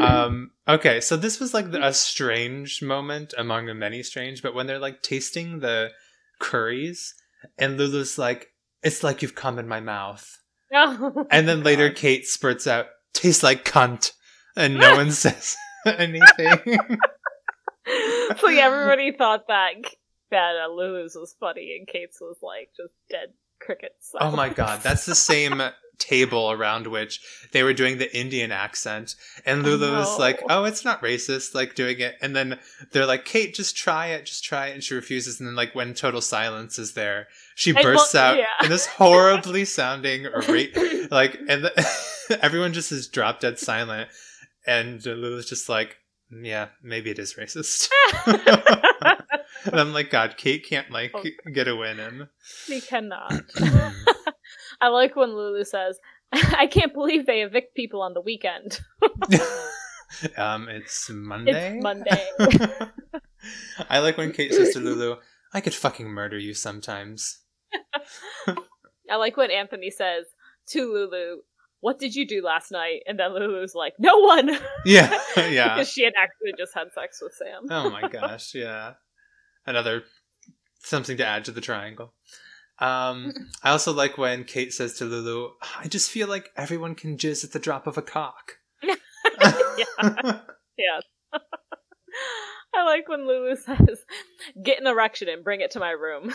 Um, 0.00 0.50
okay, 0.66 1.00
so 1.00 1.16
this 1.16 1.38
was 1.40 1.54
like 1.54 1.70
the- 1.70 1.84
a 1.86 1.92
strange 1.92 2.82
moment 2.82 3.34
among 3.36 3.66
the 3.66 3.74
many 3.74 4.02
strange, 4.02 4.42
but 4.42 4.54
when 4.54 4.66
they're 4.66 4.78
like 4.78 5.02
tasting 5.02 5.60
the 5.60 5.90
curries, 6.40 7.14
and 7.58 7.76
Lulu's 7.78 8.18
like, 8.18 8.52
"It's 8.82 9.02
like 9.02 9.22
you've 9.22 9.34
come 9.34 9.58
in 9.58 9.68
my 9.68 9.80
mouth," 9.80 10.40
Oh 10.72 11.26
and 11.30 11.48
then 11.48 11.58
my 11.58 11.64
later 11.64 11.90
Kate 11.94 12.26
spurts 12.26 12.66
out, 12.66 12.86
"Tastes 13.12 13.42
like 13.42 13.64
cunt," 13.64 14.12
and 14.56 14.74
no 14.78 14.96
one 14.96 15.10
says 15.24 15.56
anything. 15.86 16.78
so 18.38 18.48
yeah, 18.48 18.66
everybody 18.66 19.12
thought 19.16 19.46
that 19.48 19.72
that 20.30 20.54
uh, 20.64 20.68
Lulu's 20.72 21.14
was 21.14 21.34
funny 21.40 21.76
and 21.78 21.86
Kate's 21.88 22.20
was 22.20 22.38
like 22.42 22.70
just 22.76 22.92
dead 23.10 23.32
crickets. 23.60 24.12
oh 24.20 24.30
my 24.34 24.48
god, 24.48 24.80
that's 24.82 25.06
the 25.06 25.14
same 25.14 25.62
table 25.98 26.50
around 26.50 26.86
which 26.86 27.20
they 27.52 27.62
were 27.62 27.72
doing 27.72 27.98
the 27.98 28.16
Indian 28.16 28.52
accent, 28.52 29.14
and 29.44 29.60
Oh, 29.66 29.70
Lulu 29.70 29.92
was 29.96 30.18
like, 30.18 30.40
"Oh, 30.48 30.64
it's 30.64 30.84
not 30.84 31.02
racist," 31.02 31.54
like 31.54 31.74
doing 31.74 31.98
it, 32.00 32.16
and 32.22 32.34
then 32.36 32.58
they're 32.92 33.06
like, 33.06 33.24
"Kate, 33.24 33.54
just 33.54 33.76
try 33.76 34.06
it, 34.08 34.24
just 34.26 34.44
try 34.44 34.68
it," 34.68 34.74
and 34.74 34.84
she 34.84 34.94
refuses, 34.94 35.40
and 35.40 35.48
then 35.48 35.56
like 35.56 35.74
when 35.74 35.94
total 35.94 36.20
silence 36.20 36.78
is 36.78 36.92
there, 36.94 37.28
she 37.56 37.74
I- 37.74 37.82
bursts 37.82 38.14
out 38.14 38.36
yeah. 38.38 38.44
in 38.62 38.70
this 38.70 38.86
horribly 38.98 39.64
sounding 39.64 40.24
ra- 40.24 41.08
like, 41.10 41.38
and 41.48 41.64
the- 41.64 42.38
everyone 42.42 42.72
just 42.72 42.92
is 42.92 43.08
drop 43.08 43.40
dead 43.40 43.58
silent, 43.58 44.08
and 44.66 45.04
Lulu's 45.04 45.48
just 45.48 45.68
like, 45.68 45.96
"Yeah, 46.30 46.68
maybe 46.82 47.10
it 47.10 47.18
is 47.18 47.34
racist." 47.34 47.88
and 49.64 49.80
I'm 49.80 49.92
like, 49.92 50.10
God, 50.10 50.36
Kate 50.36 50.64
can't 50.66 50.90
like 50.90 51.12
Oh. 51.14 51.24
get 51.52 51.68
a 51.68 51.74
win 51.76 51.98
in. 51.98 52.28
she 52.66 52.80
cannot. 52.80 53.32
I 54.80 54.88
like 54.88 55.16
when 55.16 55.34
Lulu 55.34 55.64
says, 55.64 55.98
"I 56.32 56.66
can't 56.66 56.92
believe 56.92 57.26
they 57.26 57.42
evict 57.42 57.74
people 57.74 58.02
on 58.02 58.14
the 58.14 58.20
weekend. 58.20 58.80
um, 60.36 60.68
it's 60.68 61.10
Monday. 61.10 61.76
It's 61.76 61.82
Monday." 61.82 62.28
I 63.90 64.00
like 64.00 64.16
when 64.16 64.32
Kate 64.32 64.52
says 64.52 64.72
to 64.74 64.80
Lulu, 64.80 65.16
"I 65.52 65.60
could 65.60 65.74
fucking 65.74 66.08
murder 66.08 66.38
you 66.38 66.54
sometimes." 66.54 67.40
I 69.10 69.16
like 69.16 69.36
when 69.36 69.50
Anthony 69.50 69.90
says 69.90 70.26
to 70.68 70.92
Lulu, 70.92 71.38
"What 71.80 71.98
did 71.98 72.14
you 72.14 72.26
do 72.26 72.42
last 72.44 72.70
night?" 72.70 73.02
And 73.06 73.18
then 73.18 73.32
Lulu's 73.32 73.74
like, 73.74 73.94
"No 73.98 74.18
one," 74.18 74.50
Yeah, 74.84 75.18
yeah. 75.36 75.74
because 75.74 75.90
she 75.90 76.04
had 76.04 76.14
actually 76.20 76.52
just 76.58 76.74
had 76.74 76.92
sex 76.92 77.20
with 77.22 77.32
Sam. 77.34 77.66
Oh 77.70 77.90
my 77.90 78.08
gosh, 78.08 78.54
yeah. 78.54 78.94
Another 79.66 80.04
something 80.80 81.16
to 81.16 81.26
add 81.26 81.44
to 81.46 81.52
the 81.52 81.60
triangle. 81.60 82.14
Um, 82.80 83.32
I 83.62 83.70
also 83.70 83.92
like 83.92 84.18
when 84.18 84.44
Kate 84.44 84.72
says 84.72 84.94
to 84.94 85.04
Lulu, 85.04 85.50
"I 85.78 85.88
just 85.88 86.10
feel 86.10 86.28
like 86.28 86.50
everyone 86.56 86.94
can 86.94 87.16
jizz 87.16 87.44
at 87.44 87.52
the 87.52 87.58
drop 87.58 87.86
of 87.86 87.98
a 87.98 88.02
cock." 88.02 88.58
yeah, 88.82 88.94
yeah. 90.78 91.00
I 92.74 92.84
like 92.84 93.08
when 93.08 93.26
Lulu 93.26 93.56
says, 93.56 94.04
"Get 94.62 94.80
an 94.80 94.86
erection 94.86 95.28
and 95.28 95.42
bring 95.42 95.60
it 95.60 95.72
to 95.72 95.80
my 95.80 95.90
room." 95.90 96.32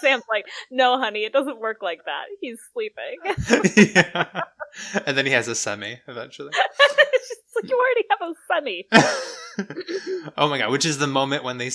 Sam's 0.00 0.24
like, 0.30 0.46
"No, 0.70 0.98
honey, 0.98 1.24
it 1.24 1.32
doesn't 1.32 1.60
work 1.60 1.78
like 1.82 2.00
that. 2.04 2.24
He's 2.40 2.60
sleeping." 2.72 3.94
yeah. 3.94 4.42
and 5.06 5.16
then 5.16 5.26
he 5.26 5.32
has 5.32 5.48
a 5.48 5.54
semi 5.54 6.00
eventually. 6.06 6.50
it's 6.54 7.28
just 7.28 7.40
like 7.62 7.70
you 7.70 7.78
already 7.78 8.04
have 8.10 8.20
a 8.28 8.34
semi. 8.52 10.32
oh 10.36 10.48
my 10.48 10.58
god! 10.58 10.70
Which 10.70 10.84
is 10.84 10.98
the 10.98 11.06
moment 11.06 11.44
when 11.44 11.58
they 11.58 11.70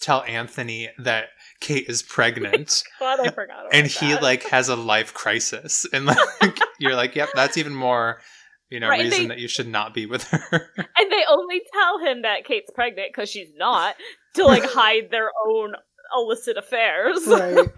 tell 0.00 0.22
Anthony 0.22 0.88
that 0.98 1.26
Kate 1.60 1.86
is 1.88 2.02
pregnant, 2.02 2.82
oh 3.00 3.16
God, 3.16 3.26
I 3.26 3.30
forgot. 3.30 3.60
About 3.60 3.74
and 3.74 3.86
he 3.86 4.12
that. 4.12 4.22
like 4.22 4.44
has 4.44 4.68
a 4.68 4.76
life 4.76 5.14
crisis, 5.14 5.86
and 5.92 6.06
like 6.06 6.18
you're 6.78 6.94
like, 6.96 7.14
yep, 7.16 7.30
that's 7.34 7.56
even 7.56 7.74
more, 7.74 8.20
you 8.70 8.80
know, 8.80 8.88
Right, 8.88 9.02
reason 9.02 9.22
they- 9.22 9.28
that 9.28 9.38
you 9.38 9.48
should 9.48 9.68
not 9.68 9.94
be 9.94 10.06
with 10.06 10.22
her. 10.24 10.70
and 10.76 11.12
they 11.12 11.24
only 11.28 11.60
tell 11.72 11.98
him 11.98 12.22
that 12.22 12.44
Kate's 12.44 12.70
pregnant 12.74 13.08
because 13.12 13.28
she's 13.30 13.50
not 13.56 13.96
to 14.34 14.44
like 14.44 14.64
hide 14.64 15.10
their 15.10 15.30
own 15.48 15.72
illicit 16.14 16.56
affairs. 16.56 17.20
Right. 17.26 17.68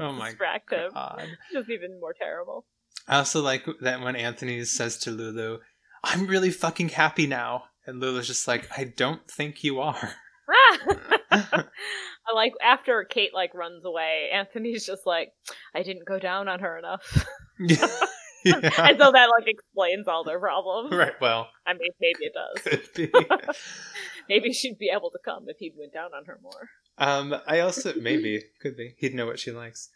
Oh 0.00 0.10
my 0.12 0.30
distract 0.30 0.72
him. 0.72 0.90
God. 0.94 1.22
Just 1.52 1.68
even 1.68 2.00
more 2.00 2.14
terrible. 2.18 2.64
I 3.08 3.18
also 3.18 3.42
like 3.42 3.66
that 3.80 4.00
when 4.00 4.16
Anthony 4.16 4.64
says 4.64 4.96
to 4.98 5.10
Lulu, 5.10 5.58
"I'm 6.04 6.26
really 6.26 6.50
fucking 6.50 6.90
happy 6.90 7.26
now," 7.26 7.64
and 7.86 8.00
Lulu's 8.00 8.26
just 8.26 8.46
like, 8.46 8.68
"I 8.76 8.84
don't 8.84 9.28
think 9.30 9.64
you 9.64 9.80
are." 9.80 10.14
I 11.30 12.34
like 12.34 12.52
after 12.62 13.04
Kate 13.04 13.34
like 13.34 13.54
runs 13.54 13.84
away, 13.84 14.30
Anthony's 14.32 14.86
just 14.86 15.06
like, 15.06 15.32
I 15.74 15.82
didn't 15.82 16.06
go 16.06 16.18
down 16.18 16.48
on 16.48 16.60
her 16.60 16.78
enough, 16.78 17.26
yeah. 17.58 17.86
yeah. 18.44 18.54
and 18.62 18.98
so 18.98 19.12
that 19.12 19.30
like 19.38 19.46
explains 19.46 20.06
all 20.08 20.24
their 20.24 20.38
problems. 20.38 20.92
Right. 20.92 21.18
Well, 21.20 21.48
I 21.66 21.72
mean, 21.72 21.90
maybe 22.00 22.18
it 22.20 22.32
does. 22.34 22.62
could 22.62 22.88
be. 22.94 23.12
Maybe 24.28 24.52
she'd 24.52 24.78
be 24.78 24.90
able 24.94 25.10
to 25.10 25.18
come 25.24 25.48
if 25.48 25.56
he'd 25.58 25.74
went 25.76 25.92
down 25.92 26.10
on 26.14 26.24
her 26.26 26.38
more. 26.42 26.70
Um, 26.98 27.34
I 27.46 27.60
also 27.60 27.92
maybe 28.00 28.42
could 28.60 28.76
be. 28.76 28.94
He'd 28.98 29.14
know 29.14 29.26
what 29.26 29.38
she 29.38 29.50
likes. 29.50 29.88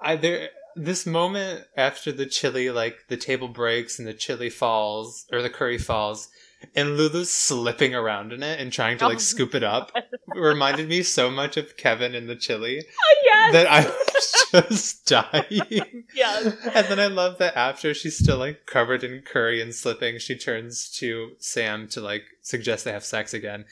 I 0.00 0.16
there 0.16 0.50
this 0.74 1.06
moment 1.06 1.64
after 1.76 2.12
the 2.12 2.26
chili, 2.26 2.70
like 2.70 3.06
the 3.08 3.16
table 3.16 3.48
breaks 3.48 3.98
and 3.98 4.06
the 4.06 4.12
chili 4.14 4.50
falls 4.50 5.24
or 5.32 5.40
the 5.42 5.50
curry 5.50 5.78
falls, 5.78 6.28
and 6.74 6.96
Lulu's 6.96 7.30
slipping 7.30 7.94
around 7.94 8.32
in 8.32 8.42
it 8.42 8.60
and 8.60 8.72
trying 8.72 8.98
to 8.98 9.06
like 9.06 9.16
Oh. 9.16 9.20
scoop 9.20 9.54
it 9.54 9.62
up, 9.62 9.92
reminded 10.34 10.88
me 10.88 11.02
so 11.02 11.30
much 11.30 11.56
of 11.56 11.76
Kevin 11.76 12.14
in 12.14 12.26
the 12.26 12.36
chili 12.36 12.80
uh, 12.80 12.82
yes, 13.24 13.52
that 13.52 13.66
I 13.70 13.86
was 13.86 14.46
just 14.70 15.06
dying. 15.06 16.04
yes. 16.14 16.44
And 16.74 16.86
then 16.88 17.00
I 17.00 17.06
love 17.06 17.38
that 17.38 17.56
after 17.56 17.94
she's 17.94 18.18
still 18.18 18.38
like 18.38 18.66
covered 18.66 19.02
in 19.04 19.22
curry 19.22 19.60
and 19.62 19.74
slipping, 19.74 20.18
she 20.18 20.36
turns 20.36 20.90
to 20.98 21.32
Sam 21.38 21.88
to 21.88 22.00
like 22.00 22.24
suggest 22.42 22.84
they 22.84 22.92
have 22.92 23.04
sex 23.04 23.32
again. 23.32 23.64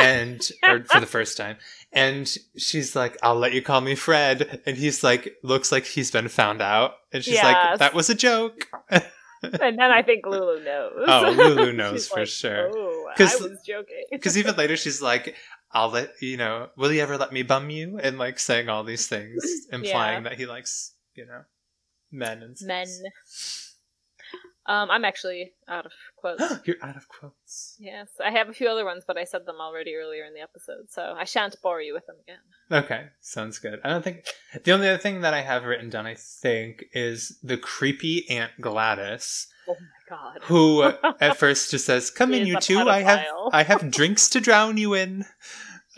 And 0.00 0.50
or 0.66 0.84
for 0.84 1.00
the 1.00 1.06
first 1.06 1.36
time. 1.36 1.56
And 1.92 2.32
she's 2.56 2.94
like, 2.94 3.16
I'll 3.22 3.36
let 3.36 3.52
you 3.52 3.62
call 3.62 3.80
me 3.80 3.94
Fred. 3.94 4.60
And 4.66 4.76
he's 4.76 5.02
like 5.02 5.36
looks 5.42 5.72
like 5.72 5.84
he's 5.84 6.10
been 6.10 6.28
found 6.28 6.62
out. 6.62 6.94
And 7.12 7.24
she's 7.24 7.42
like, 7.42 7.78
That 7.78 7.94
was 7.94 8.10
a 8.10 8.14
joke. 8.14 8.68
and 8.90 9.02
then 9.42 9.80
I 9.80 10.02
think 10.02 10.26
Lulu 10.26 10.62
knows. 10.64 11.04
Oh, 11.06 11.34
Lulu 11.36 11.72
knows 11.74 12.08
for 12.08 12.20
like, 12.20 12.28
sure. 12.28 12.70
Oh, 12.72 13.08
I 13.18 13.22
was 13.22 13.58
joking. 13.66 14.04
Because 14.10 14.36
even 14.36 14.56
later 14.56 14.76
she's 14.76 15.00
like, 15.02 15.34
I'll 15.72 15.90
let 15.90 16.12
you 16.20 16.36
know, 16.36 16.68
will 16.76 16.92
you 16.92 17.00
ever 17.00 17.16
let 17.16 17.32
me 17.32 17.42
bum 17.42 17.70
you? 17.70 17.98
And 17.98 18.18
like 18.18 18.38
saying 18.38 18.68
all 18.68 18.82
these 18.84 19.06
things, 19.06 19.44
implying 19.72 20.24
that 20.24 20.34
he 20.34 20.46
likes, 20.46 20.94
you 21.14 21.26
know, 21.26 21.42
men 22.10 22.42
and 22.42 22.56
men. 22.62 22.88
Um, 24.70 24.88
I'm 24.88 25.04
actually 25.04 25.50
out 25.68 25.84
of 25.84 25.92
quotes. 26.16 26.42
You're 26.64 26.76
out 26.80 26.96
of 26.96 27.08
quotes. 27.08 27.74
yes, 27.80 28.08
I 28.24 28.30
have 28.30 28.48
a 28.48 28.52
few 28.52 28.68
other 28.68 28.84
ones, 28.84 29.02
but 29.04 29.18
I 29.18 29.24
said 29.24 29.44
them 29.44 29.56
already 29.60 29.96
earlier 29.96 30.24
in 30.24 30.32
the 30.32 30.42
episode, 30.42 30.90
so 30.90 31.14
I 31.18 31.24
shan't 31.24 31.56
bore 31.60 31.82
you 31.82 31.92
with 31.92 32.06
them 32.06 32.14
again. 32.22 32.84
Okay, 32.84 33.06
sounds 33.20 33.58
good. 33.58 33.80
I 33.82 33.88
don't 33.88 34.04
think 34.04 34.26
the 34.62 34.70
only 34.70 34.88
other 34.88 34.98
thing 34.98 35.22
that 35.22 35.34
I 35.34 35.40
have 35.40 35.64
written 35.64 35.90
down, 35.90 36.06
I 36.06 36.14
think, 36.14 36.84
is 36.92 37.36
the 37.42 37.56
creepy 37.56 38.30
Aunt 38.30 38.52
Gladys, 38.60 39.48
Oh 39.68 39.74
my 39.74 40.16
god. 40.16 40.38
who 40.42 40.84
at 41.20 41.36
first 41.36 41.72
just 41.72 41.86
says, 41.86 42.12
"Come 42.12 42.32
in, 42.32 42.46
you 42.46 42.60
two. 42.60 42.78
I 42.78 43.00
have. 43.00 43.26
I 43.52 43.64
have 43.64 43.90
drinks 43.90 44.28
to 44.30 44.40
drown 44.40 44.76
you 44.76 44.94
in." 44.94 45.24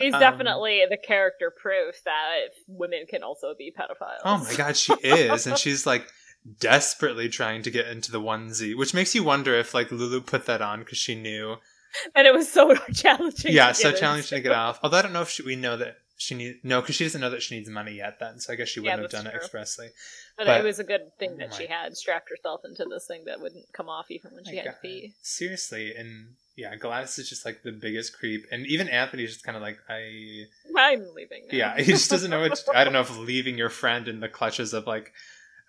She's 0.01 0.15
um, 0.15 0.19
definitely 0.19 0.81
the 0.89 0.97
character 0.97 1.53
proof 1.55 2.03
that 2.05 2.47
women 2.67 3.05
can 3.07 3.21
also 3.21 3.53
be 3.55 3.71
pedophiles. 3.71 4.17
Oh 4.25 4.39
my 4.39 4.55
god, 4.55 4.75
she 4.75 4.93
is, 5.03 5.45
and 5.45 5.59
she's 5.59 5.85
like 5.85 6.07
desperately 6.59 7.29
trying 7.29 7.61
to 7.63 7.71
get 7.71 7.87
into 7.87 8.11
the 8.11 8.19
onesie, 8.19 8.75
which 8.75 8.93
makes 8.93 9.15
you 9.15 9.23
wonder 9.23 9.55
if 9.55 9.73
like 9.73 9.91
Lulu 9.91 10.21
put 10.21 10.45
that 10.45 10.61
on 10.61 10.79
because 10.79 10.97
she 10.97 11.15
knew. 11.15 11.57
And 12.15 12.25
it 12.27 12.33
was 12.33 12.51
so 12.51 12.75
challenging. 12.93 13.53
yeah, 13.53 13.71
so 13.71 13.91
challenging 13.91 14.37
to 14.37 14.41
get 14.41 14.51
off. 14.51 14.79
Although 14.83 14.97
I 14.97 15.01
don't 15.03 15.13
know 15.13 15.21
if 15.21 15.29
she, 15.29 15.43
we 15.43 15.55
know 15.55 15.77
that 15.77 15.97
she 16.17 16.35
needs 16.35 16.59
no, 16.63 16.81
because 16.81 16.95
she 16.95 17.03
doesn't 17.03 17.21
know 17.21 17.29
that 17.29 17.41
she 17.41 17.55
needs 17.55 17.69
money 17.69 17.93
yet. 17.93 18.19
Then, 18.19 18.39
so 18.39 18.53
I 18.53 18.55
guess 18.55 18.69
she 18.69 18.79
wouldn't 18.79 19.01
have 19.01 19.11
that's 19.11 19.23
done 19.23 19.33
it 19.33 19.35
expressly. 19.35 19.89
But, 20.37 20.47
but- 20.47 20.61
it 20.61 20.63
was 20.63 20.79
a 20.79 20.83
good 20.83 21.15
thing 21.19 21.37
that 21.37 21.53
she 21.53 21.67
had 21.67 21.95
strapped 21.95 22.29
herself 22.29 22.61
into 22.65 22.85
this 22.89 23.05
thing 23.07 23.25
that 23.25 23.39
wouldn't 23.39 23.71
come 23.73 23.89
off 23.89 24.09
even 24.09 24.31
when 24.33 24.45
she 24.45 24.55
My 24.55 24.63
had 24.63 24.65
to 24.65 24.75
pee. 24.81 25.13
Seriously, 25.21 25.93
and 25.95 26.35
yeah, 26.55 26.75
Gladys 26.75 27.17
is 27.19 27.29
just 27.29 27.45
like 27.45 27.63
the 27.63 27.71
biggest 27.71 28.17
creep, 28.17 28.45
and 28.51 28.65
even 28.67 28.87
Anthony's 28.87 29.33
just 29.33 29.43
kind 29.43 29.55
of 29.55 29.61
like, 29.61 29.77
I, 29.89 30.45
I'm 30.75 31.05
leaving. 31.15 31.47
Now. 31.51 31.57
yeah, 31.57 31.77
he 31.77 31.91
just 31.91 32.09
doesn't 32.09 32.29
know 32.29 32.39
what. 32.41 32.53
To, 32.65 32.77
I 32.77 32.83
don't 32.83 32.93
know 32.93 33.01
if 33.01 33.17
leaving 33.17 33.57
your 33.57 33.69
friend 33.69 34.07
in 34.07 34.19
the 34.19 34.29
clutches 34.29 34.73
of 34.73 34.85
like 34.85 35.11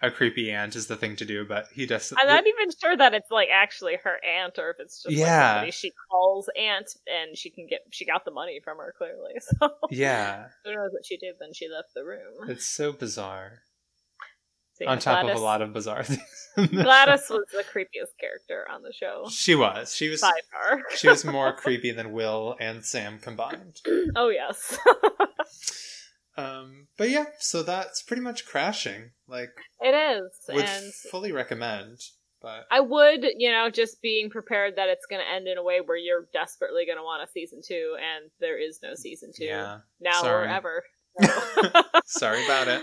a 0.02 0.10
creepy 0.10 0.50
aunt 0.50 0.76
is 0.76 0.86
the 0.86 0.96
thing 0.96 1.16
to 1.16 1.24
do, 1.24 1.44
but 1.46 1.66
he 1.72 1.86
does. 1.86 2.12
I'm 2.18 2.26
not 2.26 2.46
even 2.46 2.68
sure 2.80 2.96
that 2.96 3.14
it's 3.14 3.30
like 3.30 3.48
actually 3.52 3.96
her 4.04 4.18
aunt 4.24 4.58
or 4.58 4.70
if 4.70 4.76
it's 4.80 5.02
just 5.02 5.06
like 5.08 5.16
Yeah. 5.16 5.52
somebody 5.54 5.70
she 5.72 5.92
calls 6.10 6.48
aunt 6.58 6.90
and 7.06 7.36
she 7.36 7.50
can 7.50 7.66
get 7.66 7.80
she 7.90 8.04
got 8.04 8.24
the 8.24 8.30
money 8.30 8.60
from 8.62 8.78
her 8.78 8.94
clearly. 8.98 9.34
So 9.60 9.70
yeah, 9.90 10.46
who 10.64 10.74
knows 10.74 10.90
what 10.92 11.06
she 11.06 11.16
did 11.16 11.34
when 11.38 11.52
she 11.54 11.68
left 11.68 11.88
the 11.94 12.04
room. 12.04 12.48
it's 12.50 12.66
so 12.66 12.92
bizarre. 12.92 13.60
So, 14.76 14.84
yeah, 14.84 14.90
On 14.90 14.98
top 14.98 15.22
Gladys, 15.22 15.36
of 15.36 15.40
a 15.40 15.44
lot 15.44 15.62
of 15.62 15.72
bizarre 15.72 16.02
things. 16.04 16.48
Gladys 16.56 17.26
was 17.30 17.44
the 17.52 17.62
creepiest 17.62 18.18
character 18.18 18.66
on 18.68 18.82
the 18.82 18.92
show 18.92 19.26
she 19.30 19.54
was. 19.54 19.94
She 19.94 20.08
was. 20.08 20.20
by 20.20 20.32
far. 20.52 20.82
She 20.96 21.08
was 21.08 21.24
more 21.24 21.52
creepy 21.56 21.92
than 21.92 22.10
Will 22.12 22.56
and 22.58 22.84
Sam 22.84 23.20
combined. 23.20 23.80
oh 24.16 24.28
yes. 24.30 24.76
Um, 26.36 26.88
but 26.96 27.10
yeah, 27.10 27.26
so 27.38 27.62
that's 27.62 28.02
pretty 28.02 28.22
much 28.22 28.46
crashing. 28.46 29.10
Like, 29.28 29.50
it 29.80 29.94
is. 29.94 30.30
would 30.48 30.64
and 30.64 30.92
fully 31.10 31.32
recommend. 31.32 31.98
But 32.42 32.66
I 32.70 32.80
would, 32.80 33.24
you 33.38 33.50
know, 33.50 33.70
just 33.70 34.02
being 34.02 34.28
prepared 34.28 34.76
that 34.76 34.88
it's 34.88 35.06
going 35.06 35.22
to 35.22 35.34
end 35.34 35.48
in 35.48 35.56
a 35.56 35.62
way 35.62 35.80
where 35.82 35.96
you're 35.96 36.28
desperately 36.32 36.84
going 36.84 36.98
to 36.98 37.02
want 37.02 37.26
a 37.26 37.32
season 37.32 37.60
two, 37.66 37.96
and 37.96 38.30
there 38.38 38.60
is 38.60 38.80
no 38.82 38.94
season 38.94 39.30
two 39.34 39.46
yeah, 39.46 39.78
now 39.98 40.20
sorry. 40.20 40.46
or 40.46 40.50
ever. 40.50 40.82
sorry 42.04 42.44
about 42.44 42.68
it. 42.68 42.82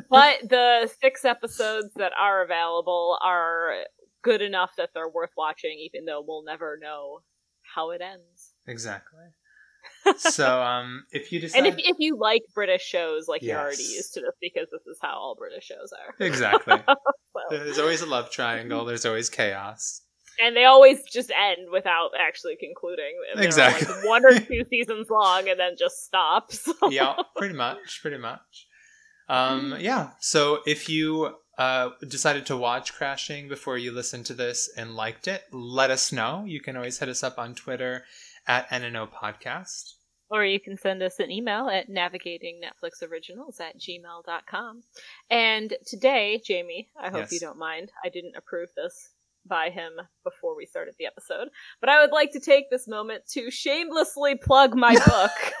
but 0.10 0.36
the 0.48 0.90
six 1.02 1.26
episodes 1.26 1.88
that 1.96 2.12
are 2.18 2.42
available 2.42 3.18
are 3.22 3.84
good 4.22 4.40
enough 4.40 4.70
that 4.78 4.90
they're 4.94 5.10
worth 5.10 5.32
watching, 5.36 5.78
even 5.78 6.06
though 6.06 6.24
we'll 6.26 6.44
never 6.44 6.78
know 6.80 7.20
how 7.74 7.90
it 7.90 8.00
ends. 8.00 8.52
Exactly. 8.66 9.24
So, 10.18 10.60
um, 10.62 11.04
if 11.12 11.32
you 11.32 11.40
decide, 11.40 11.58
And 11.58 11.66
if 11.66 11.74
if 11.78 11.96
you 11.98 12.16
like 12.18 12.42
British 12.54 12.82
shows, 12.82 13.28
like 13.28 13.42
you're 13.42 13.58
already 13.58 13.82
used 13.82 14.14
to 14.14 14.20
this 14.20 14.34
because 14.40 14.68
this 14.70 14.82
is 14.86 14.98
how 15.00 15.14
all 15.16 15.34
British 15.38 15.64
shows 15.64 15.92
are. 15.92 16.24
exactly, 16.26 16.76
So- 16.88 16.96
there's 17.50 17.78
always 17.78 18.02
a 18.02 18.06
love 18.06 18.30
triangle. 18.30 18.84
There's 18.84 19.06
always 19.06 19.28
chaos. 19.30 20.00
and 20.40 20.56
they 20.56 20.64
always 20.64 21.02
just 21.04 21.30
end 21.30 21.68
without 21.70 22.10
actually 22.18 22.56
concluding. 22.56 23.12
They're, 23.34 23.44
Exactly. 23.44 23.86
like, 23.94 24.04
one 24.06 24.24
or 24.24 24.38
two 24.38 24.64
seasons 24.70 25.08
long, 25.10 25.48
and 25.48 25.58
then 25.60 25.76
just 25.78 26.04
stops. 26.04 26.68
Yeah, 26.90 27.14
pretty 27.36 27.54
much, 27.54 28.00
pretty 28.02 28.18
much. 28.18 28.66
Um, 29.28 29.76
yeah. 29.78 30.10
So 30.20 30.60
if 30.66 30.88
you 30.88 31.36
uh, 31.58 31.90
decided 32.08 32.46
to 32.46 32.56
watch 32.56 32.92
Crashing 32.94 33.48
before 33.48 33.78
you 33.78 33.92
listened 33.92 34.26
to 34.26 34.34
this 34.34 34.70
and 34.76 34.96
liked 34.96 35.28
it, 35.28 35.42
let 35.52 35.90
us 35.90 36.12
know. 36.12 36.44
You 36.46 36.60
can 36.60 36.76
always 36.76 36.98
hit 36.98 37.08
us 37.08 37.22
up 37.22 37.38
on 37.38 37.54
Twitter 37.54 38.04
at 38.46 38.68
NNO 38.70 39.08
Podcast. 39.12 39.94
Or 40.30 40.44
you 40.44 40.58
can 40.60 40.78
send 40.78 41.02
us 41.02 41.18
an 41.18 41.30
email 41.30 41.68
at 41.68 41.90
navigatingnetflixoriginals 41.90 43.60
at 43.60 43.78
gmail.com. 43.78 44.82
And 45.30 45.74
today, 45.86 46.40
Jamie, 46.44 46.88
I 46.98 47.10
hope 47.10 47.20
Yes. 47.20 47.32
you 47.32 47.40
don't 47.40 47.58
mind, 47.58 47.90
I 48.04 48.08
didn't 48.08 48.36
approve 48.36 48.70
this 48.74 49.10
by 49.44 49.70
him 49.70 49.92
before 50.24 50.56
we 50.56 50.64
started 50.66 50.94
the 50.98 51.06
episode, 51.06 51.48
but 51.80 51.90
I 51.90 52.00
would 52.00 52.12
like 52.12 52.30
to 52.32 52.40
take 52.40 52.70
this 52.70 52.86
moment 52.86 53.24
to 53.32 53.50
shamelessly 53.50 54.36
plug 54.36 54.74
my 54.76 54.94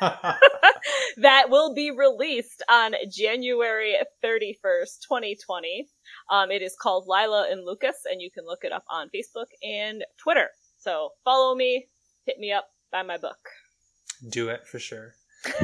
that 1.16 1.50
will 1.50 1.74
be 1.74 1.90
released 1.90 2.62
on 2.70 2.94
January 3.10 3.96
31st, 4.24 5.00
2020. 5.08 5.88
Um, 6.30 6.50
it 6.52 6.62
is 6.62 6.76
called 6.80 7.06
Lila 7.08 7.48
and 7.50 7.64
Lucas, 7.66 7.96
and 8.10 8.22
you 8.22 8.30
can 8.30 8.44
look 8.46 8.60
it 8.62 8.72
up 8.72 8.84
on 8.88 9.10
Facebook 9.14 9.46
and 9.62 10.04
Twitter. 10.16 10.48
So 10.78 11.10
follow 11.24 11.54
me, 11.54 11.88
hit 12.24 12.38
me 12.38 12.52
up, 12.52 12.68
buy 12.90 13.02
my 13.02 13.18
book. 13.18 13.38
Do 14.28 14.48
it 14.48 14.66
for 14.66 14.78
sure. 14.78 15.14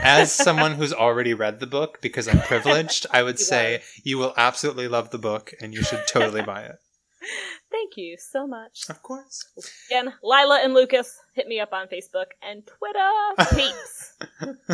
As 0.02 0.32
someone 0.32 0.74
who's 0.74 0.92
already 0.92 1.34
read 1.34 1.60
the 1.60 1.66
book, 1.66 2.00
because 2.00 2.26
I'm 2.26 2.40
privileged, 2.40 3.06
I 3.12 3.22
would 3.22 3.38
You 3.38 3.44
say 3.44 3.82
you 4.02 4.18
will 4.18 4.34
absolutely 4.36 4.88
love 4.88 5.10
the 5.10 5.18
book 5.18 5.52
and 5.60 5.72
you 5.72 5.82
should 5.82 6.02
totally 6.08 6.42
buy 6.42 6.62
it. 6.62 6.76
Thank 7.70 7.96
you 7.96 8.16
so 8.18 8.46
much. 8.46 8.84
Of 8.88 9.02
course. 9.02 9.44
Again, 9.90 10.14
Lila 10.22 10.60
and 10.64 10.74
Lucas, 10.74 11.16
hit 11.34 11.46
me 11.46 11.60
up 11.60 11.72
on 11.72 11.86
Facebook 11.86 12.26
and 12.42 12.62
Twitter. 12.66 13.54
Peeps. 13.54 14.16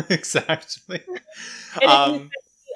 exactly. 0.09 1.01
And 1.07 1.19
if 1.75 1.81
you 1.83 1.87
Um, 1.89 2.11
send 2.13 2.21
me 2.29 2.29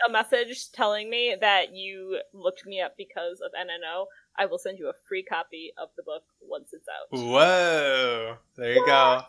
a 0.07 0.11
message 0.11 0.71
telling 0.71 1.09
me 1.09 1.35
that 1.39 1.73
you 1.73 2.19
looked 2.33 2.65
me 2.65 2.81
up 2.81 2.95
because 2.97 3.39
of 3.41 3.51
NNO, 3.59 4.05
I 4.37 4.45
will 4.45 4.59
send 4.59 4.77
you 4.77 4.89
a 4.89 4.93
free 5.07 5.23
copy 5.23 5.71
of 5.81 5.89
the 5.97 6.03
book 6.03 6.23
once 6.49 6.69
it's 6.73 6.87
out. 6.87 7.17
Whoa! 7.17 8.37
There 8.57 8.73
you 8.73 8.85
go. 8.85 9.21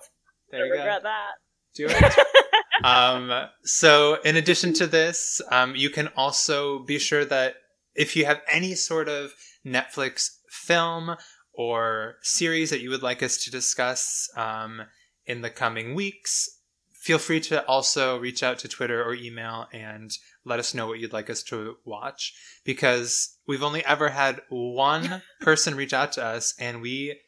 There 0.50 0.64
I 0.64 0.66
you 0.66 0.74
go. 0.74 0.98
that. 1.02 1.32
Do 1.74 1.86
it. 1.88 2.84
um, 2.84 3.48
so, 3.62 4.20
in 4.22 4.36
addition 4.36 4.72
to 4.74 4.86
this, 4.86 5.40
um, 5.50 5.76
you 5.76 5.90
can 5.90 6.08
also 6.16 6.80
be 6.80 6.98
sure 6.98 7.24
that 7.24 7.56
if 7.94 8.16
you 8.16 8.24
have 8.24 8.40
any 8.50 8.74
sort 8.74 9.08
of 9.08 9.32
Netflix 9.64 10.36
film 10.48 11.16
or 11.52 12.16
series 12.22 12.70
that 12.70 12.80
you 12.80 12.90
would 12.90 13.02
like 13.02 13.22
us 13.22 13.36
to 13.44 13.50
discuss 13.50 14.28
um, 14.36 14.82
in 15.26 15.42
the 15.42 15.50
coming 15.50 15.94
weeks, 15.94 16.48
feel 16.92 17.18
free 17.18 17.40
to 17.40 17.64
also 17.66 18.18
reach 18.18 18.42
out 18.42 18.58
to 18.58 18.68
Twitter 18.68 19.02
or 19.02 19.14
email 19.14 19.66
and 19.72 20.10
let 20.44 20.58
us 20.58 20.74
know 20.74 20.86
what 20.86 20.98
you'd 20.98 21.12
like 21.12 21.28
us 21.30 21.42
to 21.44 21.76
watch 21.84 22.32
because 22.64 23.36
we've 23.46 23.62
only 23.62 23.84
ever 23.84 24.08
had 24.08 24.40
one 24.48 25.22
person 25.40 25.74
reach 25.76 25.92
out 25.92 26.12
to 26.12 26.24
us 26.24 26.54
and 26.58 26.80
we 26.80 27.18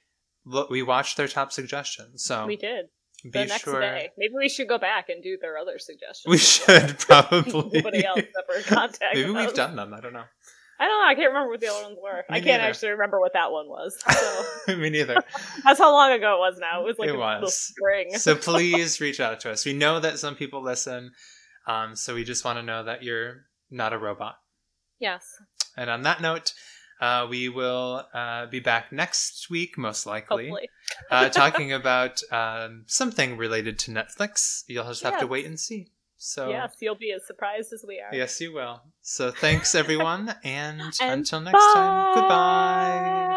we 0.71 0.83
watched 0.83 1.17
their 1.17 1.29
top 1.29 1.53
suggestions. 1.53 2.25
So 2.25 2.47
we 2.47 2.57
did 2.57 2.87
be 3.23 3.31
the 3.31 3.45
next 3.47 3.63
sure 3.63 3.81
day. 3.81 4.09
Maybe 4.19 4.35
we 4.37 4.49
should 4.49 4.67
go 4.69 4.79
back 4.79 5.09
and 5.09 5.23
do 5.23 5.37
their 5.41 5.57
other 5.59 5.79
suggestions. 5.79 6.31
we 6.31 6.39
should 6.39 6.99
probably. 7.07 7.81
Nobody 7.81 8.05
else 8.05 8.19
ever 8.21 8.63
contacted 8.67 9.27
Maybe 9.27 9.31
we've 9.31 9.55
done 9.55 9.77
them. 9.77 9.95
I 9.95 10.01
don't 10.01 10.13
know. 10.13 10.25
I 10.81 10.87
don't 10.89 11.01
know. 11.01 11.07
I 11.07 11.15
can't 11.15 11.29
remember 11.29 11.51
what 11.51 11.61
the 11.61 11.69
other 11.69 11.85
ones 11.85 11.99
were. 12.03 12.17
Me 12.17 12.25
I 12.31 12.41
can't 12.41 12.47
neither. 12.61 12.63
actually 12.71 12.89
remember 12.91 13.21
what 13.21 13.35
that 13.35 13.53
one 13.53 13.69
was. 13.69 13.97
So 14.67 14.77
Me 14.77 14.91
neither. 14.91 15.23
that's 15.63 15.79
how 15.79 15.93
long 15.93 16.11
ago 16.11 16.35
it 16.35 16.39
was. 16.41 16.59
Now 16.59 16.81
it 16.83 16.85
was 16.87 16.99
like 16.99 17.11
It 17.11 17.17
was. 17.17 17.41
the 17.45 17.51
spring. 17.53 18.19
so 18.19 18.35
please 18.35 19.01
reach 19.01 19.21
out 19.21 19.39
to 19.41 19.53
us. 19.53 19.65
We 19.65 19.75
know 19.75 20.01
that 20.01 20.19
some 20.19 20.35
people 20.35 20.61
listen, 20.61 21.13
um, 21.67 21.97
so 21.97 22.15
we 22.15 22.25
just 22.25 22.45
want 22.45 22.59
to 22.59 22.63
know 22.63 22.85
that 22.85 23.03
you're 23.03 23.47
not 23.71 23.93
a 23.93 23.99
robot. 23.99 24.37
yes. 24.99 25.25
And 25.77 25.89
on 25.89 26.03
that 26.03 26.21
note, 26.21 26.53
uh, 27.01 27.27
we 27.29 27.49
will 27.49 28.07
uh, 28.13 28.47
be 28.47 28.61
back 28.61 28.93
next 28.93 29.49
week, 29.49 29.79
most 29.79 30.05
likely, 30.07 30.55
uh, 31.11 31.29
talking 31.43 31.73
about 31.73 32.21
um, 32.31 32.85
something 32.87 33.37
related 33.39 33.79
to 33.81 33.91
Netflix. 33.91 34.65
You'll 34.69 34.85
just 34.85 35.03
have 35.03 35.19
to 35.19 35.27
wait 35.27 35.47
and 35.47 35.59
see. 35.59 35.89
So 36.19 36.51
Yes, 36.51 36.77
you'll 36.81 36.95
be 36.95 37.13
as 37.13 37.27
surprised 37.27 37.73
as 37.73 37.85
we 37.89 38.01
are. 38.01 38.15
yes, 38.15 38.41
you 38.41 38.53
will. 38.53 38.83
So 39.01 39.31
thanks 39.31 39.75
everyone, 39.75 40.35
and, 40.45 40.81
And 41.01 41.21
until 41.21 41.41
next 41.41 41.73
time, 41.73 42.15
goodbye. 42.15 43.32